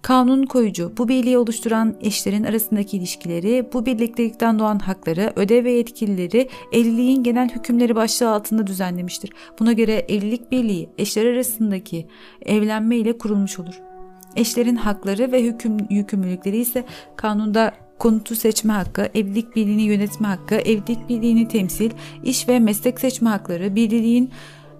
Kanun 0.03 0.43
koyucu 0.43 0.93
bu 0.99 1.09
birliği 1.09 1.39
oluşturan 1.39 1.95
eşlerin 2.01 2.45
arasındaki 2.45 2.97
ilişkileri, 2.97 3.69
bu 3.73 3.87
birliktelikten 3.87 4.59
doğan 4.59 4.79
hakları, 4.79 5.33
ödev 5.37 5.65
ve 5.65 5.73
yetkilileri 5.73 6.49
evliliğin 6.73 7.23
genel 7.23 7.49
hükümleri 7.49 7.95
başlığı 7.95 8.31
altında 8.31 8.67
düzenlemiştir. 8.67 9.31
Buna 9.59 9.73
göre 9.73 9.93
evlilik 10.09 10.53
birliği 10.53 10.89
eşler 10.99 11.27
arasındaki 11.27 12.07
evlenme 12.43 12.97
ile 12.97 13.19
kurulmuş 13.19 13.59
olur. 13.59 13.81
Eşlerin 14.37 14.77
hakları 14.77 15.33
ve 15.33 15.43
hüküm, 15.43 15.77
yükümlülükleri 15.91 16.57
ise 16.57 16.85
kanunda 17.17 17.73
konutu 17.99 18.37
seçme 18.37 18.73
hakkı, 18.73 19.09
evlilik 19.15 19.57
birliğini 19.57 19.83
yönetme 19.83 20.29
hakkı, 20.29 20.55
evlilik 20.55 21.09
birliğini 21.09 21.49
temsil, 21.49 21.91
iş 22.25 22.49
ve 22.49 22.59
meslek 22.59 23.01
seçme 23.01 23.31
hakları, 23.31 23.77
birliğin 23.77 24.31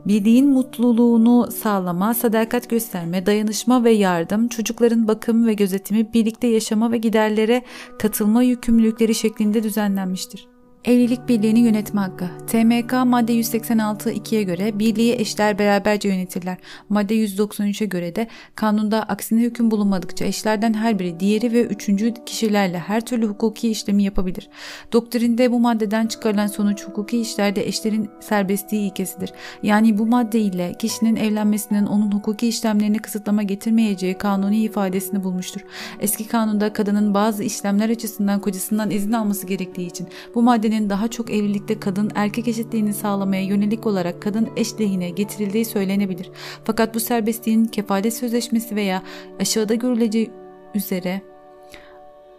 Birliğin 0.07 0.49
mutluluğunu 0.49 1.51
sağlama, 1.51 2.15
sadakat 2.15 2.71
gösterme, 2.71 3.27
dayanışma 3.27 3.85
ve 3.85 3.91
yardım, 3.91 4.49
çocukların 4.49 5.09
bakımı 5.09 5.47
ve 5.47 5.55
gözetimi, 5.55 6.15
birlikte 6.15 6.47
yaşama 6.47 6.93
ve 6.93 6.99
giderlere 6.99 7.63
katılma 7.99 8.43
yükümlülükleri 8.43 9.15
şeklinde 9.15 9.63
düzenlenmiştir. 9.63 10.49
Evlilik 10.85 11.29
birliğini 11.29 11.61
yönetme 11.61 12.01
hakkı. 12.01 12.25
TMK 12.47 12.93
madde 13.07 13.33
186 13.33 14.13
2'ye 14.13 14.43
göre 14.43 14.79
birliği 14.79 15.13
eşler 15.13 15.59
beraberce 15.59 16.09
yönetirler. 16.09 16.57
Madde 16.89 17.15
193'e 17.15 17.87
göre 17.87 18.17
de 18.17 18.27
kanunda 18.55 19.03
aksine 19.03 19.41
hüküm 19.41 19.71
bulunmadıkça 19.71 20.25
eşlerden 20.25 20.75
her 20.75 20.99
biri 20.99 21.21
diğeri 21.21 21.53
ve 21.53 21.65
üçüncü 21.65 22.15
kişilerle 22.27 22.79
her 22.79 23.01
türlü 23.01 23.27
hukuki 23.27 23.71
işlemi 23.71 24.03
yapabilir. 24.03 24.49
Doktrinde 24.93 25.53
bu 25.53 25.61
maddeden 25.61 26.07
çıkarılan 26.07 26.47
sonuç 26.47 26.87
hukuki 26.87 27.21
işlerde 27.21 27.67
eşlerin 27.67 28.11
serbestliği 28.21 28.91
ilkesidir. 28.91 29.33
Yani 29.63 29.99
bu 29.99 30.07
madde 30.07 30.41
ile 30.41 30.75
kişinin 30.79 31.17
evlenmesinin 31.17 31.87
onun 31.87 32.13
hukuki 32.13 32.49
işlemlerini 32.49 32.99
kısıtlama 32.99 33.43
getirmeyeceği 33.43 34.19
kanuni 34.19 34.63
ifadesini 34.63 35.25
bulmuştur. 35.25 35.61
Eski 36.01 36.29
kanunda 36.29 36.73
kadının 36.73 37.15
bazı 37.15 37.45
işlemler 37.45 37.91
açısından 37.91 38.41
kocasından 38.41 38.91
izin 38.91 39.13
alması 39.13 39.47
gerektiği 39.47 39.87
için 39.87 40.09
bu 40.35 40.43
madde 40.43 40.70
maddenin 40.71 40.91
daha 40.91 41.09
çok 41.09 41.31
evlilikte 41.31 41.81
kadın 41.81 42.11
erkek 42.15 42.49
eşitliğini 42.49 42.95
sağlamaya 42.95 43.43
yönelik 43.43 43.87
olarak 43.87 44.23
kadın 44.23 44.49
eş 44.57 44.81
lehine 44.81 45.11
getirildiği 45.11 45.65
söylenebilir. 45.65 46.31
Fakat 46.65 46.95
bu 46.95 47.01
serbestliğin 47.01 47.65
kefalet 47.65 48.15
sözleşmesi 48.15 48.77
veya 48.77 49.03
aşağıda 49.41 49.75
görüleceği 49.75 50.31
üzere 50.75 51.23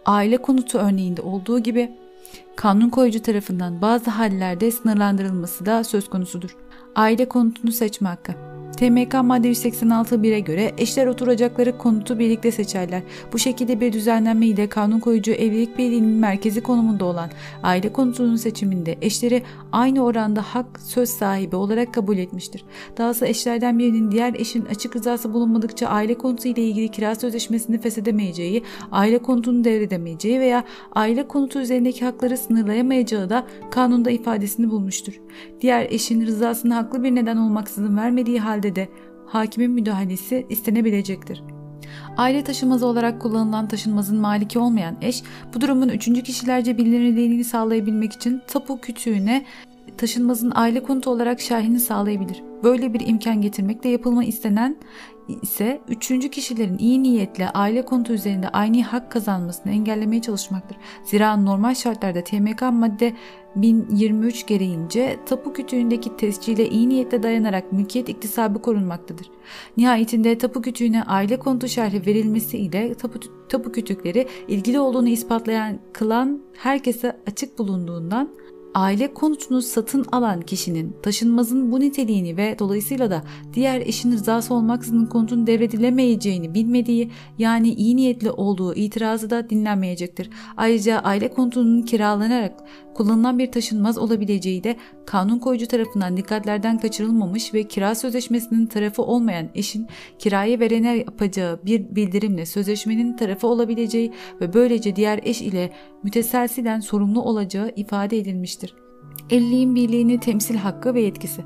aile 0.06 0.38
konutu 0.38 0.78
örneğinde 0.78 1.22
olduğu 1.22 1.58
gibi 1.58 1.92
kanun 2.56 2.88
koyucu 2.88 3.22
tarafından 3.22 3.82
bazı 3.82 4.10
hallerde 4.10 4.70
sınırlandırılması 4.70 5.66
da 5.66 5.84
söz 5.84 6.08
konusudur. 6.08 6.56
Aile 6.94 7.28
konutunu 7.28 7.72
seçme 7.72 8.08
hakkı 8.08 8.51
TMK 8.82 9.14
madde 9.24 9.50
186.1'e 9.50 10.40
göre 10.40 10.72
eşler 10.78 11.06
oturacakları 11.06 11.78
konutu 11.78 12.18
birlikte 12.18 12.50
seçerler. 12.50 13.02
Bu 13.32 13.38
şekilde 13.38 13.80
bir 13.80 13.92
düzenlenme 13.92 14.46
ile 14.46 14.68
kanun 14.68 15.00
koyucu 15.00 15.32
evlilik 15.32 15.78
birliğinin 15.78 16.10
merkezi 16.10 16.60
konumunda 16.60 17.04
olan 17.04 17.30
aile 17.62 17.92
konutunun 17.92 18.36
seçiminde 18.36 18.98
eşleri 19.02 19.42
aynı 19.72 20.04
oranda 20.04 20.42
hak 20.42 20.80
söz 20.80 21.08
sahibi 21.08 21.56
olarak 21.56 21.94
kabul 21.94 22.18
etmiştir. 22.18 22.64
Dahası 22.98 23.26
eşlerden 23.26 23.78
birinin 23.78 24.10
diğer 24.10 24.34
eşin 24.34 24.64
açık 24.64 24.96
rızası 24.96 25.32
bulunmadıkça 25.32 25.86
aile 25.86 26.14
konutu 26.14 26.48
ile 26.48 26.62
ilgili 26.62 26.88
kira 26.88 27.14
sözleşmesini 27.14 27.78
feshedemeyeceği, 27.78 28.62
aile 28.92 29.18
konutunu 29.18 29.64
devredemeyeceği 29.64 30.40
veya 30.40 30.64
aile 30.92 31.28
konutu 31.28 31.60
üzerindeki 31.60 32.04
hakları 32.04 32.36
sınırlayamayacağı 32.36 33.30
da 33.30 33.46
kanunda 33.70 34.10
ifadesini 34.10 34.70
bulmuştur. 34.70 35.20
Diğer 35.60 35.86
eşin 35.90 36.26
rızasını 36.26 36.74
haklı 36.74 37.02
bir 37.02 37.14
neden 37.14 37.36
olmaksızın 37.36 37.96
vermediği 37.96 38.40
halde 38.40 38.71
de 38.76 38.88
hakimin 39.26 39.70
müdahalesi 39.70 40.46
istenebilecektir. 40.48 41.42
Aile 42.16 42.44
taşınmazı 42.44 42.86
olarak 42.86 43.22
kullanılan 43.22 43.68
taşınmazın 43.68 44.18
maliki 44.18 44.58
olmayan 44.58 44.96
eş 45.00 45.22
bu 45.54 45.60
durumun 45.60 45.88
üçüncü 45.88 46.22
kişilerce 46.22 46.78
bilinirliğini 46.78 47.44
sağlayabilmek 47.44 48.12
için 48.12 48.42
tapu 48.46 48.80
kütüğüne 48.80 49.44
taşınmazın 49.96 50.52
aile 50.54 50.82
konutu 50.82 51.10
olarak 51.10 51.40
şahini 51.40 51.80
sağlayabilir. 51.80 52.42
Böyle 52.62 52.94
bir 52.94 53.06
imkan 53.06 53.40
getirmekle 53.42 53.88
yapılma 53.88 54.24
istenen 54.24 54.76
ise 55.42 55.80
üçüncü 55.88 56.28
kişilerin 56.30 56.78
iyi 56.78 57.02
niyetle 57.02 57.50
aile 57.50 57.84
konutu 57.84 58.12
üzerinde 58.12 58.48
aynı 58.48 58.82
hak 58.82 59.10
kazanmasını 59.10 59.72
engellemeye 59.72 60.22
çalışmaktır. 60.22 60.76
Zira 61.04 61.36
normal 61.36 61.74
şartlarda 61.74 62.24
TMK 62.24 62.62
madde 62.72 63.12
1023 63.56 64.46
gereğince 64.46 65.18
tapu 65.26 65.52
kütüğündeki 65.52 66.16
tescile 66.16 66.68
iyi 66.68 66.88
niyetle 66.88 67.22
dayanarak 67.22 67.72
mülkiyet 67.72 68.08
iktisabı 68.08 68.62
korunmaktadır. 68.62 69.30
Nihayetinde 69.76 70.38
tapu 70.38 70.62
kütüğüne 70.62 71.02
aile 71.02 71.38
konutu 71.38 71.68
şerhi 71.68 72.06
verilmesi 72.06 72.58
ile 72.58 72.94
tapu, 72.94 73.18
tapu 73.48 73.72
kütükleri 73.72 74.28
ilgili 74.48 74.80
olduğunu 74.80 75.08
ispatlayan 75.08 75.78
kılan 75.92 76.42
herkese 76.56 77.16
açık 77.26 77.58
bulunduğundan 77.58 78.28
aile 78.74 79.14
konutunu 79.14 79.62
satın 79.62 80.06
alan 80.12 80.40
kişinin 80.40 80.96
taşınmazın 81.02 81.72
bu 81.72 81.80
niteliğini 81.80 82.36
ve 82.36 82.56
dolayısıyla 82.58 83.10
da 83.10 83.22
diğer 83.54 83.80
eşin 83.80 84.12
rızası 84.12 84.54
olmaksızın 84.54 85.06
konutun 85.06 85.46
devredilemeyeceğini 85.46 86.54
bilmediği 86.54 87.10
yani 87.38 87.68
iyi 87.74 87.96
niyetli 87.96 88.30
olduğu 88.30 88.74
itirazı 88.74 89.30
da 89.30 89.50
dinlenmeyecektir. 89.50 90.30
Ayrıca 90.56 90.98
aile 90.98 91.30
konutunun 91.30 91.82
kiralanarak 91.82 92.54
kullanılan 92.94 93.38
bir 93.38 93.52
taşınmaz 93.52 93.98
olabileceği 93.98 94.64
de 94.64 94.76
kanun 95.06 95.38
koyucu 95.38 95.66
tarafından 95.66 96.16
dikkatlerden 96.16 96.78
kaçırılmamış 96.78 97.54
ve 97.54 97.62
kira 97.68 97.94
sözleşmesinin 97.94 98.66
tarafı 98.66 99.02
olmayan 99.02 99.48
eşin 99.54 99.86
kirayı 100.18 100.60
verene 100.60 100.96
yapacağı 100.96 101.60
bir 101.66 101.96
bildirimle 101.96 102.46
sözleşmenin 102.46 103.16
tarafı 103.16 103.46
olabileceği 103.46 104.12
ve 104.40 104.54
böylece 104.54 104.96
diğer 104.96 105.20
eş 105.22 105.42
ile 105.42 105.72
müteselsilen 106.02 106.80
sorumlu 106.80 107.22
olacağı 107.22 107.72
ifade 107.76 108.18
edilmiştir. 108.18 108.61
Evliliğin 109.30 109.74
birliğini 109.74 110.20
temsil 110.20 110.56
hakkı 110.56 110.94
ve 110.94 111.00
yetkisi. 111.00 111.44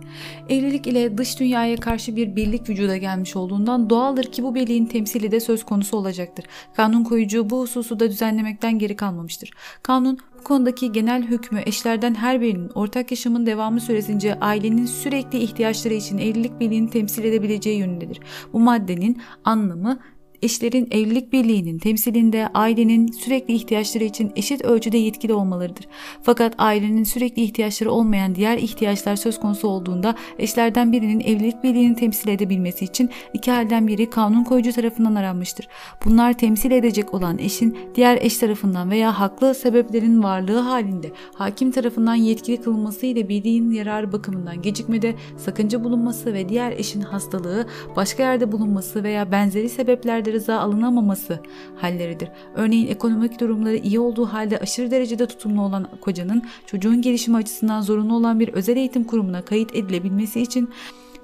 Evlilik 0.48 0.86
ile 0.86 1.18
dış 1.18 1.40
dünyaya 1.40 1.76
karşı 1.76 2.16
bir 2.16 2.36
birlik 2.36 2.68
vücuda 2.68 2.96
gelmiş 2.96 3.36
olduğundan 3.36 3.90
doğaldır 3.90 4.24
ki 4.24 4.42
bu 4.42 4.54
birliğin 4.54 4.86
temsili 4.86 5.30
de 5.30 5.40
söz 5.40 5.64
konusu 5.64 5.96
olacaktır. 5.96 6.44
Kanun 6.74 7.04
koyucu 7.04 7.50
bu 7.50 7.60
hususu 7.60 8.00
da 8.00 8.10
düzenlemekten 8.10 8.78
geri 8.78 8.96
kalmamıştır. 8.96 9.50
Kanun 9.82 10.18
bu 10.38 10.44
konudaki 10.44 10.92
genel 10.92 11.22
hükmü 11.22 11.62
eşlerden 11.66 12.14
her 12.14 12.40
birinin 12.40 12.68
ortak 12.74 13.10
yaşamın 13.10 13.46
devamı 13.46 13.80
süresince 13.80 14.40
ailenin 14.40 14.86
sürekli 14.86 15.38
ihtiyaçları 15.38 15.94
için 15.94 16.18
evlilik 16.18 16.60
birliğini 16.60 16.90
temsil 16.90 17.24
edebileceği 17.24 17.78
yönündedir. 17.78 18.20
Bu 18.52 18.60
maddenin 18.60 19.22
anlamı 19.44 19.98
eşlerin 20.42 20.88
evlilik 20.90 21.32
birliğinin 21.32 21.78
temsilinde 21.78 22.48
ailenin 22.54 23.06
sürekli 23.06 23.54
ihtiyaçları 23.54 24.04
için 24.04 24.32
eşit 24.36 24.64
ölçüde 24.64 24.98
yetkili 24.98 25.32
olmalarıdır. 25.32 25.88
Fakat 26.22 26.54
ailenin 26.58 27.04
sürekli 27.04 27.42
ihtiyaçları 27.42 27.90
olmayan 27.90 28.34
diğer 28.34 28.58
ihtiyaçlar 28.58 29.16
söz 29.16 29.40
konusu 29.40 29.68
olduğunda 29.68 30.14
eşlerden 30.38 30.92
birinin 30.92 31.20
evlilik 31.20 31.64
birliğini 31.64 31.96
temsil 31.96 32.28
edebilmesi 32.28 32.84
için 32.84 33.10
iki 33.34 33.50
halden 33.50 33.88
biri 33.88 34.10
kanun 34.10 34.44
koyucu 34.44 34.72
tarafından 34.72 35.14
aranmıştır. 35.14 35.68
Bunlar 36.04 36.32
temsil 36.32 36.70
edecek 36.70 37.14
olan 37.14 37.38
eşin 37.38 37.78
diğer 37.94 38.18
eş 38.22 38.38
tarafından 38.38 38.90
veya 38.90 39.20
haklı 39.20 39.54
sebeplerin 39.54 40.22
varlığı 40.22 40.58
halinde 40.58 41.12
hakim 41.34 41.70
tarafından 41.70 42.14
yetkili 42.14 42.60
kılınması 42.60 43.06
ile 43.06 43.28
birliğin 43.28 43.70
yararı 43.70 44.12
bakımından 44.12 44.62
gecikmede 44.62 45.14
sakınca 45.36 45.84
bulunması 45.84 46.34
ve 46.34 46.48
diğer 46.48 46.72
eşin 46.72 47.00
hastalığı 47.00 47.66
başka 47.96 48.22
yerde 48.22 48.52
bulunması 48.52 49.02
veya 49.02 49.32
benzeri 49.32 49.68
sebepler 49.68 50.24
şartlarda 50.26 50.32
rıza 50.32 50.60
alınamaması 50.60 51.40
halleridir. 51.76 52.28
Örneğin 52.54 52.88
ekonomik 52.88 53.40
durumları 53.40 53.76
iyi 53.76 54.00
olduğu 54.00 54.26
halde 54.26 54.58
aşırı 54.58 54.90
derecede 54.90 55.26
tutumlu 55.26 55.62
olan 55.62 55.88
kocanın 56.00 56.42
çocuğun 56.66 57.02
gelişimi 57.02 57.36
açısından 57.36 57.80
zorunlu 57.80 58.14
olan 58.14 58.40
bir 58.40 58.48
özel 58.48 58.76
eğitim 58.76 59.04
kurumuna 59.04 59.42
kayıt 59.42 59.74
edilebilmesi 59.74 60.40
için 60.40 60.68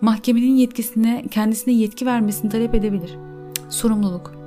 mahkemenin 0.01 0.57
yetkisine 0.57 1.25
kendisine 1.31 1.75
yetki 1.75 2.07
vermesini 2.07 2.51
talep 2.51 2.75
edebilir. 2.75 3.17
Sorumluluk 3.71 4.42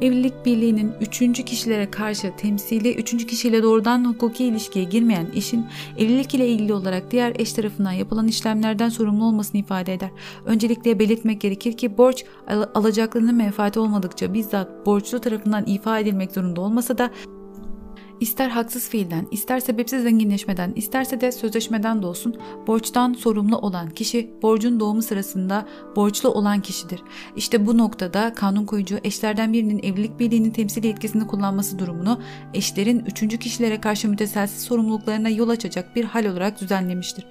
Evlilik 0.00 0.46
birliğinin 0.46 0.92
üçüncü 1.00 1.42
kişilere 1.44 1.90
karşı 1.90 2.32
temsili 2.36 2.94
üçüncü 2.94 3.26
kişiyle 3.26 3.62
doğrudan 3.62 4.04
hukuki 4.04 4.44
ilişkiye 4.44 4.84
girmeyen 4.84 5.26
eşin 5.34 5.66
evlilik 5.98 6.34
ile 6.34 6.48
ilgili 6.48 6.72
olarak 6.72 7.10
diğer 7.10 7.32
eş 7.38 7.52
tarafından 7.52 7.92
yapılan 7.92 8.28
işlemlerden 8.28 8.88
sorumlu 8.88 9.24
olmasını 9.24 9.60
ifade 9.60 9.94
eder. 9.94 10.10
Öncelikle 10.44 10.98
belirtmek 10.98 11.40
gerekir 11.40 11.72
ki 11.72 11.98
borç 11.98 12.24
al 12.48 12.64
alacaklının 12.74 13.34
menfaati 13.34 13.80
olmadıkça 13.80 14.34
bizzat 14.34 14.86
borçlu 14.86 15.18
tarafından 15.20 15.66
ifade 15.66 16.00
edilmek 16.00 16.32
zorunda 16.32 16.60
olmasa 16.60 16.98
da 16.98 17.10
İster 18.20 18.48
haksız 18.48 18.88
fiilden, 18.88 19.26
ister 19.30 19.60
sebepsiz 19.60 20.02
zenginleşmeden, 20.02 20.72
isterse 20.76 21.20
de 21.20 21.32
sözleşmeden 21.32 22.02
de 22.02 22.06
olsun 22.06 22.36
borçtan 22.66 23.12
sorumlu 23.12 23.58
olan 23.58 23.90
kişi 23.90 24.30
borcun 24.42 24.80
doğumu 24.80 25.02
sırasında 25.02 25.66
borçlu 25.96 26.28
olan 26.28 26.60
kişidir. 26.60 27.02
İşte 27.36 27.66
bu 27.66 27.78
noktada 27.78 28.34
kanun 28.34 28.64
koyucu 28.64 28.98
eşlerden 29.04 29.52
birinin 29.52 29.78
evlilik 29.82 30.18
birliğinin 30.18 30.50
temsil 30.50 30.84
yetkisini 30.84 31.26
kullanması 31.26 31.78
durumunu 31.78 32.20
eşlerin 32.54 33.04
üçüncü 33.06 33.38
kişilere 33.38 33.80
karşı 33.80 34.08
müteselsiz 34.08 34.62
sorumluluklarına 34.62 35.28
yol 35.28 35.48
açacak 35.48 35.96
bir 35.96 36.04
hal 36.04 36.24
olarak 36.24 36.60
düzenlemiştir. 36.60 37.26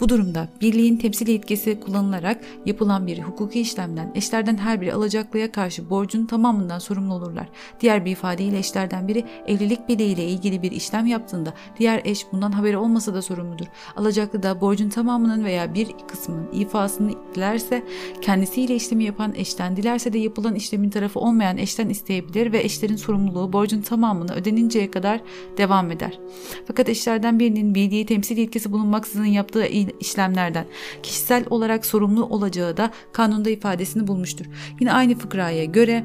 Bu 0.00 0.08
durumda 0.08 0.48
birliğin 0.60 0.96
temsil 0.96 1.28
yetkisi 1.28 1.80
kullanılarak 1.80 2.40
yapılan 2.66 3.06
bir 3.06 3.18
hukuki 3.18 3.60
işlemden 3.60 4.12
eşlerden 4.14 4.56
her 4.56 4.80
biri 4.80 4.94
alacaklıya 4.94 5.52
karşı 5.52 5.90
borcun 5.90 6.26
tamamından 6.26 6.78
sorumlu 6.78 7.14
olurlar. 7.14 7.48
Diğer 7.80 8.04
bir 8.04 8.10
ifadeyle 8.10 8.58
eşlerden 8.58 9.08
biri 9.08 9.24
evlilik 9.46 9.88
birliğiyle 9.88 10.33
ilgili 10.34 10.62
bir 10.62 10.72
işlem 10.72 11.06
yaptığında 11.06 11.54
diğer 11.78 12.00
eş 12.04 12.26
bundan 12.32 12.52
haberi 12.52 12.76
olmasa 12.76 13.14
da 13.14 13.22
sorumludur. 13.22 13.66
Alacaklı 13.96 14.42
da 14.42 14.60
borcun 14.60 14.88
tamamının 14.88 15.44
veya 15.44 15.74
bir 15.74 15.88
kısmının 16.08 16.52
ifasını 16.52 17.10
dilerse 17.34 17.84
kendisiyle 18.20 18.74
işlemi 18.74 19.04
yapan 19.04 19.34
eşten 19.34 19.76
dilerse 19.76 20.12
de 20.12 20.18
yapılan 20.18 20.54
işlemin 20.54 20.90
tarafı 20.90 21.20
olmayan 21.20 21.58
eşten 21.58 21.88
isteyebilir 21.88 22.52
ve 22.52 22.60
eşlerin 22.62 22.96
sorumluluğu 22.96 23.52
borcun 23.52 23.82
tamamını 23.82 24.34
ödeninceye 24.34 24.90
kadar 24.90 25.20
devam 25.56 25.90
eder. 25.90 26.18
Fakat 26.66 26.88
eşlerden 26.88 27.38
birinin 27.38 27.74
bildiği 27.74 28.06
temsil 28.06 28.38
yetkisi 28.38 28.72
bulunmaksızın 28.72 29.24
yaptığı 29.24 29.66
işlemlerden 30.00 30.66
kişisel 31.02 31.44
olarak 31.50 31.86
sorumlu 31.86 32.24
olacağı 32.24 32.76
da 32.76 32.90
kanunda 33.12 33.50
ifadesini 33.50 34.06
bulmuştur. 34.06 34.46
Yine 34.80 34.92
aynı 34.92 35.14
fıkraya 35.14 35.64
göre 35.64 36.04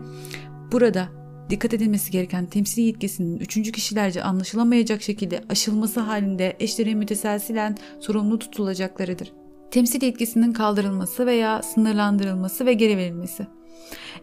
burada 0.72 1.19
dikkat 1.50 1.74
edilmesi 1.74 2.12
gereken 2.12 2.46
temsil 2.46 2.84
yetkisinin 2.84 3.40
üçüncü 3.40 3.72
kişilerce 3.72 4.24
anlaşılamayacak 4.24 5.02
şekilde 5.02 5.44
aşılması 5.50 6.00
halinde 6.00 6.56
eşlerin 6.60 6.98
müteselsilen 6.98 7.78
sorumlu 8.00 8.40
tutulacaklarıdır. 8.40 9.34
Temsil 9.72 10.04
yetkisinin 10.04 10.54
kaldırılması 10.54 11.26
veya 11.26 11.62
sınırlandırılması 11.62 12.66
ve 12.66 12.74
geri 12.74 12.98
verilmesi. 12.98 13.48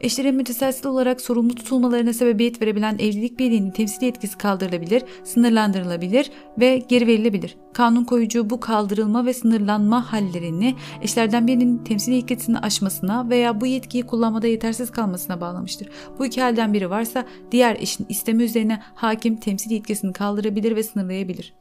Eşlerin 0.01 0.35
müteselsil 0.35 0.87
olarak 0.87 1.21
sorumlu 1.21 1.55
tutulmalarına 1.55 2.13
sebebiyet 2.13 2.63
verebilen 2.63 2.95
evlilik 2.95 3.39
birliğinin 3.39 3.71
temsil 3.71 4.03
yetkisi 4.03 4.39
kaldırılabilir, 4.39 5.03
sınırlandırılabilir 5.25 6.31
ve 6.59 6.79
geri 6.89 7.07
verilebilir. 7.07 7.57
Kanun 7.73 8.05
koyucu 8.05 8.51
bu 8.51 8.61
kaldırılma 8.61 9.27
ve 9.27 9.35
sınırlanma 9.35 10.13
hallerini 10.13 10.75
eşlerden 11.03 11.47
birinin 11.47 11.79
temsil 11.79 12.13
yetkisini 12.13 12.59
aşmasına 12.59 13.31
veya 13.31 13.61
bu 13.61 13.67
yetkiyi 13.67 14.07
kullanmada 14.07 14.47
yetersiz 14.47 14.91
kalmasına 14.91 15.41
bağlamıştır. 15.41 15.89
Bu 16.19 16.27
iki 16.27 16.43
halden 16.43 16.73
biri 16.73 16.91
varsa 16.91 17.25
diğer 17.53 17.77
eşin 17.81 18.07
istemi 18.09 18.43
üzerine 18.43 18.83
hakim 18.95 19.37
temsil 19.37 19.71
yetkisini 19.71 20.13
kaldırabilir 20.13 20.77
ve 20.77 20.83
sınırlayabilir. 20.83 21.53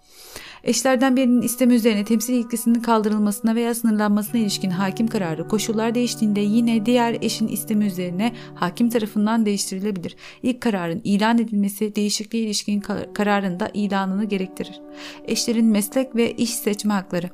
Eşlerden 0.65 1.15
birinin 1.15 1.41
istemi 1.41 1.73
üzerine 1.73 2.03
temsil 2.03 2.33
yetkisinin 2.33 2.79
kaldırılmasına 2.79 3.55
veya 3.55 3.75
sınırlanmasına 3.75 4.41
ilişkin 4.41 4.69
hakim 4.69 5.07
kararı 5.07 5.47
koşullar 5.47 5.95
değiştiğinde 5.95 6.39
yine 6.39 6.85
diğer 6.85 7.17
eşin 7.21 7.47
istemi 7.47 7.85
üzerine 7.85 8.33
hakim 8.55 8.89
tarafından 8.89 9.45
değiştirilebilir. 9.45 10.15
İlk 10.43 10.61
kararın 10.61 11.01
ilan 11.03 11.39
edilmesi 11.39 11.95
değişikliğe 11.95 12.43
ilişkin 12.43 12.83
kararında 13.13 13.69
ilanını 13.73 14.25
gerektirir. 14.25 14.81
Eşlerin 15.27 15.65
meslek 15.65 16.15
ve 16.15 16.31
iş 16.31 16.49
seçme 16.49 16.93
hakları 16.93 17.29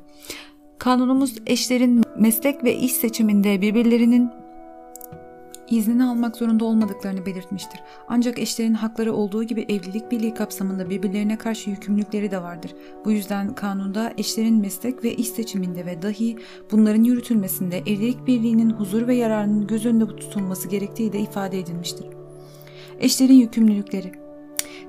Kanunumuz 0.78 1.34
eşlerin 1.46 2.04
meslek 2.18 2.64
ve 2.64 2.76
iş 2.76 2.92
seçiminde 2.92 3.60
birbirlerinin 3.60 4.30
iznini 5.76 6.04
almak 6.04 6.36
zorunda 6.36 6.64
olmadıklarını 6.64 7.26
belirtmiştir. 7.26 7.80
Ancak 8.08 8.38
eşlerin 8.38 8.74
hakları 8.74 9.12
olduğu 9.12 9.44
gibi 9.44 9.60
evlilik 9.62 10.10
birliği 10.10 10.34
kapsamında 10.34 10.90
birbirlerine 10.90 11.38
karşı 11.38 11.70
yükümlülükleri 11.70 12.30
de 12.30 12.42
vardır. 12.42 12.74
Bu 13.04 13.12
yüzden 13.12 13.54
kanunda 13.54 14.12
eşlerin 14.18 14.60
meslek 14.60 15.04
ve 15.04 15.14
iş 15.14 15.28
seçiminde 15.28 15.86
ve 15.86 16.02
dahi 16.02 16.38
bunların 16.70 17.04
yürütülmesinde 17.04 17.78
evlilik 17.78 18.26
birliğinin 18.26 18.70
huzur 18.70 19.06
ve 19.06 19.14
yararının 19.14 19.66
göz 19.66 19.86
önünde 19.86 20.06
tutulması 20.06 20.68
gerektiği 20.68 21.12
de 21.12 21.20
ifade 21.20 21.58
edilmiştir. 21.58 22.06
Eşlerin 23.00 23.34
yükümlülükleri 23.34 24.12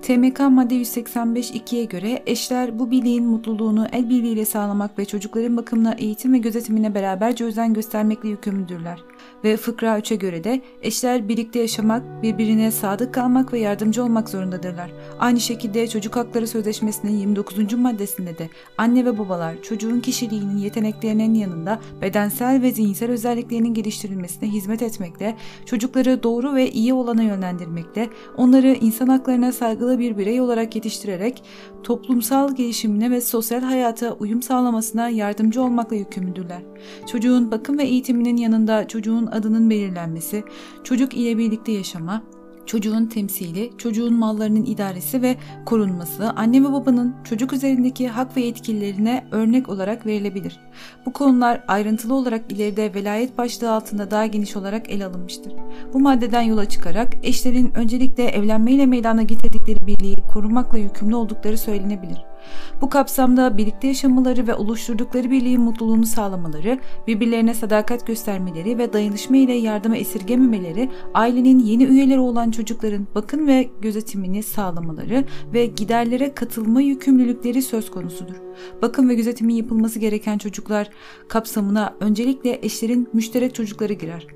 TMK 0.01 0.39
madde 0.39 0.75
185.2'ye 0.75 1.85
göre 1.85 2.23
eşler 2.25 2.79
bu 2.79 2.91
birliğin 2.91 3.25
mutluluğunu 3.25 3.87
el 3.91 4.09
birliğiyle 4.09 4.45
sağlamak 4.45 4.99
ve 4.99 5.05
çocukların 5.05 5.57
bakımına, 5.57 5.93
eğitim 5.93 6.33
ve 6.33 6.37
gözetimine 6.37 6.95
beraberce 6.95 7.45
özen 7.45 7.73
göstermekle 7.73 8.29
yükümlüdürler 8.29 9.12
ve 9.43 9.57
fıkra 9.57 9.99
3'e 9.99 10.15
göre 10.15 10.43
de 10.43 10.61
eşler 10.81 11.29
birlikte 11.29 11.59
yaşamak, 11.59 12.23
birbirine 12.23 12.71
sadık 12.71 13.13
kalmak 13.13 13.53
ve 13.53 13.59
yardımcı 13.59 14.03
olmak 14.03 14.29
zorundadırlar. 14.29 14.91
Aynı 15.19 15.39
şekilde 15.39 15.87
Çocuk 15.87 16.15
Hakları 16.15 16.47
Sözleşmesi'nin 16.47 17.17
29. 17.17 17.73
maddesinde 17.73 18.37
de 18.37 18.49
anne 18.77 19.05
ve 19.05 19.17
babalar 19.19 19.61
çocuğun 19.61 19.99
kişiliğinin 19.99 20.57
yeteneklerinin 20.57 21.33
yanında 21.33 21.79
bedensel 22.01 22.61
ve 22.61 22.71
zihinsel 22.71 23.11
özelliklerinin 23.11 23.73
geliştirilmesine 23.73 24.49
hizmet 24.49 24.81
etmekle, 24.81 25.35
çocukları 25.65 26.23
doğru 26.23 26.55
ve 26.55 26.71
iyi 26.71 26.93
olana 26.93 27.23
yönlendirmekle, 27.23 28.09
onları 28.37 28.67
insan 28.67 29.07
haklarına 29.07 29.51
saygılı 29.51 29.99
bir 29.99 30.17
birey 30.17 30.41
olarak 30.41 30.75
yetiştirerek 30.75 31.43
toplumsal 31.83 32.55
gelişimine 32.55 33.11
ve 33.11 33.21
sosyal 33.21 33.61
hayata 33.61 34.13
uyum 34.13 34.41
sağlamasına 34.41 35.09
yardımcı 35.09 35.61
olmakla 35.61 35.95
yükümlüdürler. 35.95 36.61
Çocuğun 37.07 37.51
bakım 37.51 37.77
ve 37.77 37.83
eğitiminin 37.83 38.37
yanında 38.37 38.87
çocuğun 38.87 39.25
adının 39.25 39.69
belirlenmesi, 39.69 40.43
çocuk 40.83 41.13
ile 41.13 41.37
birlikte 41.37 41.71
yaşama, 41.71 42.23
çocuğun 42.65 43.05
temsili, 43.05 43.71
çocuğun 43.77 44.13
mallarının 44.13 44.65
idaresi 44.65 45.21
ve 45.21 45.35
korunması 45.65 46.29
anne 46.29 46.63
ve 46.63 46.73
babanın 46.73 47.15
çocuk 47.23 47.53
üzerindeki 47.53 48.07
hak 48.07 48.37
ve 48.37 48.41
yetkilerine 48.41 49.27
örnek 49.31 49.69
olarak 49.69 50.05
verilebilir. 50.05 50.59
Bu 51.05 51.13
konular 51.13 51.63
ayrıntılı 51.67 52.13
olarak 52.13 52.51
ileride 52.51 52.93
velayet 52.93 53.37
başlığı 53.37 53.71
altında 53.71 54.11
daha 54.11 54.25
geniş 54.25 54.55
olarak 54.55 54.89
ele 54.89 55.05
alınmıştır. 55.05 55.53
Bu 55.93 55.99
maddeden 55.99 56.41
yola 56.41 56.69
çıkarak 56.69 57.13
eşlerin 57.23 57.71
öncelikle 57.75 58.23
evlenmeyle 58.23 58.85
meydana 58.85 59.23
getirdikleri 59.23 59.87
birliği 59.87 60.15
korumakla 60.33 60.77
yükümlü 60.77 61.15
oldukları 61.15 61.57
söylenebilir. 61.57 62.32
Bu 62.81 62.89
kapsamda 62.89 63.57
birlikte 63.57 63.87
yaşamaları 63.87 64.47
ve 64.47 64.55
oluşturdukları 64.55 65.31
birliğin 65.31 65.61
mutluluğunu 65.61 66.05
sağlamaları, 66.05 66.79
birbirlerine 67.07 67.53
sadakat 67.53 68.07
göstermeleri 68.07 68.77
ve 68.77 68.93
dayanışma 68.93 69.37
ile 69.37 69.53
yardıma 69.53 69.97
esirgememeleri, 69.97 70.89
ailenin 71.13 71.59
yeni 71.59 71.83
üyeleri 71.83 72.19
olan 72.19 72.51
çocukların 72.51 73.07
bakım 73.15 73.47
ve 73.47 73.69
gözetimini 73.81 74.43
sağlamaları 74.43 75.25
ve 75.53 75.65
giderlere 75.65 76.33
katılma 76.33 76.81
yükümlülükleri 76.81 77.61
söz 77.61 77.91
konusudur. 77.91 78.35
Bakım 78.81 79.09
ve 79.09 79.15
gözetimin 79.15 79.55
yapılması 79.55 79.99
gereken 79.99 80.37
çocuklar 80.37 80.89
kapsamına 81.27 81.93
öncelikle 81.99 82.59
eşlerin 82.61 83.09
müşterek 83.13 83.55
çocukları 83.55 83.93
girer. 83.93 84.27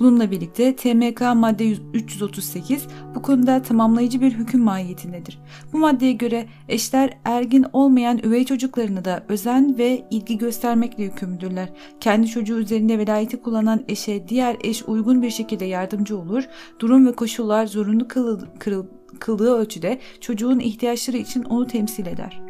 Bununla 0.00 0.30
birlikte 0.30 0.76
TMK 0.76 1.20
madde 1.34 1.70
338 1.94 2.86
bu 3.14 3.22
konuda 3.22 3.62
tamamlayıcı 3.62 4.20
bir 4.20 4.32
hüküm 4.32 4.60
mahiyetindedir. 4.60 5.38
Bu 5.72 5.78
maddeye 5.78 6.12
göre 6.12 6.46
eşler 6.68 7.18
ergin 7.48 7.66
olmayan 7.72 8.18
üvey 8.18 8.44
çocuklarına 8.44 9.04
da 9.04 9.22
özen 9.28 9.78
ve 9.78 10.04
ilgi 10.10 10.38
göstermekle 10.38 11.02
yükümlüdürler. 11.04 11.68
Kendi 12.00 12.26
çocuğu 12.26 12.58
üzerinde 12.58 12.98
velayeti 12.98 13.42
kullanan 13.42 13.84
eşe 13.88 14.28
diğer 14.28 14.56
eş 14.64 14.82
uygun 14.86 15.22
bir 15.22 15.30
şekilde 15.30 15.64
yardımcı 15.64 16.18
olur, 16.18 16.44
durum 16.80 17.06
ve 17.06 17.12
koşullar 17.12 17.66
zorunlu 17.66 18.08
kılıl, 18.08 18.40
kırıl, 18.58 18.86
kıldığı 19.18 19.54
ölçüde 19.54 19.98
çocuğun 20.20 20.58
ihtiyaçları 20.58 21.16
için 21.16 21.42
onu 21.42 21.66
temsil 21.66 22.06
eder. 22.06 22.40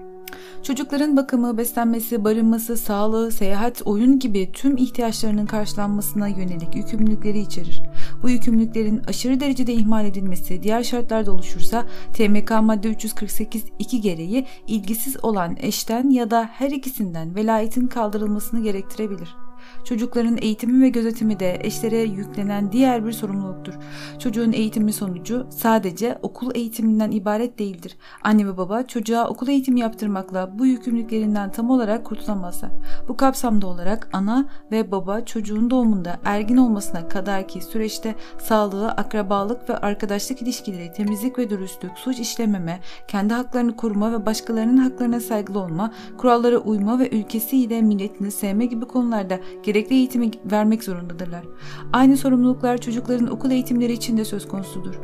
Çocukların 0.63 1.17
bakımı, 1.17 1.59
beslenmesi, 1.59 2.25
barınması, 2.25 2.77
sağlığı, 2.77 3.33
seyahat, 3.33 3.83
oyun 3.85 4.19
gibi 4.19 4.53
tüm 4.53 4.77
ihtiyaçlarının 4.77 5.47
karşılanmasına 5.47 6.29
yönelik 6.29 6.77
yükümlülükleri 6.77 7.39
içerir. 7.39 7.83
Bu 8.23 8.31
yükümlülüklerin 8.31 9.03
aşırı 9.07 9.41
derecede 9.41 9.73
ihmal 9.73 10.05
edilmesi 10.05 10.63
diğer 10.63 10.83
şartlarda 10.83 11.33
oluşursa 11.33 11.87
TMK 12.13 12.51
madde 12.63 12.89
348 12.89 13.65
2 13.79 14.01
gereği 14.01 14.47
ilgisiz 14.67 15.25
olan 15.25 15.57
eşten 15.61 16.11
ya 16.11 16.31
da 16.31 16.51
her 16.53 16.71
ikisinden 16.71 17.35
velayetin 17.35 17.87
kaldırılmasını 17.87 18.63
gerektirebilir. 18.63 19.48
Çocukların 19.89 20.39
eğitimi 20.41 20.83
ve 20.83 20.89
gözetimi 20.89 21.41
de 21.41 21.59
eşlere 21.61 21.99
yüklenen 21.99 22.73
diğer 22.73 23.07
bir 23.07 23.13
sorumluluktur. 23.13 23.75
Çocuğun 24.19 24.53
eğitimi 24.53 24.93
sonucu 24.93 25.47
sadece 25.51 26.19
okul 26.23 26.51
eğitiminden 26.55 27.11
ibaret 27.11 27.59
değildir. 27.59 27.97
Anne 28.23 28.47
ve 28.47 28.57
baba 28.57 28.83
çocuğa 28.83 29.29
okul 29.29 29.49
eğitimi 29.49 29.81
yaptırmakla 29.81 30.59
bu 30.59 30.67
yükümlülüklerinden 30.67 31.53
tam 31.53 31.71
olarak 31.71 32.05
kurtulamazlar. 32.05 32.71
Bu 33.09 33.17
kapsamda 33.17 33.67
olarak 33.67 34.09
ana 34.13 34.49
ve 34.73 34.91
baba 34.91 35.21
çocuğun 35.21 35.71
doğumunda 35.71 36.17
ergin 36.25 36.57
olmasına 36.57 37.09
kadar 37.09 37.49
ki 37.49 37.61
süreçte 37.61 38.15
sağlığı, 38.39 38.91
akrabalık 38.91 39.71
ve 39.71 39.77
arkadaşlık 39.77 40.43
ilişkileri, 40.43 40.93
temizlik 40.93 41.39
ve 41.39 41.51
dürüstlük, 41.51 41.99
suç 41.99 42.19
işlememe, 42.19 42.81
kendi 43.09 43.35
haklarını 43.35 43.77
koruma 43.77 44.13
ve 44.13 44.27
başkalarının 44.27 44.77
haklarına 44.77 45.21
saygılı 45.21 45.59
olma, 45.59 45.93
kurallara 46.19 46.59
uyma 46.59 46.99
ve 46.99 47.11
ülkesiyle 47.11 47.83
milletini 47.83 48.31
sevme 48.31 48.67
gibi 48.67 48.85
konularda 48.85 49.41
gerekli 49.63 49.78
eğitimi 49.79 50.31
vermek 50.45 50.85
zorundadırlar. 50.85 51.45
Aynı 51.93 52.17
sorumluluklar 52.17 52.79
çocukların 52.79 53.31
okul 53.31 53.51
eğitimleri 53.51 53.93
için 53.93 54.17
de 54.17 54.25
söz 54.25 54.49
konusudur. 54.49 54.95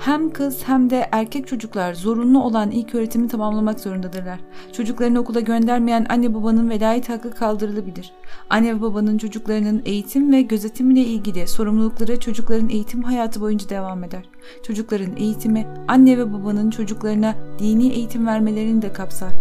Hem 0.00 0.32
kız 0.32 0.62
hem 0.66 0.90
de 0.90 1.08
erkek 1.12 1.46
çocuklar 1.46 1.94
zorunlu 1.94 2.42
olan 2.42 2.70
ilk 2.70 2.94
öğretimi 2.94 3.28
tamamlamak 3.28 3.80
zorundadırlar. 3.80 4.40
Çocuklarını 4.72 5.20
okula 5.20 5.40
göndermeyen 5.40 6.06
anne 6.08 6.34
babanın 6.34 6.70
velayet 6.70 7.08
hakkı 7.08 7.30
kaldırılabilir. 7.30 8.12
Anne 8.50 8.76
ve 8.76 8.80
babanın 8.80 9.18
çocuklarının 9.18 9.82
eğitim 9.84 10.32
ve 10.32 10.42
gözetimiyle 10.42 11.00
ilgili 11.00 11.48
sorumlulukları 11.48 12.20
çocukların 12.20 12.68
eğitim 12.68 13.02
hayatı 13.02 13.40
boyunca 13.40 13.68
devam 13.68 14.04
eder. 14.04 14.22
Çocukların 14.62 15.16
eğitimi 15.16 15.66
anne 15.88 16.18
ve 16.18 16.32
babanın 16.32 16.70
çocuklarına 16.70 17.34
dini 17.58 17.88
eğitim 17.92 18.26
vermelerini 18.26 18.82
de 18.82 18.92
kapsar. 18.92 19.32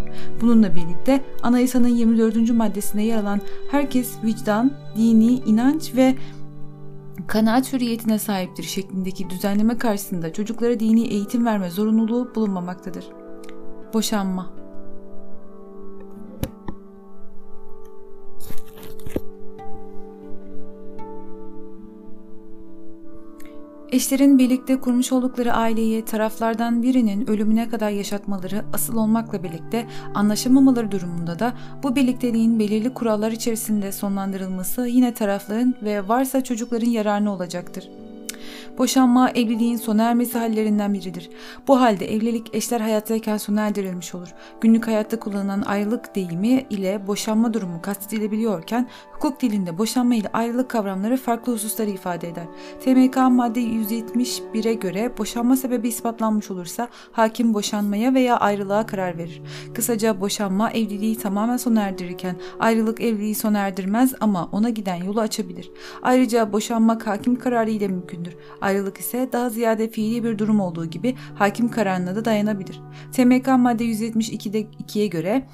Bununla 0.42 0.76
birlikte 0.76 1.24
anayasanın 1.44 1.88
24. 1.88 2.52
maddesine 2.52 3.06
yer 3.06 3.18
alan 3.18 3.42
herkes 3.72 4.24
vicdan, 4.24 4.72
dini, 4.98 5.34
inanç 5.34 5.96
ve 5.96 6.16
kanaat 7.30 7.74
hürriyetine 7.74 8.20
sahiptir 8.20 8.64
şeklindeki 8.64 9.30
düzenleme 9.30 9.78
karşısında 9.78 10.34
çocuklara 10.34 10.80
dini 10.80 11.08
eğitim 11.08 11.46
verme 11.46 11.70
zorunluluğu 11.70 12.36
bulunmamaktadır. 12.36 13.06
Boşanma 13.94 14.59
Eşlerin 23.92 24.38
birlikte 24.38 24.80
kurmuş 24.80 25.12
oldukları 25.12 25.54
aileyi 25.54 26.06
taraflardan 26.06 26.84
birinin 26.84 27.28
ölümüne 27.30 27.70
kadar 27.70 27.90
yaşatmaları 27.90 28.66
asıl 28.74 28.96
olmakla 28.96 29.44
birlikte 29.44 29.88
anlaşamamaları 30.16 30.92
durumunda 30.92 31.40
da 31.40 31.54
bu 31.84 31.96
birlikteliğin 31.96 32.60
belirli 32.60 32.94
kurallar 32.94 33.32
içerisinde 33.32 33.92
sonlandırılması 33.92 34.88
yine 34.88 35.14
tarafların 35.14 35.76
ve 35.82 36.08
varsa 36.08 36.44
çocukların 36.44 36.90
yararına 36.90 37.34
olacaktır. 37.34 37.90
Boşanma 38.78 39.30
evliliğin 39.30 39.78
sona 39.78 40.04
ermesi 40.04 40.38
hallerinden 40.38 40.94
biridir. 40.94 41.30
Bu 41.68 41.82
halde 41.82 42.14
evlilik 42.16 42.56
eşler 42.56 42.80
hayattayken 42.80 43.38
sona 43.38 43.62
erdirilmiş 43.62 44.16
olur. 44.16 44.34
Günlük 44.62 44.88
hayatta 44.88 45.20
kullanılan 45.20 45.62
ayrılık 45.62 46.16
deyimi 46.16 46.66
ile 46.70 47.08
boşanma 47.08 47.54
durumu 47.54 47.82
kastedilebiliyorken 47.82 48.90
hukuk 49.12 49.42
dilinde 49.42 49.78
boşanma 49.78 50.16
ile 50.16 50.28
ayrılık 50.34 50.70
kavramları 50.70 51.18
farklı 51.18 51.54
hususları 51.54 51.90
ifade 51.90 52.28
eder. 52.28 52.46
TMK 52.84 53.18
madde 53.18 53.60
171'e 53.60 54.74
göre 54.74 55.18
boşanma 55.18 55.56
sebebi 55.56 55.88
ispatlanmış 55.88 56.52
olursa 56.52 56.88
hakim 57.12 57.54
boşanmaya 57.54 58.14
veya 58.14 58.38
ayrılığa 58.38 58.86
karar 58.86 59.18
verir. 59.18 59.42
Kısaca 59.74 60.22
boşanma 60.22 60.72
evliliği 60.72 61.18
tamamen 61.18 61.58
sona 61.58 61.82
erdirirken 61.82 62.36
ayrılık 62.60 63.02
evliliği 63.02 63.36
sona 63.36 63.58
erdirmez 63.58 64.14
ama 64.20 64.50
ona 64.52 64.70
giden 64.70 64.96
yolu 64.96 65.22
açabilir. 65.22 65.72
Ayrıca 66.02 66.54
boşanmak 66.54 67.08
hakim 67.08 67.36
kararı 67.36 67.70
ile 67.70 67.88
mümkündür. 67.88 68.36
Ayrılık 68.62 68.98
ise 68.98 69.30
daha 69.32 69.50
ziyade 69.50 69.90
fiili 69.90 70.24
bir 70.24 70.38
durum 70.38 70.60
olduğu 70.60 70.86
gibi 70.86 71.16
hakim 71.36 71.72
kararına 71.72 72.16
da 72.16 72.26
dayanabilir. 72.26 72.82
TMK 73.12 73.48
madde 73.48 73.86
172'de 73.86 74.62
2'ye 74.62 75.08
göre 75.08 75.46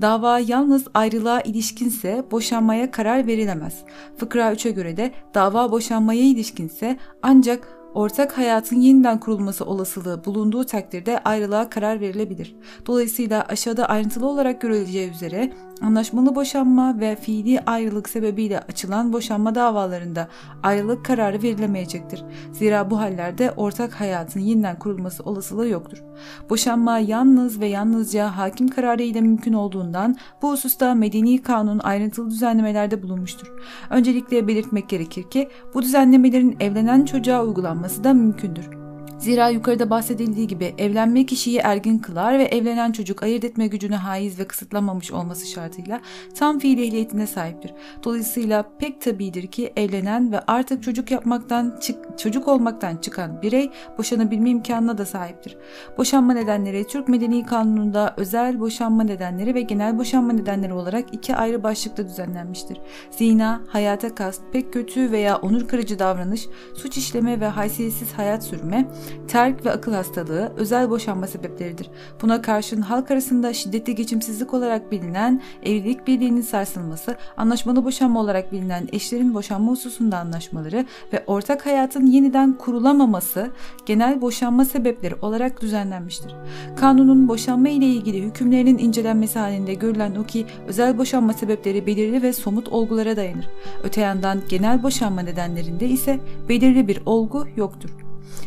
Dava 0.00 0.38
yalnız 0.38 0.84
ayrılığa 0.94 1.40
ilişkinse 1.40 2.24
boşanmaya 2.30 2.90
karar 2.90 3.26
verilemez. 3.26 3.84
Fıkra 4.16 4.52
3'e 4.52 4.70
göre 4.70 4.96
de 4.96 5.12
dava 5.34 5.72
boşanmaya 5.72 6.22
ilişkinse 6.22 6.98
ancak 7.22 7.68
ortak 7.94 8.38
hayatın 8.38 8.76
yeniden 8.76 9.20
kurulması 9.20 9.64
olasılığı 9.64 10.24
bulunduğu 10.24 10.64
takdirde 10.64 11.18
ayrılığa 11.18 11.70
karar 11.70 12.00
verilebilir. 12.00 12.56
Dolayısıyla 12.86 13.42
aşağıda 13.42 13.86
ayrıntılı 13.86 14.26
olarak 14.26 14.60
görüleceği 14.60 15.10
üzere 15.10 15.52
anlaşmalı 15.82 16.34
boşanma 16.34 17.00
ve 17.00 17.16
fiili 17.16 17.60
ayrılık 17.60 18.08
sebebiyle 18.08 18.60
açılan 18.60 19.12
boşanma 19.12 19.54
davalarında 19.54 20.28
ayrılık 20.62 21.04
kararı 21.04 21.42
verilemeyecektir. 21.42 22.24
Zira 22.52 22.90
bu 22.90 23.00
hallerde 23.00 23.50
ortak 23.50 23.92
hayatın 23.92 24.40
yeniden 24.40 24.78
kurulması 24.78 25.22
olasılığı 25.22 25.68
yoktur. 25.68 26.02
Boşanma 26.50 26.98
yalnız 26.98 27.60
ve 27.60 27.66
yalnızca 27.66 28.36
hakim 28.36 28.68
kararı 28.68 29.02
ile 29.02 29.20
mümkün 29.20 29.52
olduğundan 29.52 30.16
bu 30.42 30.52
hususta 30.52 30.94
medeni 30.94 31.42
kanun 31.42 31.78
ayrıntılı 31.78 32.30
düzenlemelerde 32.30 33.02
bulunmuştur. 33.02 33.52
Öncelikle 33.90 34.48
belirtmek 34.48 34.88
gerekir 34.88 35.30
ki 35.30 35.48
bu 35.74 35.82
düzenlemelerin 35.82 36.56
evlenen 36.60 37.04
çocuğa 37.04 37.44
uygulanması 37.44 38.04
da 38.04 38.14
mümkündür. 38.14 38.81
Zira 39.22 39.48
yukarıda 39.48 39.90
bahsedildiği 39.90 40.46
gibi 40.46 40.74
evlenme 40.78 41.26
kişiyi 41.26 41.58
ergin 41.58 41.98
kılar 41.98 42.38
ve 42.38 42.42
evlenen 42.42 42.92
çocuk 42.92 43.22
ayırt 43.22 43.44
etme 43.44 43.66
gücüne 43.66 43.96
haiz 43.96 44.38
ve 44.38 44.44
kısıtlanmamış 44.44 45.12
olması 45.12 45.46
şartıyla 45.46 46.00
tam 46.34 46.58
fiil 46.58 46.78
ehliyetine 46.78 47.26
sahiptir. 47.26 47.74
Dolayısıyla 48.04 48.64
pek 48.78 49.00
tabidir 49.00 49.46
ki 49.46 49.72
evlenen 49.76 50.32
ve 50.32 50.40
artık 50.46 50.82
çocuk 50.82 51.10
yapmaktan 51.10 51.78
çık, 51.80 52.18
çocuk 52.18 52.48
olmaktan 52.48 52.96
çıkan 52.96 53.42
birey 53.42 53.70
boşanabilme 53.98 54.50
imkanına 54.50 54.98
da 54.98 55.06
sahiptir. 55.06 55.56
Boşanma 55.98 56.32
nedenleri 56.32 56.86
Türk 56.86 57.08
Medeni 57.08 57.46
Kanunu'nda 57.46 58.14
özel 58.16 58.60
boşanma 58.60 59.02
nedenleri 59.02 59.54
ve 59.54 59.60
genel 59.60 59.98
boşanma 59.98 60.32
nedenleri 60.32 60.72
olarak 60.72 61.14
iki 61.14 61.36
ayrı 61.36 61.62
başlıkta 61.62 62.08
düzenlenmiştir. 62.08 62.80
Zina, 63.10 63.60
hayata 63.68 64.14
kast, 64.14 64.42
pek 64.52 64.72
kötü 64.72 65.10
veya 65.10 65.36
onur 65.36 65.68
kırıcı 65.68 65.98
davranış, 65.98 66.46
suç 66.74 66.96
işleme 66.96 67.40
ve 67.40 67.46
haysiyetsiz 67.46 68.12
hayat 68.12 68.44
sürme, 68.44 68.88
terk 69.28 69.66
ve 69.66 69.70
akıl 69.70 69.92
hastalığı 69.92 70.52
özel 70.56 70.90
boşanma 70.90 71.26
sebepleridir. 71.26 71.90
Buna 72.22 72.42
karşın 72.42 72.80
halk 72.80 73.10
arasında 73.10 73.52
şiddetli 73.52 73.94
geçimsizlik 73.94 74.54
olarak 74.54 74.92
bilinen 74.92 75.42
evlilik 75.62 76.06
birliğinin 76.06 76.40
sarsılması, 76.40 77.16
anlaşmalı 77.36 77.84
boşanma 77.84 78.20
olarak 78.20 78.52
bilinen 78.52 78.88
eşlerin 78.92 79.34
boşanma 79.34 79.72
hususunda 79.72 80.18
anlaşmaları 80.18 80.86
ve 81.12 81.24
ortak 81.26 81.66
hayatın 81.66 82.06
yeniden 82.06 82.52
kurulamaması 82.52 83.50
genel 83.86 84.20
boşanma 84.20 84.64
sebepleri 84.64 85.14
olarak 85.14 85.60
düzenlenmiştir. 85.60 86.34
Kanunun 86.76 87.28
boşanma 87.28 87.68
ile 87.68 87.86
ilgili 87.86 88.22
hükümlerinin 88.22 88.78
incelenmesi 88.78 89.38
halinde 89.38 89.74
görülen 89.74 90.14
o 90.14 90.24
ki 90.24 90.46
özel 90.66 90.98
boşanma 90.98 91.32
sebepleri 91.32 91.86
belirli 91.86 92.22
ve 92.22 92.32
somut 92.32 92.68
olgulara 92.68 93.16
dayanır. 93.16 93.48
Öte 93.84 94.00
yandan 94.00 94.40
genel 94.48 94.82
boşanma 94.82 95.20
nedenlerinde 95.20 95.88
ise 95.88 96.20
belirli 96.48 96.88
bir 96.88 97.02
olgu 97.06 97.46
yoktur. 97.56 98.01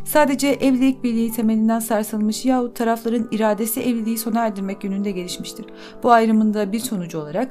Sadece 0.06 0.47
evlilik 0.47 1.03
birliği 1.03 1.32
temelinden 1.32 1.80
sarsılmış 1.80 2.45
yahut 2.45 2.76
tarafların 2.76 3.28
iradesi 3.32 3.82
evliliği 3.82 4.18
sona 4.18 4.45
erdirmek 4.45 4.84
yönünde 4.84 5.12
gelişmiştir. 5.12 5.66
Bu 6.03 6.12
ayrımında 6.12 6.72
bir 6.72 6.80
sonucu 6.80 7.20
olarak 7.20 7.49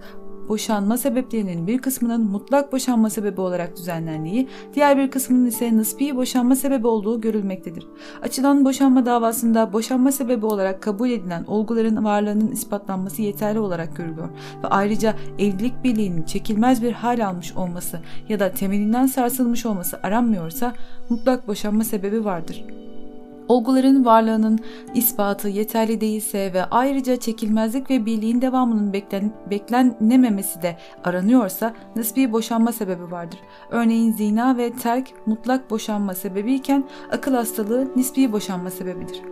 boşanma 0.49 0.99
sebeplerinin 0.99 1.67
bir 1.67 1.79
kısmının 1.79 2.31
mutlak 2.31 2.73
boşanma 2.73 3.11
sebebi 3.11 3.41
olarak 3.41 3.77
düzenlendiği, 3.77 4.49
diğer 4.75 4.99
bir 4.99 5.11
kısmının 5.11 5.47
ise 5.47 5.77
nispi 5.77 6.17
boşanma 6.17 6.57
sebebi 6.57 6.87
olduğu 6.87 7.21
görülmektedir. 7.21 7.87
Açılan 8.23 8.65
boşanma 8.65 9.07
davasında 9.07 9.73
boşanma 9.73 10.13
sebebi 10.13 10.47
olarak 10.47 10.83
kabul 10.83 11.11
edilen 11.11 11.45
olguların 11.45 12.05
varlığının 12.05 12.53
ispatlanması 12.53 13.23
yeterli 13.23 13.59
olarak 13.59 13.97
görülüyor 13.97 14.29
ve 14.63 14.67
ayrıca 14.67 15.15
evlilik 15.39 15.85
birliğinin 15.85 16.23
çekilmez 16.23 16.83
bir 16.83 16.93
hal 16.93 17.27
almış 17.27 17.53
olması 17.53 18.01
ya 18.29 18.41
da 18.41 18.51
temelinden 18.51 19.07
sarsılmış 19.07 19.67
olması 19.67 20.01
aranmıyorsa 20.03 20.73
mutlak 21.11 21.49
boşanma 21.49 21.85
sebebi 21.85 22.25
vardır. 22.25 22.84
Olguların 23.49 24.05
varlığının 24.05 24.59
ispatı 24.95 25.49
yeterli 25.49 26.01
değilse 26.01 26.53
ve 26.55 26.65
ayrıca 26.65 27.17
çekilmezlik 27.17 27.91
ve 27.91 28.07
birliğin 28.07 28.41
devamının 28.41 28.93
beklen, 28.93 29.33
beklenememesi 29.51 30.63
de 30.63 30.77
aranıyorsa 31.05 31.75
nispi 31.97 32.33
boşanma 32.33 32.73
sebebi 32.73 33.11
vardır. 33.11 33.39
Örneğin 33.71 34.13
zina 34.13 34.57
ve 34.57 34.73
terk 34.73 35.09
mutlak 35.27 35.71
boşanma 35.71 36.15
sebebiyken 36.15 36.85
akıl 37.11 37.35
hastalığı 37.35 37.89
nispi 37.97 38.33
boşanma 38.33 38.71
sebebidir. 38.71 39.23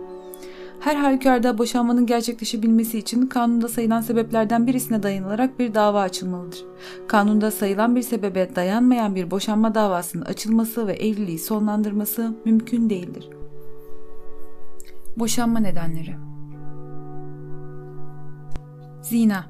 Her 0.79 0.95
halükarda 0.95 1.57
boşanmanın 1.57 2.05
gerçekleşebilmesi 2.05 2.99
için 2.99 3.27
kanunda 3.27 3.67
sayılan 3.67 4.01
sebeplerden 4.01 4.67
birisine 4.67 5.03
dayanılarak 5.03 5.59
bir 5.59 5.73
dava 5.73 6.01
açılmalıdır. 6.01 6.65
Kanunda 7.07 7.51
sayılan 7.51 7.95
bir 7.95 8.01
sebebe 8.01 8.55
dayanmayan 8.55 9.15
bir 9.15 9.31
boşanma 9.31 9.75
davasının 9.75 10.25
açılması 10.25 10.87
ve 10.87 10.93
evliliği 10.93 11.39
sonlandırması 11.39 12.33
mümkün 12.45 12.89
değildir. 12.89 13.29
Boşanma 15.17 15.59
nedenleri 15.59 16.15
Zina 19.01 19.45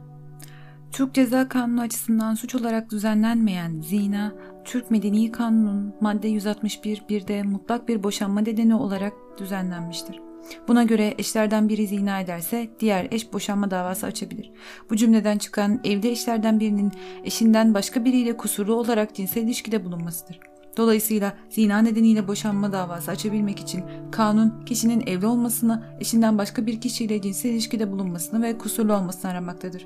Türk 0.92 1.14
Ceza 1.14 1.50
Kanunu 1.50 1.82
açısından 1.82 2.36
suç 2.36 2.56
olarak 2.56 2.92
düzenlenmeyen 2.92 3.82
zina, 3.82 4.34
Türk 4.66 4.92
Medeni 4.92 5.32
Kanunu'nun 5.32 5.96
madde 6.02 6.28
161 6.28 6.98
1'de 6.98 7.44
mutlak 7.44 7.88
bir 7.88 8.04
boşanma 8.04 8.42
nedeni 8.42 8.76
olarak 8.76 9.14
düzenlenmiştir. 9.38 10.20
Buna 10.68 10.84
göre 10.84 11.14
eşlerden 11.18 11.70
biri 11.70 11.88
zina 11.88 12.20
ederse 12.20 12.70
diğer 12.80 13.08
eş 13.12 13.34
boşanma 13.34 13.72
davası 13.72 14.06
açabilir. 14.06 14.52
Bu 14.90 14.96
cümleden 14.96 15.38
çıkan 15.38 15.80
evli 15.84 16.10
eşlerden 16.10 16.60
birinin 16.60 16.92
eşinden 17.24 17.74
başka 17.74 18.06
biriyle 18.06 18.38
kusurlu 18.38 18.76
olarak 18.76 19.16
cinsel 19.16 19.44
ilişkide 19.44 19.86
bulunmasıdır. 19.86 20.40
Dolayısıyla 20.78 21.34
zina 21.50 21.80
nedeniyle 21.80 22.28
boşanma 22.28 22.72
davası 22.72 23.12
açabilmek 23.12 23.60
için 23.60 23.84
kanun 24.12 24.66
kişinin 24.66 25.08
evli 25.08 25.26
olmasını, 25.26 25.84
eşinden 26.00 26.38
başka 26.38 26.66
bir 26.66 26.82
kişiyle 26.82 27.22
cinsel 27.22 27.50
ilişkide 27.50 27.92
bulunmasını 27.92 28.44
ve 28.44 28.58
kusurlu 28.58 28.94
olmasını 28.94 29.32
aramaktadır. 29.32 29.86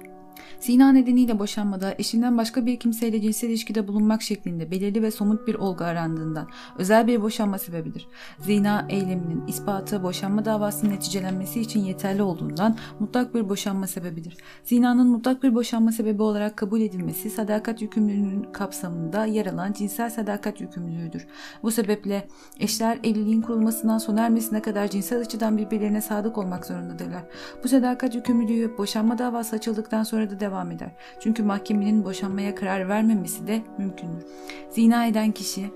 Zina 0.60 0.92
nedeniyle 0.92 1.40
boşanmada 1.40 1.96
eşinden 1.98 2.38
başka 2.38 2.66
bir 2.66 2.80
kimseyle 2.80 3.22
cinsel 3.22 3.50
ilişkide 3.50 3.88
bulunmak 3.88 4.22
şeklinde 4.22 4.72
belirli 4.72 5.02
ve 5.02 5.12
somut 5.12 5.48
bir 5.48 5.56
olgu 5.56 5.84
arandığından 5.84 6.48
özel 6.78 7.08
bir 7.08 7.22
boşanma 7.22 7.58
sebebidir. 7.58 8.08
Zina 8.40 8.86
eyleminin 8.90 9.48
ispatı 9.48 10.04
boşanma 10.04 10.46
davasının 10.46 10.92
neticelenmesi 10.92 11.62
için 11.62 11.80
yeterli 11.80 12.22
olduğundan 12.22 12.78
mutlak 13.00 13.36
bir 13.36 13.50
boşanma 13.50 13.88
sebebidir. 13.88 14.38
Zinanın 14.64 15.08
mutlak 15.08 15.44
bir 15.44 15.56
boşanma 15.56 15.92
sebebi 15.92 16.22
olarak 16.22 16.58
kabul 16.58 16.82
edilmesi 16.82 17.30
sadakat 17.30 17.82
yükümlülüğünün 17.82 18.52
kapsamında 18.54 19.26
yer 19.26 19.46
alan 19.46 19.74
cinsel 19.74 20.10
sadakat 20.10 20.62
yükümlülüğüdür. 20.62 21.28
Bu 21.64 21.72
sebeple 21.72 22.28
eşler 22.60 22.98
evliliğin 23.04 23.42
kurulmasından 23.42 23.98
sona 23.98 24.22
ermesine 24.22 24.62
kadar 24.62 24.88
cinsel 24.88 25.22
açıdan 25.22 25.58
birbirlerine 25.58 26.02
sadık 26.02 26.38
olmak 26.38 26.66
zorundadırlar. 26.66 27.24
Bu 27.64 27.68
sadakat 27.68 28.16
yükümlülüğü 28.16 28.78
boşanma 28.78 29.18
davası 29.18 29.56
açıldıktan 29.56 30.04
sonra 30.04 30.27
da 30.30 30.40
devam 30.40 30.72
eder. 30.72 30.92
Çünkü 31.20 31.44
mahkemenin 31.44 32.06
boşanmaya 32.06 32.56
karar 32.56 32.90
vermemesi 32.90 33.48
de 33.48 33.62
mümkündür. 33.78 34.26
Zina 34.70 35.06
eden 35.06 35.32
kişi, 35.32 35.72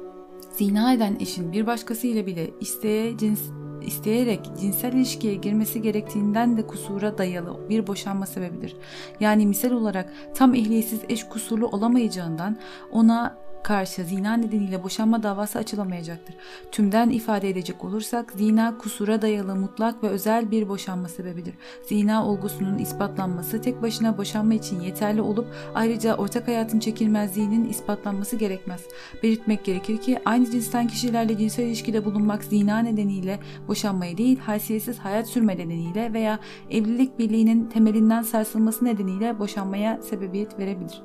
zina 0.58 0.93
eden 0.93 1.18
eşin 1.20 1.52
bir 1.52 1.68
başkasıyla 1.68 2.26
bile 2.26 2.49
isteye 2.60 3.18
cins 3.18 3.41
isteyerek 3.82 4.49
cinsel 4.60 4.93
ilişkiye 4.93 5.36
girmesi 5.36 5.82
gerektiğinden 5.82 6.58
de 6.58 6.68
kusura 6.68 7.18
dayalı 7.18 7.70
bir 7.70 7.88
boşanma 7.88 8.26
sebebidir. 8.26 8.76
Yani 9.20 9.45
misal 9.45 9.72
olarak 9.72 10.14
tam 10.36 10.56
ehliyetsiz 10.56 10.99
eş 11.10 11.24
kusurlu 11.24 11.68
olamayacağından 11.68 12.58
ona 12.91 13.38
karşı 13.64 14.03
zina 14.03 14.34
nedeniyle 14.34 14.84
boşanma 14.84 15.24
davası 15.24 15.59
açılamayacaktır. 15.59 16.36
Tümden 16.72 17.09
ifade 17.09 17.49
edecek 17.49 17.84
olursak 17.84 18.32
zina 18.32 18.78
kusura 18.78 19.22
dayalı 19.22 19.55
mutlak 19.55 20.03
ve 20.03 20.07
özel 20.07 20.51
bir 20.51 20.70
boşanma 20.70 21.07
sebebidir. 21.07 21.53
Zina 21.88 22.28
olgusunun 22.28 22.78
ispatlanması 22.78 23.62
tek 23.62 23.82
başına 23.82 24.18
boşanma 24.18 24.53
için 24.53 24.80
yeterli 24.80 25.22
olup 25.22 25.47
ayrıca 25.76 26.16
ortak 26.16 26.47
hayatın 26.47 26.80
çekilmezliğinin 26.80 27.70
ispatlanması 27.70 28.36
gerekmez. 28.36 28.82
Belirtmek 29.24 29.66
gerekir 29.66 29.97
ki 29.97 30.20
aynı 30.26 30.51
cinsten 30.51 30.88
kişilerle 30.88 31.38
cinsel 31.38 31.64
ilişkide 31.64 32.05
bulunmak 32.05 32.43
zina 32.43 32.80
nedeniyle 32.80 33.39
boşanmayı 33.68 34.18
değil 34.18 34.39
haysiyetsiz 34.39 34.99
hayat 34.99 35.28
sürme 35.28 35.57
nedeniyle 35.57 36.14
veya 36.14 36.39
evlilik 36.70 37.20
birliğinin 37.20 37.66
temelinden 37.66 38.22
sarsılması 38.22 38.86
nedeniyle 38.86 39.39
boşanmaya 39.39 40.01
sebebiyet 40.01 40.59
verebilir. 40.59 41.01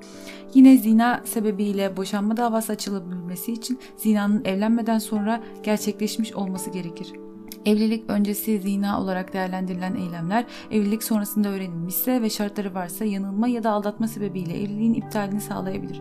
Yine 0.57 0.77
zina 0.77 1.23
sebebiyle 1.25 1.97
boşanma 1.97 2.37
davası 2.37 2.73
açılabilmesi 2.73 3.53
için 3.53 3.79
zinanın 3.97 4.45
evlenmeden 4.45 4.99
sonra 4.99 5.43
gerçekleşmiş 5.63 6.33
olması 6.33 6.71
gerekir. 6.71 7.26
Evlilik 7.67 8.11
öncesi 8.11 8.59
zina 8.59 9.01
olarak 9.01 9.33
değerlendirilen 9.33 9.95
eylemler 9.95 10.45
evlilik 10.71 11.05
sonrasında 11.05 11.49
öğrenilmişse 11.49 12.23
ve 12.23 12.31
şartları 12.31 12.75
varsa 12.75 13.05
yanılma 13.05 13.49
ya 13.49 13.63
da 13.63 13.71
aldatma 13.71 14.09
sebebiyle 14.09 14.63
evliliğin 14.63 14.95
iptalini 14.95 15.41
sağlayabilir. 15.41 16.01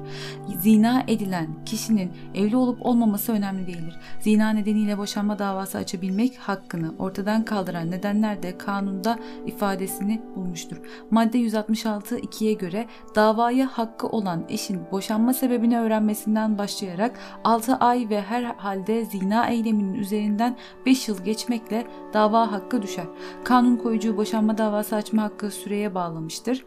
Zina 0.61 1.03
edilen 1.07 1.47
kişinin 1.65 2.11
evli 2.35 2.55
olup 2.55 2.85
olmaması 2.85 3.31
önemli 3.31 3.67
değildir. 3.67 3.99
Zina 4.19 4.49
nedeniyle 4.49 4.97
boşanma 4.97 5.39
davası 5.39 5.77
açabilmek 5.77 6.37
hakkını 6.37 6.93
ortadan 6.99 7.45
kaldıran 7.45 7.91
nedenler 7.91 8.43
de 8.43 8.57
kanunda 8.57 9.19
ifadesini 9.45 10.21
bulmuştur. 10.35 10.77
Madde 11.11 11.37
166 11.37 12.19
2'ye 12.19 12.53
göre 12.53 12.85
davaya 13.15 13.67
hakkı 13.67 14.07
olan 14.07 14.45
eşin 14.49 14.81
boşanma 14.91 15.33
sebebini 15.33 15.79
öğrenmesinden 15.79 16.57
başlayarak 16.57 17.19
6 17.43 17.75
ay 17.75 18.09
ve 18.09 18.21
her 18.21 18.43
halde 18.43 19.05
zina 19.05 19.47
eyleminin 19.47 19.93
üzerinden 19.93 20.57
5 20.85 21.07
yıl 21.07 21.23
geçmek 21.23 21.54
etmekle 21.55 21.87
dava 22.13 22.51
hakkı 22.51 22.81
düşer. 22.81 23.05
Kanun 23.43 23.77
koyucu 23.77 24.17
boşanma 24.17 24.57
davası 24.57 24.95
açma 24.95 25.23
hakkı 25.23 25.51
süreye 25.51 25.95
bağlamıştır. 25.95 26.65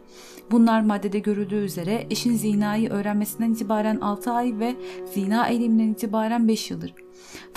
Bunlar 0.51 0.81
maddede 0.81 1.19
görüldüğü 1.19 1.63
üzere 1.63 2.07
eşin 2.09 2.33
zinayı 2.33 2.89
öğrenmesinden 2.89 3.51
itibaren 3.51 3.99
6 3.99 4.31
ay 4.31 4.59
ve 4.59 4.75
zina 5.13 5.47
eyleminden 5.47 5.87
itibaren 5.87 6.47
5 6.47 6.71
yıldır. 6.71 6.93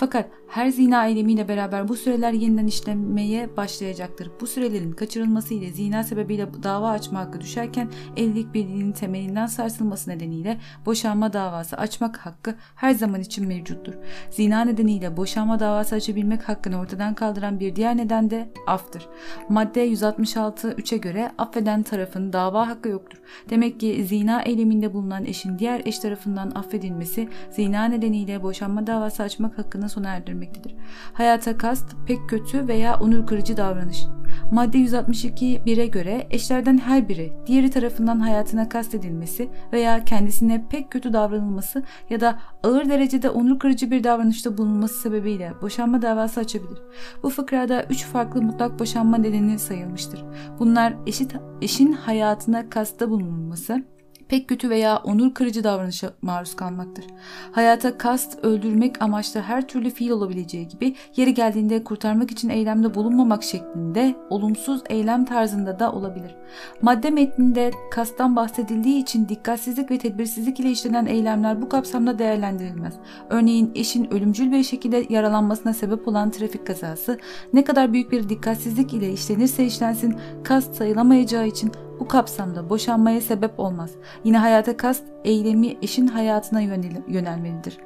Fakat 0.03 0.29
her 0.47 0.69
zina 0.69 1.07
eylemiyle 1.07 1.47
beraber 1.47 1.87
bu 1.87 1.95
süreler 1.95 2.31
yeniden 2.33 2.67
işlemeye 2.67 3.57
başlayacaktır. 3.57 4.31
Bu 4.41 4.47
sürelerin 4.47 4.91
kaçırılması 4.91 5.53
ile 5.53 5.69
zina 5.69 6.03
sebebiyle 6.03 6.47
dava 6.63 6.89
açma 6.89 7.19
hakkı 7.19 7.41
düşerken 7.41 7.89
evlilik 8.17 8.53
birliğinin 8.53 8.91
temelinden 8.91 9.45
sarsılması 9.45 10.09
nedeniyle 10.09 10.57
boşanma 10.85 11.33
davası 11.33 11.77
açmak 11.77 12.17
hakkı 12.17 12.55
her 12.75 12.91
zaman 12.91 13.21
için 13.21 13.47
mevcuttur. 13.47 13.93
Zina 14.29 14.65
nedeniyle 14.65 15.17
boşanma 15.17 15.59
davası 15.59 15.95
açabilmek 15.95 16.49
hakkını 16.49 16.79
ortadan 16.79 17.13
kaldıran 17.13 17.59
bir 17.59 17.75
diğer 17.75 17.97
neden 17.97 18.29
de 18.29 18.49
aftır. 18.67 19.07
Madde 19.49 19.81
166 19.81 20.71
3'e 20.71 20.97
göre 20.97 21.31
affeden 21.37 21.83
tarafın 21.83 22.33
dava 22.33 22.67
hakkı 22.67 22.89
yoktur. 22.89 23.21
Demek 23.49 23.79
ki 23.79 24.05
zina 24.05 24.41
eyleminde 24.41 24.93
bulunan 24.93 25.25
eşin 25.25 25.59
diğer 25.59 25.81
eş 25.85 25.99
tarafından 25.99 26.51
affedilmesi 26.51 27.29
zina 27.51 27.85
nedeniyle 27.85 28.43
boşanma 28.43 28.87
davası 28.87 29.23
açmak 29.23 29.57
hakkını 29.57 29.92
sona 29.93 30.09
erdirmek 30.09 30.43
vermektedir. 30.43 30.75
Hayata 31.13 31.57
kast 31.57 31.95
pek 32.07 32.29
kötü 32.29 32.67
veya 32.67 32.99
onur 32.99 33.27
kırıcı 33.27 33.57
davranış. 33.57 34.05
Madde 34.51 34.77
162 34.77 35.61
1'e 35.65 35.85
göre 35.87 36.27
eşlerden 36.29 36.77
her 36.77 37.09
biri 37.09 37.33
diğeri 37.47 37.69
tarafından 37.69 38.19
hayatına 38.19 38.69
kastedilmesi 38.69 39.49
veya 39.73 40.05
kendisine 40.05 40.65
pek 40.69 40.91
kötü 40.91 41.13
davranılması 41.13 41.83
ya 42.09 42.19
da 42.21 42.39
ağır 42.63 42.89
derecede 42.89 43.29
onur 43.29 43.59
kırıcı 43.59 43.91
bir 43.91 44.03
davranışta 44.03 44.57
bulunması 44.57 45.01
sebebiyle 45.01 45.53
boşanma 45.61 46.01
davası 46.01 46.39
açabilir. 46.39 46.81
Bu 47.23 47.29
fıkrada 47.29 47.83
3 47.89 48.05
farklı 48.05 48.41
mutlak 48.41 48.79
boşanma 48.79 49.17
nedeni 49.17 49.59
sayılmıştır. 49.59 50.23
Bunlar 50.59 50.93
eşit, 51.07 51.35
eşin 51.61 51.91
hayatına 51.91 52.69
kasta 52.69 53.09
bulunulması, 53.09 53.83
pek 54.33 54.47
kötü 54.47 54.69
veya 54.69 54.97
onur 54.97 55.33
kırıcı 55.33 55.63
davranışa 55.63 56.13
maruz 56.21 56.55
kalmaktır. 56.55 57.05
Hayata 57.51 57.97
kast, 57.97 58.45
öldürmek 58.45 59.01
amaçlı 59.01 59.39
her 59.41 59.67
türlü 59.67 59.89
fiil 59.89 60.09
olabileceği 60.09 60.67
gibi 60.67 60.95
yeri 61.15 61.33
geldiğinde 61.33 61.83
kurtarmak 61.83 62.31
için 62.31 62.49
eylemde 62.49 62.93
bulunmamak 62.93 63.43
şeklinde 63.43 64.15
olumsuz 64.29 64.81
eylem 64.89 65.25
tarzında 65.25 65.79
da 65.79 65.91
olabilir. 65.91 66.35
Madde 66.81 67.09
metninde 67.09 67.71
kastan 67.91 68.35
bahsedildiği 68.35 69.01
için 69.01 69.29
dikkatsizlik 69.29 69.91
ve 69.91 69.97
tedbirsizlik 69.97 70.59
ile 70.59 70.71
işlenen 70.71 71.05
eylemler 71.05 71.61
bu 71.61 71.69
kapsamda 71.69 72.19
değerlendirilmez. 72.19 72.93
Örneğin 73.29 73.71
eşin 73.75 74.13
ölümcül 74.13 74.51
bir 74.51 74.63
şekilde 74.63 75.05
yaralanmasına 75.09 75.73
sebep 75.73 76.07
olan 76.07 76.31
trafik 76.31 76.67
kazası 76.67 77.19
ne 77.53 77.63
kadar 77.63 77.93
büyük 77.93 78.11
bir 78.11 78.29
dikkatsizlik 78.29 78.93
ile 78.93 79.13
işlenirse 79.13 79.65
işlensin 79.65 80.15
kast 80.43 80.75
sayılamayacağı 80.75 81.47
için 81.47 81.71
bu 81.99 82.07
kapsamda 82.07 82.69
boşanmaya 82.69 83.21
sebep 83.21 83.59
olmaz. 83.59 83.91
Yine 84.23 84.37
hayata 84.37 84.77
kast 84.77 85.03
eylemi 85.23 85.77
eşin 85.81 86.07
hayatına 86.07 86.61
yönelmelidir. 87.07 87.77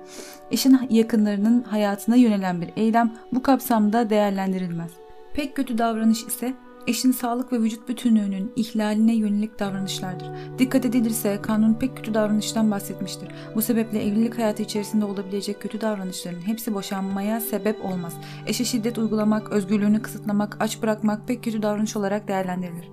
Eşin 0.51 0.79
yakınlarının 0.89 1.63
hayatına 1.63 2.15
yönelen 2.15 2.61
bir 2.61 2.69
eylem 2.75 3.13
bu 3.31 3.43
kapsamda 3.43 4.09
değerlendirilmez. 4.09 4.91
Pek 5.33 5.55
kötü 5.55 5.77
davranış 5.77 6.23
ise 6.23 6.53
eşin 6.87 7.11
sağlık 7.11 7.53
ve 7.53 7.59
vücut 7.59 7.89
bütünlüğünün 7.89 8.51
ihlaline 8.55 9.15
yönelik 9.15 9.59
davranışlardır. 9.59 10.27
Dikkat 10.59 10.85
edilirse 10.85 11.41
kanun 11.41 11.73
pek 11.73 11.97
kötü 11.97 12.13
davranıştan 12.13 12.71
bahsetmiştir. 12.71 13.29
Bu 13.55 13.61
sebeple 13.61 14.03
evlilik 14.03 14.37
hayatı 14.37 14.63
içerisinde 14.63 15.05
olabilecek 15.05 15.61
kötü 15.61 15.81
davranışların 15.81 16.47
hepsi 16.47 16.73
boşanmaya 16.73 17.41
sebep 17.41 17.85
olmaz. 17.85 18.13
Eşe 18.45 18.65
şiddet 18.65 18.97
uygulamak, 18.97 19.51
özgürlüğünü 19.51 20.01
kısıtlamak, 20.01 20.57
aç 20.59 20.81
bırakmak 20.81 21.27
pek 21.27 21.43
kötü 21.43 21.61
davranış 21.61 21.95
olarak 21.95 22.27
değerlendirilir. 22.27 22.89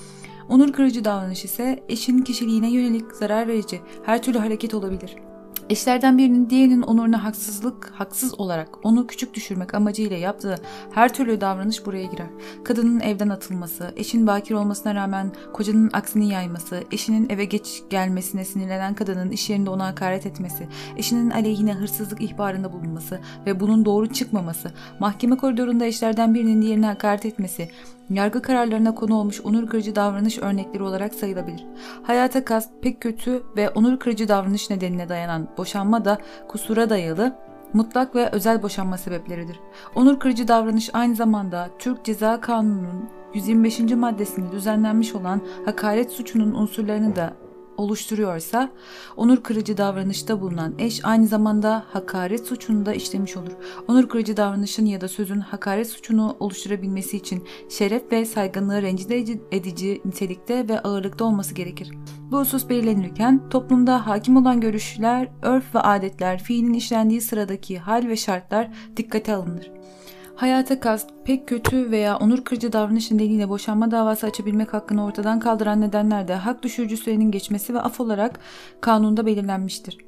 Onur 0.49 0.73
kırıcı 0.73 1.05
davranış 1.05 1.45
ise 1.45 1.85
eşin 1.89 2.19
kişiliğine 2.19 2.71
yönelik 2.71 3.13
zarar 3.13 3.49
verici 3.49 3.81
her 4.05 4.23
türlü 4.23 4.39
hareket 4.39 4.75
olabilir. 4.75 5.17
Eşlerden 5.71 6.19
birinin 6.19 6.51
diğerinin 6.51 6.83
onuruna 6.83 7.25
haksızlık, 7.25 7.93
haksız 7.95 8.41
olarak 8.41 8.69
onu 8.87 9.07
küçük 9.07 9.35
düşürmek 9.35 9.75
amacıyla 9.75 10.17
yaptığı 10.17 10.57
her 10.93 11.15
türlü 11.15 11.41
davranış 11.41 11.87
buraya 11.87 12.05
girer. 12.05 12.27
Kadının 12.65 13.01
evden 13.01 13.29
atılması, 13.29 13.93
eşin 13.97 14.27
bakir 14.27 14.55
olmasına 14.55 14.95
rağmen 14.95 15.33
kocanın 15.53 15.91
aksini 15.93 16.29
yayması, 16.29 16.85
eşinin 16.93 17.29
eve 17.29 17.45
geç 17.45 17.83
gelmesine 17.91 18.45
sinirlenen 18.45 18.95
kadının 18.95 19.31
iş 19.31 19.51
yerinde 19.51 19.71
ona 19.71 19.87
hakaret 19.87 20.27
etmesi, 20.27 20.69
eşinin 20.97 21.31
aleyhine 21.31 21.73
hırsızlık 21.73 22.21
ihbarında 22.21 22.73
bulunması 22.73 23.21
ve 23.47 23.61
bunun 23.61 23.85
doğru 23.85 24.07
çıkmaması, 24.13 24.73
mahkeme 25.01 25.37
koridorunda 25.37 25.85
eşlerden 25.85 26.35
birinin 26.35 26.63
diğerine 26.63 26.87
hakaret 26.87 27.27
etmesi, 27.27 27.71
yargı 28.11 28.43
kararlarına 28.43 28.95
konu 28.95 29.15
olmuş 29.15 29.41
onur 29.41 29.67
kırıcı 29.67 29.97
davranış 29.97 30.39
örnekleri 30.39 30.83
olarak 30.83 31.15
sayılabilir. 31.15 31.67
Hayata 32.03 32.45
kast 32.45 32.71
pek 32.83 33.01
kötü 33.01 33.43
ve 33.57 33.71
onur 33.71 33.99
kırıcı 33.99 34.29
davranış 34.29 34.71
nedenine 34.71 35.09
dayanan 35.09 35.49
boşanma 35.57 36.05
da 36.05 36.19
kusura 36.49 36.91
dayalı 36.91 37.37
mutlak 37.73 38.15
ve 38.15 38.31
özel 38.31 38.63
boşanma 38.63 38.99
sebepleridir. 38.99 39.61
Onur 39.95 40.21
kırıcı 40.21 40.49
davranış 40.49 40.91
aynı 40.93 41.15
zamanda 41.15 41.71
Türk 41.79 42.05
Ceza 42.05 42.41
Kanunu'nun 42.41 43.09
125. 43.35 43.81
maddesinde 43.81 44.53
düzenlenmiş 44.53 45.15
olan 45.15 45.41
hakaret 45.65 46.11
suçunun 46.13 46.55
unsurlarını 46.55 47.17
da 47.17 47.33
oluşturuyorsa 47.77 48.71
onur 49.17 49.43
kırıcı 49.43 49.77
davranışta 49.77 50.41
bulunan 50.41 50.75
eş 50.79 51.05
aynı 51.05 51.27
zamanda 51.27 51.85
hakaret 51.93 52.47
suçunu 52.47 52.87
da 52.87 52.95
işlemiş 52.95 53.37
olur. 53.37 53.53
Onur 53.89 54.09
kırıcı 54.09 54.37
davranışın 54.37 54.87
ya 54.87 55.01
da 55.01 55.09
sözün 55.09 55.41
hakaret 55.41 55.89
suçunu 55.89 56.37
oluşturabilmesi 56.41 57.17
için 57.17 57.45
şeref 57.69 58.13
ve 58.13 58.25
saygınlığı 58.25 58.83
rencide 58.83 59.19
edici 59.53 60.01
nitelikte 60.05 60.69
ve 60.69 60.81
ağırlıkta 60.81 61.25
olması 61.25 61.55
gerekir. 61.55 61.91
Bu 62.31 62.39
husus 62.39 62.69
belirlenirken 62.69 63.49
toplumda 63.49 64.07
hakim 64.07 64.37
olan 64.37 64.61
görüşler, 64.61 65.29
örf 65.43 65.75
ve 65.75 65.81
adetler, 65.81 66.43
fiilin 66.43 66.75
işlendiği 66.75 67.21
sıradaki 67.21 67.79
hal 67.79 68.09
ve 68.09 68.17
şartlar 68.17 68.71
dikkate 68.97 69.35
alınır. 69.35 69.71
Hayata 70.37 70.81
kast, 70.81 71.11
pek 71.25 71.49
kötü 71.49 71.91
veya 71.91 72.17
onur 72.17 72.45
kırıcı 72.45 72.73
davranış 72.73 73.11
nedeniyle 73.11 73.49
boşanma 73.49 73.91
davası 73.91 74.27
açabilmek 74.27 74.75
hakkını 74.75 75.05
ortadan 75.05 75.41
kaldıran 75.41 75.81
nedenler 75.81 76.29
de 76.29 76.35
hak 76.35 76.63
düşürücü 76.63 76.97
sürenin 76.97 77.31
geçmesi 77.31 77.75
ve 77.75 77.81
af 77.81 78.01
olarak 78.01 78.41
kanunda 78.81 79.27
belirlenmiştir. 79.27 79.99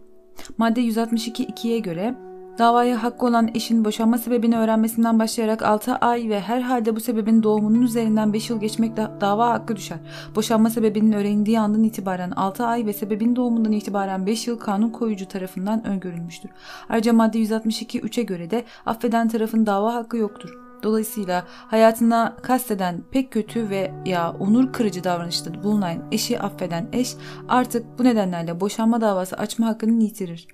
Madde 0.59 0.81
162.2'ye 0.81 1.79
göre 1.79 2.15
Davaya 2.59 3.03
hakkı 3.03 3.27
olan 3.27 3.51
eşin 3.55 3.85
boşanma 3.85 4.19
sebebini 4.19 4.59
öğrenmesinden 4.59 5.19
başlayarak 5.19 5.63
6 5.63 5.95
ay 5.95 6.29
ve 6.29 6.41
herhalde 6.41 6.97
bu 6.97 7.01
sebebin 7.01 7.43
doğumunun 7.43 7.83
üzerinden 7.83 8.33
5 8.33 8.51
yıl 8.51 8.61
geçmekle 8.61 9.09
dava 9.21 9.49
hakkı 9.49 9.77
düşer. 9.77 9.99
Boşanma 10.35 10.71
sebebinin 10.71 11.13
öğrenildiği 11.13 11.61
andan 11.61 11.85
itibaren 11.85 12.31
6 12.31 12.67
ay 12.67 12.87
ve 12.87 12.93
sebebin 12.93 13.37
doğumundan 13.37 13.73
itibaren 13.73 14.27
5 14.27 14.47
yıl 14.47 14.59
kanun 14.59 14.91
koyucu 14.91 15.29
tarafından 15.29 15.87
öngörülmüştür. 15.87 16.51
Ayrıca 16.89 17.13
madde 17.13 17.39
162 17.39 18.01
3'e 18.01 18.23
göre 18.23 18.51
de 18.51 18.65
affeden 18.87 19.29
tarafın 19.29 19.67
dava 19.67 19.95
hakkı 19.95 20.17
yoktur. 20.17 20.51
Dolayısıyla 20.83 21.45
hayatına 21.49 22.37
kasteden 22.43 23.03
pek 23.11 23.33
kötü 23.33 23.71
ve 23.71 23.93
ya 24.07 24.33
onur 24.41 24.73
kırıcı 24.73 25.05
davranışta 25.05 25.63
bulunan 25.63 25.97
eşi 26.13 26.41
affeden 26.41 26.89
eş 26.93 27.15
artık 27.49 27.99
bu 27.99 28.05
nedenlerle 28.05 28.61
boşanma 28.61 29.01
davası 29.01 29.37
açma 29.37 29.67
hakkını 29.67 30.03
yitirir. 30.03 30.49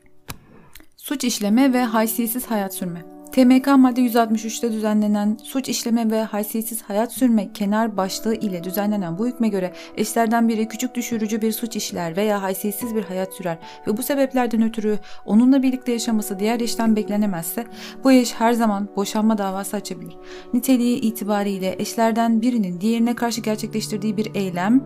Suç 1.02 1.24
işleme 1.24 1.72
ve 1.72 1.84
haysiyetsiz 1.84 2.46
hayat 2.46 2.74
sürme. 2.74 3.04
TMK 3.32 3.66
madde 3.66 4.00
163'te 4.00 4.72
düzenlenen 4.72 5.38
suç 5.42 5.68
işleme 5.68 6.10
ve 6.10 6.22
haysiyetsiz 6.22 6.82
hayat 6.82 7.12
sürme 7.12 7.52
kenar 7.52 7.96
başlığı 7.96 8.34
ile 8.34 8.64
düzenlenen 8.64 9.18
bu 9.18 9.26
hükme 9.26 9.48
göre 9.48 9.72
eşlerden 9.96 10.48
biri 10.48 10.68
küçük 10.68 10.94
düşürücü 10.94 11.42
bir 11.42 11.52
suç 11.52 11.76
işler 11.76 12.16
veya 12.16 12.42
haysiyetsiz 12.42 12.94
bir 12.94 13.02
hayat 13.02 13.34
sürer 13.34 13.58
ve 13.86 13.96
bu 13.96 14.02
sebeplerden 14.02 14.62
ötürü 14.62 14.98
onunla 15.26 15.62
birlikte 15.62 15.92
yaşaması 15.92 16.38
diğer 16.38 16.60
eşten 16.60 16.96
beklenemezse 16.96 17.66
bu 18.04 18.12
eş 18.12 18.34
her 18.34 18.52
zaman 18.52 18.88
boşanma 18.96 19.38
davası 19.38 19.76
açabilir. 19.76 20.16
Niteliği 20.54 21.00
itibariyle 21.00 21.76
eşlerden 21.78 22.42
birinin 22.42 22.80
diğerine 22.80 23.14
karşı 23.14 23.40
gerçekleştirdiği 23.40 24.16
bir 24.16 24.34
eylem 24.34 24.84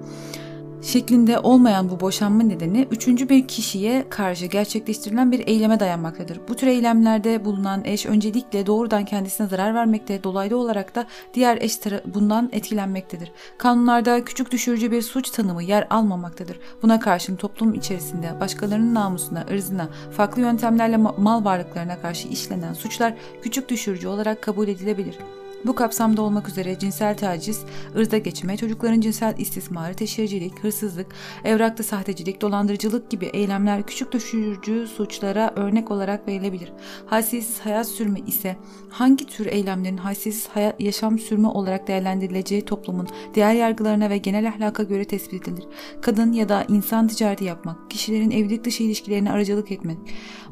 şeklinde 0.86 1.38
olmayan 1.38 1.90
bu 1.90 2.00
boşanma 2.00 2.42
nedeni 2.42 2.88
üçüncü 2.90 3.28
bir 3.28 3.48
kişiye 3.48 4.08
karşı 4.08 4.46
gerçekleştirilen 4.46 5.32
bir 5.32 5.48
eyleme 5.48 5.80
dayanmaktadır. 5.80 6.40
Bu 6.48 6.56
tür 6.56 6.66
eylemlerde 6.66 7.44
bulunan 7.44 7.84
eş 7.84 8.06
öncelikle 8.06 8.66
doğrudan 8.66 9.04
kendisine 9.04 9.46
zarar 9.46 9.74
vermekte, 9.74 10.22
dolaylı 10.22 10.56
olarak 10.56 10.94
da 10.94 11.06
diğer 11.34 11.58
eş 11.60 11.76
bundan 12.14 12.48
etkilenmektedir. 12.52 13.32
Kanunlarda 13.58 14.24
küçük 14.24 14.50
düşürücü 14.50 14.90
bir 14.90 15.02
suç 15.02 15.30
tanımı 15.30 15.62
yer 15.62 15.86
almamaktadır. 15.90 16.58
Buna 16.82 17.00
karşın 17.00 17.36
toplum 17.36 17.74
içerisinde 17.74 18.40
başkalarının 18.40 18.94
namusuna, 18.94 19.44
ırzına, 19.50 19.88
farklı 20.16 20.42
yöntemlerle 20.42 20.96
mal 20.96 21.44
varlıklarına 21.44 22.00
karşı 22.00 22.28
işlenen 22.28 22.72
suçlar 22.72 23.14
küçük 23.42 23.68
düşürücü 23.68 24.08
olarak 24.08 24.42
kabul 24.42 24.68
edilebilir. 24.68 25.18
Bu 25.66 25.74
kapsamda 25.74 26.22
olmak 26.22 26.48
üzere 26.48 26.78
cinsel 26.78 27.16
taciz, 27.16 27.64
ırza 27.96 28.18
geçme, 28.18 28.56
çocukların 28.56 29.00
cinsel 29.00 29.34
istismarı, 29.38 29.94
teşhircilik, 29.94 30.64
hırsızlık, 30.64 31.06
evrakta 31.44 31.82
sahtecilik, 31.82 32.40
dolandırıcılık 32.40 33.10
gibi 33.10 33.26
eylemler 33.26 33.82
küçük 33.82 34.12
düşürücü 34.12 34.86
suçlara 34.86 35.52
örnek 35.56 35.90
olarak 35.90 36.28
verilebilir. 36.28 36.72
Haysiyetsiz 37.06 37.60
hayat 37.60 37.88
sürme 37.88 38.20
ise 38.26 38.56
hangi 38.90 39.26
tür 39.26 39.46
eylemlerin 39.46 39.96
haysiyetsiz 39.96 40.48
hayat, 40.48 40.80
yaşam 40.80 41.18
sürme 41.18 41.48
olarak 41.48 41.88
değerlendirileceği 41.88 42.64
toplumun 42.64 43.08
diğer 43.34 43.54
yargılarına 43.54 44.10
ve 44.10 44.18
genel 44.18 44.48
ahlaka 44.48 44.82
göre 44.82 45.04
tespit 45.04 45.48
edilir. 45.48 45.64
Kadın 46.02 46.32
ya 46.32 46.48
da 46.48 46.64
insan 46.68 47.08
ticareti 47.08 47.44
yapmak, 47.44 47.90
kişilerin 47.90 48.30
evlilik 48.30 48.64
dışı 48.64 48.82
ilişkilerine 48.82 49.30
aracılık 49.30 49.72
etmek, 49.72 49.98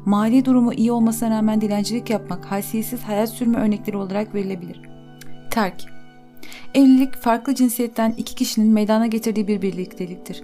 mali 0.05 0.45
durumu 0.45 0.73
iyi 0.73 0.91
olmasına 0.91 1.29
rağmen 1.29 1.61
dilencilik 1.61 2.09
yapmak 2.09 2.45
haysiyetsiz 2.45 3.03
hayat 3.03 3.29
sürme 3.29 3.57
örnekleri 3.57 3.97
olarak 3.97 4.35
verilebilir. 4.35 4.95
Terk 5.55 5.85
Evlilik 6.73 7.15
farklı 7.15 7.55
cinsiyetten 7.55 8.13
iki 8.17 8.35
kişinin 8.35 8.73
meydana 8.73 9.07
getirdiği 9.07 9.47
bir 9.47 9.61
birlikteliktir. 9.61 10.41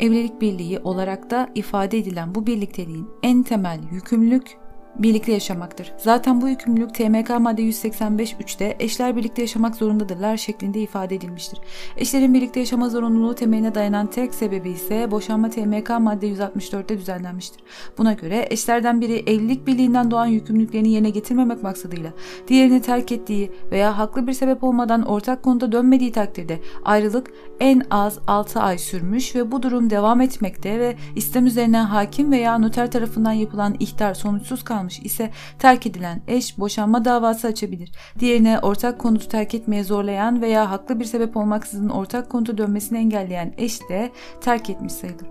Evlilik 0.00 0.40
birliği 0.40 0.78
olarak 0.78 1.30
da 1.30 1.50
ifade 1.54 1.98
edilen 1.98 2.34
bu 2.34 2.46
birlikteliğin 2.46 3.08
en 3.22 3.42
temel 3.42 3.80
yükümlülük 3.92 4.56
birlikte 4.98 5.32
yaşamaktır. 5.32 5.92
Zaten 5.98 6.40
bu 6.40 6.48
yükümlülük 6.48 6.94
TMK 6.94 7.30
madde 7.40 7.62
185.3'te 7.62 8.76
eşler 8.78 9.16
birlikte 9.16 9.42
yaşamak 9.42 9.76
zorundadırlar 9.76 10.36
şeklinde 10.36 10.80
ifade 10.80 11.14
edilmiştir. 11.14 11.58
Eşlerin 11.96 12.34
birlikte 12.34 12.60
yaşama 12.60 12.88
zorunluluğu 12.88 13.34
temeline 13.34 13.74
dayanan 13.74 14.06
tek 14.06 14.34
sebebi 14.34 14.70
ise 14.70 15.10
boşanma 15.10 15.50
TMK 15.50 15.90
madde 16.00 16.28
164'te 16.28 16.98
düzenlenmiştir. 16.98 17.62
Buna 17.98 18.12
göre 18.12 18.46
eşlerden 18.50 19.00
biri 19.00 19.14
evlilik 19.26 19.66
birliğinden 19.66 20.10
doğan 20.10 20.26
yükümlülüklerini 20.26 20.88
yerine 20.88 21.10
getirmemek 21.10 21.62
maksadıyla 21.62 22.12
diğerini 22.48 22.82
terk 22.82 23.12
ettiği 23.12 23.52
veya 23.70 23.98
haklı 23.98 24.26
bir 24.26 24.32
sebep 24.32 24.64
olmadan 24.64 25.02
ortak 25.02 25.42
konuda 25.42 25.72
dönmediği 25.72 26.12
takdirde 26.12 26.60
ayrılık 26.84 27.32
en 27.60 27.82
az 27.90 28.18
6 28.26 28.60
ay 28.60 28.78
sürmüş 28.78 29.34
ve 29.34 29.52
bu 29.52 29.62
durum 29.62 29.90
devam 29.90 30.20
etmekte 30.20 30.80
ve 30.80 30.96
istem 31.16 31.46
üzerine 31.46 31.78
hakim 31.78 32.32
veya 32.32 32.58
noter 32.58 32.90
tarafından 32.90 33.32
yapılan 33.32 33.76
ihtar 33.78 34.14
sonuçsuz 34.14 34.64
kalmış 34.64 34.98
ise 34.98 35.30
terk 35.58 35.86
edilen 35.86 36.22
eş 36.28 36.58
boşanma 36.58 37.04
davası 37.04 37.46
açabilir. 37.46 37.92
Diğerine 38.18 38.58
ortak 38.58 38.98
konutu 38.98 39.28
terk 39.28 39.54
etmeye 39.54 39.84
zorlayan 39.84 40.42
veya 40.42 40.70
haklı 40.70 41.00
bir 41.00 41.04
sebep 41.04 41.36
olmaksızın 41.36 41.88
ortak 41.88 42.30
konutu 42.30 42.58
dönmesini 42.58 42.98
engelleyen 42.98 43.54
eş 43.58 43.80
de 43.88 44.10
terk 44.40 44.70
etmiş 44.70 44.92
sayılır. 44.92 45.28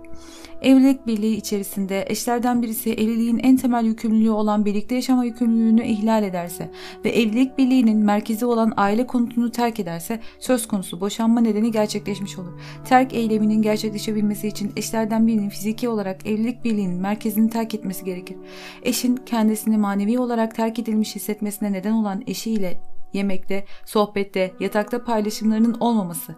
Evlilik 0.62 1.06
birliği 1.06 1.36
içerisinde 1.36 2.04
eşlerden 2.08 2.62
birisi 2.62 2.92
evliliğin 2.92 3.38
en 3.38 3.56
temel 3.56 3.84
yükümlülüğü 3.84 4.30
olan 4.30 4.64
birlikte 4.64 4.94
yaşama 4.94 5.24
yükümlülüğünü 5.24 5.84
ihlal 5.84 6.22
ederse 6.22 6.70
ve 7.04 7.08
evlilik 7.08 7.58
birliğinin 7.58 7.98
merkezi 7.98 8.46
olan 8.46 8.72
aile 8.76 9.06
konutunu 9.06 9.50
terk 9.50 9.80
ederse 9.80 10.20
söz 10.38 10.68
konusu 10.68 11.00
boşanma 11.00 11.40
nedeni 11.40 11.70
gerçekleşmiş 11.70 12.38
olur. 12.38 12.60
Terk 12.84 13.14
eyleminin 13.14 13.62
gerçekleşebilmesi 13.62 14.48
için 14.48 14.72
eşlerden 14.76 15.26
birinin 15.26 15.48
fiziki 15.48 15.88
olarak 15.88 16.26
evlilik 16.26 16.64
birliğinin 16.64 17.00
merkezini 17.00 17.50
terk 17.50 17.74
etmesi 17.74 18.04
gerekir. 18.04 18.36
Eşin 18.82 19.16
kendisini 19.16 19.78
manevi 19.78 20.18
olarak 20.18 20.54
terk 20.54 20.78
edilmiş 20.78 21.16
hissetmesine 21.16 21.72
neden 21.72 21.92
olan 21.92 22.22
eşiyle 22.26 22.78
yemekte, 23.12 23.64
sohbette, 23.86 24.52
yatakta 24.60 25.04
paylaşımlarının 25.04 25.76
olmaması. 25.80 26.34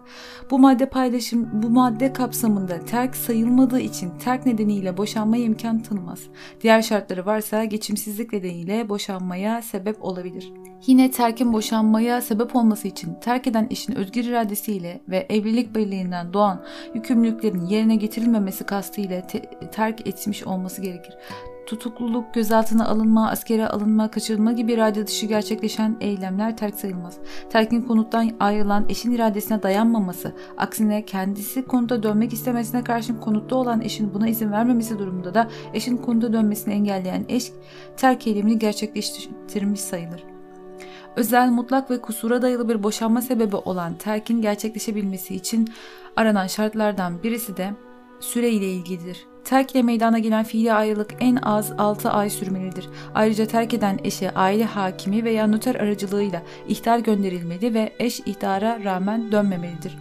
Bu 0.51 0.59
madde 0.59 0.89
paylaşım 0.89 1.49
bu 1.63 1.69
madde 1.69 2.13
kapsamında 2.13 2.85
terk 2.85 3.15
sayılmadığı 3.15 3.79
için 3.79 4.11
terk 4.19 4.45
nedeniyle 4.45 4.97
boşanmaya 4.97 5.43
imkan 5.43 5.79
tanımaz. 5.79 6.19
Diğer 6.61 6.81
şartları 6.81 7.25
varsa 7.25 7.65
geçimsizlik 7.65 8.33
nedeniyle 8.33 8.89
boşanmaya 8.89 9.61
sebep 9.61 10.05
olabilir. 10.05 10.53
Yine 10.87 11.11
terkin 11.11 11.53
boşanmaya 11.53 12.21
sebep 12.21 12.55
olması 12.55 12.87
için 12.87 13.13
terk 13.13 13.47
eden 13.47 13.67
eşin 13.69 13.95
özgür 13.95 14.23
iradesiyle 14.23 15.01
ve 15.09 15.25
evlilik 15.29 15.75
birliğinden 15.75 16.33
doğan 16.33 16.63
yükümlülüklerin 16.93 17.65
yerine 17.65 17.95
getirilmemesi 17.95 18.63
kastıyla 18.63 19.27
terk 19.71 20.07
etmiş 20.07 20.43
olması 20.43 20.81
gerekir 20.81 21.13
tutukluluk, 21.65 22.33
gözaltına 22.33 22.87
alınma, 22.87 23.29
askere 23.29 23.67
alınma, 23.67 24.11
kaçırılma 24.11 24.51
gibi 24.51 24.73
irade 24.73 25.07
dışı 25.07 25.25
gerçekleşen 25.25 25.97
eylemler 26.01 26.57
terk 26.57 26.75
sayılmaz. 26.75 27.17
Terkin 27.49 27.81
konuttan 27.81 28.31
ayrılan 28.39 28.85
eşin 28.89 29.11
iradesine 29.11 29.63
dayanmaması, 29.63 30.35
aksine 30.57 31.05
kendisi 31.05 31.65
konuta 31.65 32.03
dönmek 32.03 32.33
istemesine 32.33 32.83
karşın 32.83 33.17
konutta 33.17 33.55
olan 33.55 33.81
eşin 33.81 34.13
buna 34.13 34.27
izin 34.27 34.51
vermemesi 34.51 34.99
durumunda 34.99 35.33
da 35.33 35.47
eşin 35.73 35.97
konuta 35.97 36.33
dönmesini 36.33 36.73
engelleyen 36.73 37.25
eş 37.29 37.51
terk 37.97 38.27
eylemini 38.27 38.59
gerçekleştirmiş 38.59 39.81
sayılır. 39.81 40.23
Özel, 41.15 41.49
mutlak 41.49 41.91
ve 41.91 42.01
kusura 42.01 42.41
dayalı 42.41 42.69
bir 42.69 42.83
boşanma 42.83 43.21
sebebi 43.21 43.55
olan 43.55 43.93
terkin 43.93 44.41
gerçekleşebilmesi 44.41 45.35
için 45.35 45.69
aranan 46.15 46.47
şartlardan 46.47 47.23
birisi 47.23 47.57
de 47.57 47.73
süre 48.19 48.49
ile 48.49 48.65
ilgilidir. 48.65 49.30
Terk 49.45 49.71
ile 49.71 49.81
meydana 49.81 50.19
gelen 50.19 50.43
fiili 50.43 50.73
ayrılık 50.73 51.15
en 51.19 51.35
az 51.35 51.71
6 51.77 52.09
ay 52.09 52.29
sürmelidir. 52.29 52.89
Ayrıca 53.15 53.45
terk 53.45 53.73
eden 53.73 53.99
eşe 54.03 54.31
aile 54.31 54.65
hakimi 54.65 55.23
veya 55.23 55.47
noter 55.47 55.75
aracılığıyla 55.75 56.41
ihtar 56.67 56.99
gönderilmeli 56.99 57.73
ve 57.73 57.93
eş 57.99 58.19
ihtara 58.19 58.83
rağmen 58.83 59.31
dönmemelidir. 59.31 59.97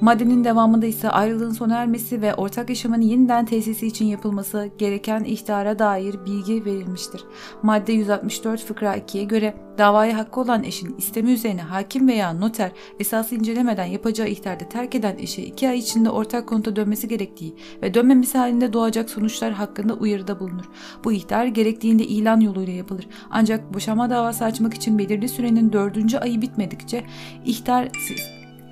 Maddenin 0.00 0.44
devamında 0.44 0.86
ise 0.86 1.10
ayrılığın 1.10 1.52
sona 1.52 1.76
ermesi 1.76 2.22
ve 2.22 2.34
ortak 2.34 2.68
yaşamın 2.68 3.00
yeniden 3.00 3.44
tesisi 3.46 3.86
için 3.86 4.04
yapılması 4.04 4.70
gereken 4.78 5.24
ihtara 5.24 5.78
dair 5.78 6.24
bilgi 6.26 6.64
verilmiştir. 6.64 7.24
Madde 7.62 7.92
164 7.92 8.64
fıkra 8.64 8.96
2'ye 8.96 9.24
göre 9.24 9.54
davaya 9.78 10.18
hakkı 10.18 10.40
olan 10.40 10.64
eşin 10.64 10.94
istemi 10.98 11.32
üzerine 11.32 11.62
hakim 11.62 12.08
veya 12.08 12.32
noter 12.32 12.72
esası 13.00 13.34
incelemeden 13.34 13.84
yapacağı 13.84 14.28
ihtarda 14.28 14.68
terk 14.68 14.94
eden 14.94 15.16
eşe 15.18 15.42
2 15.42 15.68
ay 15.68 15.78
içinde 15.78 16.10
ortak 16.10 16.48
konuta 16.48 16.76
dönmesi 16.76 17.08
gerektiği 17.08 17.54
ve 17.82 17.94
dönmemesi 17.94 18.38
halinde 18.38 18.72
doğacak 18.72 19.10
sonuçlar 19.10 19.52
hakkında 19.52 19.94
uyarıda 19.94 20.40
bulunur. 20.40 20.64
Bu 21.04 21.12
ihtar 21.12 21.46
gerektiğinde 21.46 22.04
ilan 22.04 22.40
yoluyla 22.40 22.72
yapılır. 22.72 23.08
Ancak 23.30 23.74
boşanma 23.74 24.10
davası 24.10 24.44
açmak 24.44 24.74
için 24.74 24.98
belirli 24.98 25.28
sürenin 25.28 25.72
dördüncü 25.72 26.18
ayı 26.18 26.42
bitmedikçe 26.42 27.04
ihtar 27.44 27.88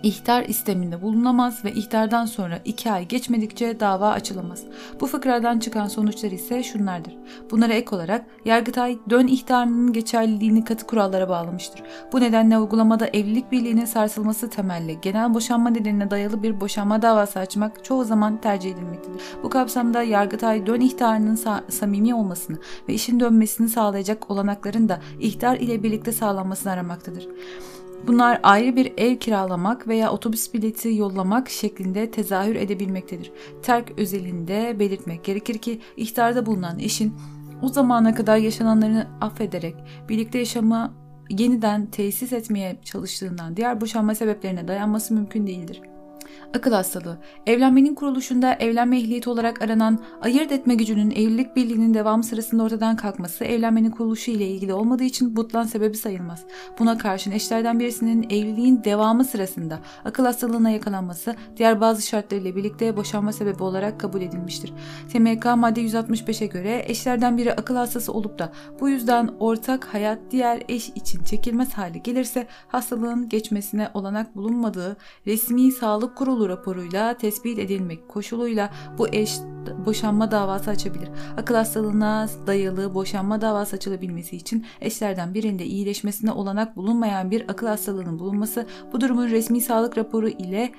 ihtar 0.02 0.42
isteminde 0.42 1.02
bulunamaz 1.02 1.64
ve 1.64 1.72
ihtardan 1.72 2.26
sonra 2.26 2.58
iki 2.64 2.90
ay 2.90 3.08
geçmedikçe 3.08 3.80
dava 3.80 4.10
açılamaz. 4.10 4.64
Bu 5.00 5.06
fıkradan 5.06 5.58
çıkan 5.58 5.86
sonuçlar 5.86 6.30
ise 6.30 6.62
şunlardır. 6.62 7.16
Bunlara 7.50 7.72
ek 7.72 7.96
olarak 7.96 8.26
Yargıtay 8.44 8.98
dön 9.10 9.26
ihtarının 9.26 9.92
geçerliliğini 9.92 10.64
katı 10.64 10.86
kurallara 10.86 11.28
bağlamıştır. 11.28 11.82
Bu 12.12 12.20
nedenle 12.20 12.58
uygulamada 12.58 13.06
evlilik 13.06 13.52
birliğinin 13.52 13.84
sarsılması 13.84 14.50
temelli 14.50 15.00
genel 15.00 15.34
boşanma 15.34 15.70
nedenine 15.70 16.10
dayalı 16.10 16.42
bir 16.42 16.60
boşanma 16.60 17.02
davası 17.02 17.38
açmak 17.38 17.84
çoğu 17.84 18.04
zaman 18.04 18.40
tercih 18.40 18.70
edilmektedir. 18.70 19.22
Bu 19.42 19.50
kapsamda 19.50 20.02
Yargıtay 20.02 20.66
dön 20.66 20.80
ihtarının 20.80 21.36
sa- 21.36 21.70
samimi 21.70 22.14
olmasını 22.14 22.58
ve 22.88 22.94
işin 22.94 23.20
dönmesini 23.20 23.68
sağlayacak 23.68 24.30
olanakların 24.30 24.88
da 24.88 25.00
ihtar 25.20 25.56
ile 25.56 25.82
birlikte 25.82 26.12
sağlanmasını 26.12 26.72
aramaktadır. 26.72 27.28
Bunlar 28.06 28.40
ayrı 28.42 28.76
bir 28.76 28.92
ev 28.96 29.16
kiralamak 29.16 29.88
veya 29.88 30.12
otobüs 30.12 30.54
bileti 30.54 30.94
yollamak 30.94 31.48
şeklinde 31.48 32.10
tezahür 32.10 32.56
edebilmektedir. 32.56 33.32
Terk 33.62 33.98
özelinde 33.98 34.76
belirtmek 34.78 35.24
gerekir 35.24 35.58
ki 35.58 35.80
ihtarda 35.96 36.46
bulunan 36.46 36.78
eşin 36.78 37.14
o 37.62 37.68
zamana 37.68 38.14
kadar 38.14 38.36
yaşananlarını 38.36 39.06
affederek 39.20 39.74
birlikte 40.08 40.38
yaşama 40.38 40.94
yeniden 41.30 41.86
tesis 41.86 42.32
etmeye 42.32 42.78
çalıştığından 42.84 43.56
diğer 43.56 43.80
boşanma 43.80 44.14
sebeplerine 44.14 44.68
dayanması 44.68 45.14
mümkün 45.14 45.46
değildir. 45.46 45.80
Akıl 46.56 46.72
hastalığı. 46.72 47.18
Evlenmenin 47.46 47.94
kuruluşunda 47.94 48.54
evlenme 48.54 48.98
ehliyeti 48.98 49.30
olarak 49.30 49.62
aranan 49.62 49.98
ayırt 50.20 50.52
etme 50.52 50.74
gücünün 50.74 51.10
evlilik 51.10 51.56
birliğinin 51.56 51.94
devamı 51.94 52.24
sırasında 52.24 52.62
ortadan 52.62 52.96
kalkması 52.96 53.44
evlenmenin 53.44 53.90
kuruluşu 53.90 54.30
ile 54.30 54.46
ilgili 54.46 54.74
olmadığı 54.74 55.04
için 55.04 55.36
butlan 55.36 55.64
sebebi 55.64 55.96
sayılmaz. 55.96 56.44
Buna 56.78 56.98
karşın 56.98 57.30
eşlerden 57.30 57.80
birisinin 57.80 58.22
evliliğin 58.22 58.84
devamı 58.84 59.24
sırasında 59.24 59.78
akıl 60.04 60.24
hastalığına 60.24 60.70
yakalanması 60.70 61.36
diğer 61.56 61.80
bazı 61.80 62.06
şartlarıyla 62.06 62.56
birlikte 62.56 62.96
boşanma 62.96 63.32
sebebi 63.32 63.62
olarak 63.62 64.00
kabul 64.00 64.20
edilmiştir. 64.20 64.72
TMK 65.12 65.44
madde 65.56 65.82
165'e 65.82 66.46
göre 66.46 66.84
eşlerden 66.86 67.38
biri 67.38 67.54
akıl 67.54 67.76
hastası 67.76 68.12
olup 68.12 68.38
da 68.38 68.52
bu 68.80 68.88
yüzden 68.88 69.30
ortak 69.40 69.84
hayat 69.84 70.18
diğer 70.30 70.62
eş 70.68 70.88
için 70.88 71.24
çekilmez 71.24 71.72
hale 71.72 71.98
gelirse 71.98 72.46
hastalığın 72.68 73.28
geçmesine 73.28 73.90
olanak 73.94 74.36
bulunmadığı 74.36 74.96
resmi 75.26 75.72
sağlık 75.72 76.16
kurulu 76.16 76.27
kurulu 76.28 76.48
raporuyla 76.48 77.14
tespit 77.14 77.58
edilmek 77.58 78.08
koşuluyla 78.08 78.70
bu 78.98 79.08
eş 79.08 79.38
boşanma 79.86 80.30
davası 80.30 80.70
açabilir. 80.70 81.08
Akıl 81.36 81.54
hastalığına 81.54 82.28
dayalı 82.46 82.94
boşanma 82.94 83.40
davası 83.40 83.76
açılabilmesi 83.76 84.36
için 84.36 84.66
eşlerden 84.80 85.34
birinde 85.34 85.64
iyileşmesine 85.64 86.32
olanak 86.32 86.76
bulunmayan 86.76 87.30
bir 87.30 87.48
akıl 87.48 87.66
hastalığının 87.66 88.18
bulunması 88.18 88.66
bu 88.92 89.00
durumun 89.00 89.28
resmi 89.28 89.60
sağlık 89.60 89.98
raporu 89.98 90.28
ile 90.28 90.72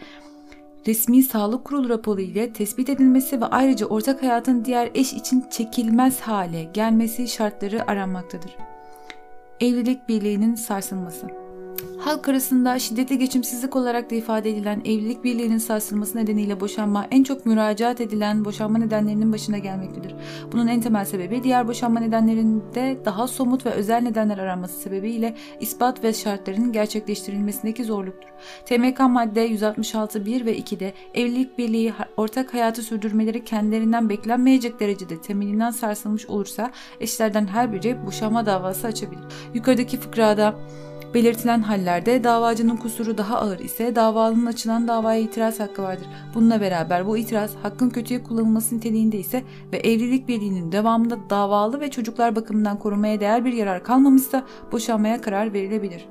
resmi 0.87 1.23
sağlık 1.23 1.65
kurulu 1.65 1.89
raporu 1.89 2.21
ile 2.21 2.53
tespit 2.53 2.89
edilmesi 2.89 3.41
ve 3.41 3.45
ayrıca 3.45 3.85
ortak 3.85 4.23
hayatın 4.23 4.65
diğer 4.65 4.89
eş 4.93 5.13
için 5.13 5.45
çekilmez 5.51 6.21
hale 6.21 6.63
gelmesi 6.63 7.27
şartları 7.27 7.91
aranmaktadır. 7.91 8.55
Evlilik 9.59 10.09
birliğinin 10.09 10.55
sarsılması 10.55 11.48
Halk 11.99 12.29
arasında 12.29 12.79
şiddetli 12.79 13.17
geçimsizlik 13.17 13.75
olarak 13.75 14.11
da 14.11 14.15
ifade 14.15 14.49
edilen 14.49 14.79
evlilik 14.79 15.23
birliğinin 15.23 15.57
sarsılması 15.57 16.17
nedeniyle 16.17 16.59
boşanma 16.59 17.07
en 17.11 17.23
çok 17.23 17.45
müracaat 17.45 18.01
edilen 18.01 18.45
boşanma 18.45 18.77
nedenlerinin 18.77 19.33
başına 19.33 19.57
gelmektedir. 19.57 20.15
Bunun 20.51 20.67
en 20.67 20.81
temel 20.81 21.05
sebebi 21.05 21.43
diğer 21.43 21.67
boşanma 21.67 21.99
nedenlerinde 21.99 22.97
daha 23.05 23.27
somut 23.27 23.65
ve 23.65 23.69
özel 23.69 24.01
nedenler 24.01 24.37
aranması 24.37 24.79
sebebiyle 24.79 25.35
ispat 25.59 26.03
ve 26.03 26.13
şartların 26.13 26.71
gerçekleştirilmesindeki 26.71 27.83
zorluktur. 27.83 28.29
TMK 28.65 28.99
madde 28.99 29.41
166 29.41 30.25
1 30.25 30.45
ve 30.45 30.57
2'de 30.57 30.93
evlilik 31.13 31.57
birliği 31.57 31.93
ortak 32.17 32.53
hayatı 32.53 32.81
sürdürmeleri 32.81 33.43
kendilerinden 33.43 34.09
beklenmeyecek 34.09 34.79
derecede 34.79 35.21
temelinden 35.21 35.71
sarsılmış 35.71 36.25
olursa 36.25 36.71
eşlerden 36.99 37.47
her 37.47 37.73
biri 37.73 38.05
boşanma 38.05 38.45
davası 38.45 38.87
açabilir. 38.87 39.23
Yukarıdaki 39.53 39.97
fıkrada 39.99 40.55
Belirtilen 41.13 41.61
hallerde 41.61 42.23
davacının 42.23 42.77
kusuru 42.77 43.17
daha 43.17 43.37
ağır 43.39 43.59
ise 43.59 43.95
davalının 43.95 44.45
açılan 44.45 44.87
davaya 44.87 45.19
itiraz 45.19 45.59
hakkı 45.59 45.83
vardır. 45.83 46.07
Bununla 46.35 46.61
beraber 46.61 47.07
bu 47.07 47.17
itiraz 47.17 47.55
hakkın 47.63 47.89
kötüye 47.89 48.23
kullanılması 48.23 48.77
niteliğinde 48.77 49.17
ise 49.17 49.43
ve 49.73 49.77
evlilik 49.77 50.27
birliğinin 50.27 50.71
devamında 50.71 51.17
davalı 51.29 51.79
ve 51.79 51.91
çocuklar 51.91 52.35
bakımından 52.35 52.79
korumaya 52.79 53.19
değer 53.19 53.45
bir 53.45 53.53
yarar 53.53 53.83
kalmamışsa 53.83 54.43
boşanmaya 54.71 55.21
karar 55.21 55.53
verilebilir. 55.53 56.07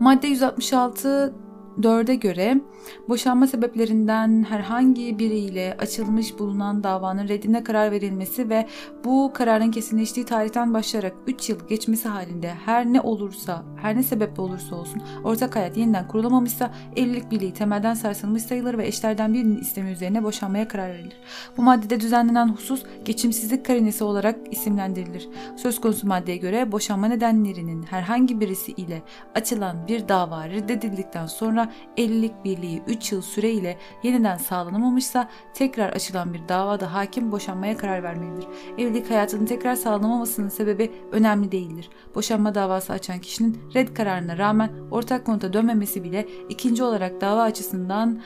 Madde 0.00 0.26
166 0.26 1.34
4'e 1.80 2.14
göre 2.14 2.60
boşanma 3.08 3.46
sebeplerinden 3.46 4.44
herhangi 4.48 5.18
biriyle 5.18 5.76
açılmış 5.78 6.38
bulunan 6.38 6.84
davanın 6.84 7.28
reddine 7.28 7.64
karar 7.64 7.90
verilmesi 7.90 8.48
ve 8.48 8.66
bu 9.04 9.30
kararın 9.34 9.70
kesinleştiği 9.70 10.26
tarihten 10.26 10.74
başlayarak 10.74 11.14
3 11.26 11.48
yıl 11.48 11.68
geçmesi 11.68 12.08
halinde 12.08 12.54
her 12.64 12.86
ne 12.86 13.00
olursa, 13.00 13.62
her 13.76 13.96
ne 13.96 14.02
sebeple 14.02 14.42
olursa 14.42 14.76
olsun 14.76 15.02
ortak 15.24 15.56
hayat 15.56 15.76
yeniden 15.76 16.08
kurulamamışsa 16.08 16.70
evlilik 16.96 17.30
birliği 17.30 17.52
temelden 17.54 17.94
sarsılmış 17.94 18.42
sayılır 18.42 18.78
ve 18.78 18.86
eşlerden 18.86 19.34
birinin 19.34 19.60
istemi 19.60 19.90
üzerine 19.90 20.24
boşanmaya 20.24 20.68
karar 20.68 20.90
verilir. 20.90 21.16
Bu 21.56 21.62
maddede 21.62 22.00
düzenlenen 22.00 22.48
husus 22.48 22.84
geçimsizlik 23.04 23.66
karinesi 23.66 24.04
olarak 24.04 24.36
isimlendirilir. 24.50 25.28
Söz 25.56 25.80
konusu 25.80 26.06
maddeye 26.06 26.36
göre 26.36 26.72
boşanma 26.72 27.06
nedenlerinin 27.06 27.82
herhangi 27.82 28.40
birisi 28.40 28.72
ile 28.72 29.02
açılan 29.34 29.88
bir 29.88 30.08
dava 30.08 30.48
reddedildikten 30.48 31.26
sonra 31.26 31.61
sonra 31.62 31.72
evlilik 31.96 32.44
birliği 32.44 32.82
3 32.86 33.12
yıl 33.12 33.22
süreyle 33.22 33.78
yeniden 34.02 34.36
sağlanamamışsa 34.36 35.28
tekrar 35.54 35.88
açılan 35.90 36.34
bir 36.34 36.48
davada 36.48 36.94
hakim 36.94 37.32
boşanmaya 37.32 37.76
karar 37.76 38.02
vermelidir. 38.02 38.46
Evlilik 38.78 39.10
hayatının 39.10 39.46
tekrar 39.46 39.74
sağlanamamasının 39.74 40.48
sebebi 40.48 40.92
önemli 41.12 41.52
değildir. 41.52 41.90
Boşanma 42.14 42.54
davası 42.54 42.92
açan 42.92 43.18
kişinin 43.18 43.58
red 43.74 43.88
kararına 43.88 44.38
rağmen 44.38 44.70
ortak 44.90 45.26
konuta 45.26 45.52
dönmemesi 45.52 46.04
bile 46.04 46.28
ikinci 46.48 46.82
olarak 46.82 47.20
dava 47.20 47.42
açısından 47.42 48.20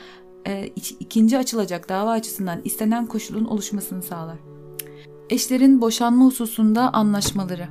e, 0.47 0.67
ikinci 0.99 1.37
açılacak 1.37 1.89
dava 1.89 2.11
açısından 2.11 2.61
istenen 2.63 3.05
koşulun 3.05 3.45
oluşmasını 3.45 4.01
sağlar. 4.01 4.37
Eşlerin 5.29 5.81
boşanma 5.81 6.25
hususunda 6.25 6.93
anlaşmaları 6.93 7.67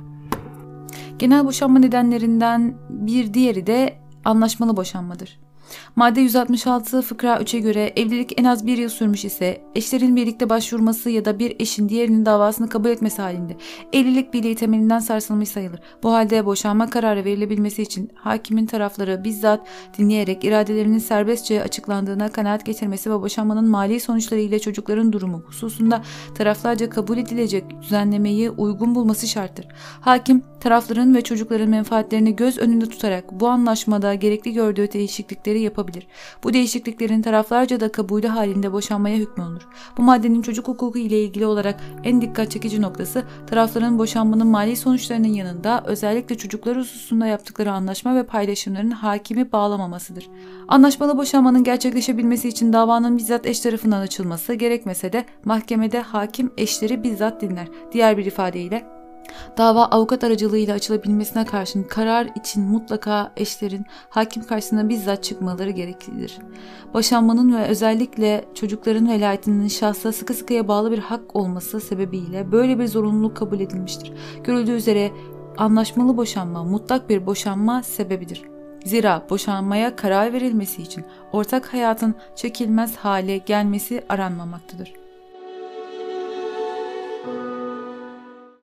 Genel 1.19 1.45
boşanma 1.45 1.79
nedenlerinden 1.79 2.77
bir 2.89 3.33
diğeri 3.33 3.67
de 3.67 3.99
anlaşmalı 4.25 4.77
boşanmadır. 4.77 5.46
Madde 5.95 6.21
166 6.21 7.01
fıkra 7.01 7.35
3'e 7.35 7.59
göre 7.59 7.93
evlilik 7.95 8.39
en 8.39 8.43
az 8.43 8.67
bir 8.67 8.77
yıl 8.77 8.89
sürmüş 8.89 9.25
ise 9.25 9.61
eşlerin 9.75 10.15
birlikte 10.15 10.49
başvurması 10.49 11.09
ya 11.09 11.25
da 11.25 11.39
bir 11.39 11.55
eşin 11.59 11.89
diğerinin 11.89 12.25
davasını 12.25 12.69
kabul 12.69 12.89
etmesi 12.89 13.21
halinde 13.21 13.57
evlilik 13.93 14.33
birliği 14.33 14.55
temelinden 14.55 14.99
sarsılmış 14.99 15.49
sayılır. 15.49 15.79
Bu 16.03 16.13
halde 16.13 16.45
boşanma 16.45 16.89
kararı 16.89 17.25
verilebilmesi 17.25 17.81
için 17.81 18.11
hakimin 18.15 18.65
tarafları 18.65 19.23
bizzat 19.23 19.67
dinleyerek 19.97 20.43
iradelerinin 20.43 20.99
serbestçe 20.99 21.63
açıklandığına 21.63 22.29
kanaat 22.29 22.65
getirmesi 22.65 23.11
ve 23.11 23.21
boşanmanın 23.21 23.69
mali 23.69 23.99
sonuçları 23.99 24.39
ile 24.39 24.59
çocukların 24.59 25.13
durumu 25.13 25.39
hususunda 25.39 26.01
taraflarca 26.35 26.89
kabul 26.89 27.17
edilecek 27.17 27.63
düzenlemeyi 27.81 28.49
uygun 28.49 28.95
bulması 28.95 29.27
şarttır. 29.27 29.67
Hakim 30.01 30.43
tarafların 30.59 31.15
ve 31.15 31.21
çocukların 31.21 31.69
menfaatlerini 31.69 32.35
göz 32.35 32.57
önünde 32.57 32.89
tutarak 32.89 33.31
bu 33.31 33.47
anlaşmada 33.47 34.13
gerekli 34.13 34.53
gördüğü 34.53 34.91
değişiklikleri 34.91 35.56
değişiklikleri 35.57 35.63
yapabilir. 35.63 36.07
Bu 36.43 36.53
değişikliklerin 36.53 37.21
taraflarca 37.21 37.79
da 37.79 37.91
kabulü 37.91 38.27
halinde 38.27 38.71
boşanmaya 38.71 39.17
hükmolunur. 39.17 39.67
Bu 39.97 40.01
maddenin 40.01 40.41
çocuk 40.41 40.67
hukuku 40.67 40.99
ile 40.99 41.23
ilgili 41.23 41.45
olarak 41.45 41.79
en 42.03 42.21
dikkat 42.21 42.51
çekici 42.51 42.81
noktası 42.81 43.23
tarafların 43.47 43.97
boşanmanın 43.99 44.47
mali 44.47 44.75
sonuçlarının 44.75 45.33
yanında 45.33 45.83
özellikle 45.85 46.37
çocuklar 46.37 46.77
hususunda 46.77 47.27
yaptıkları 47.27 47.71
anlaşma 47.71 48.15
ve 48.15 48.23
paylaşımların 48.23 48.91
hakimi 48.91 49.51
bağlamamasıdır. 49.51 50.29
Anlaşmalı 50.67 51.17
boşanmanın 51.17 51.63
gerçekleşebilmesi 51.63 52.47
için 52.47 52.73
davanın 52.73 53.17
bizzat 53.17 53.45
eş 53.45 53.59
tarafından 53.59 54.01
açılması 54.01 54.53
gerekmese 54.53 55.13
de 55.13 55.25
mahkemede 55.45 56.01
hakim 56.01 56.51
eşleri 56.57 57.03
bizzat 57.03 57.41
dinler. 57.41 57.67
Diğer 57.91 58.17
bir 58.17 58.25
ifadeyle 58.25 58.96
Dava 59.57 59.85
avukat 59.85 60.23
aracılığıyla 60.23 60.75
açılabilmesine 60.75 61.45
karşın 61.45 61.83
karar 61.83 62.29
için 62.35 62.63
mutlaka 62.63 63.31
eşlerin 63.37 63.85
hakim 64.09 64.43
karşısına 64.43 64.89
bizzat 64.89 65.23
çıkmaları 65.23 65.69
gereklidir. 65.69 66.37
Boşanmanın 66.93 67.57
ve 67.57 67.67
özellikle 67.67 68.45
çocukların 68.53 69.09
velayetinin 69.09 69.67
şahsa 69.67 70.11
sıkı 70.11 70.33
sıkıya 70.33 70.67
bağlı 70.67 70.91
bir 70.91 70.99
hak 70.99 71.35
olması 71.35 71.81
sebebiyle 71.81 72.51
böyle 72.51 72.79
bir 72.79 72.87
zorunluluk 72.87 73.37
kabul 73.37 73.59
edilmiştir. 73.59 74.13
Görüldüğü 74.43 74.71
üzere 74.71 75.11
anlaşmalı 75.57 76.17
boşanma 76.17 76.63
mutlak 76.63 77.09
bir 77.09 77.25
boşanma 77.25 77.83
sebebidir. 77.83 78.41
Zira 78.85 79.25
boşanmaya 79.29 79.95
karar 79.95 80.33
verilmesi 80.33 80.81
için 80.81 81.05
ortak 81.31 81.73
hayatın 81.73 82.15
çekilmez 82.35 82.95
hale 82.95 83.37
gelmesi 83.37 84.03
aranmamaktadır. 84.09 85.06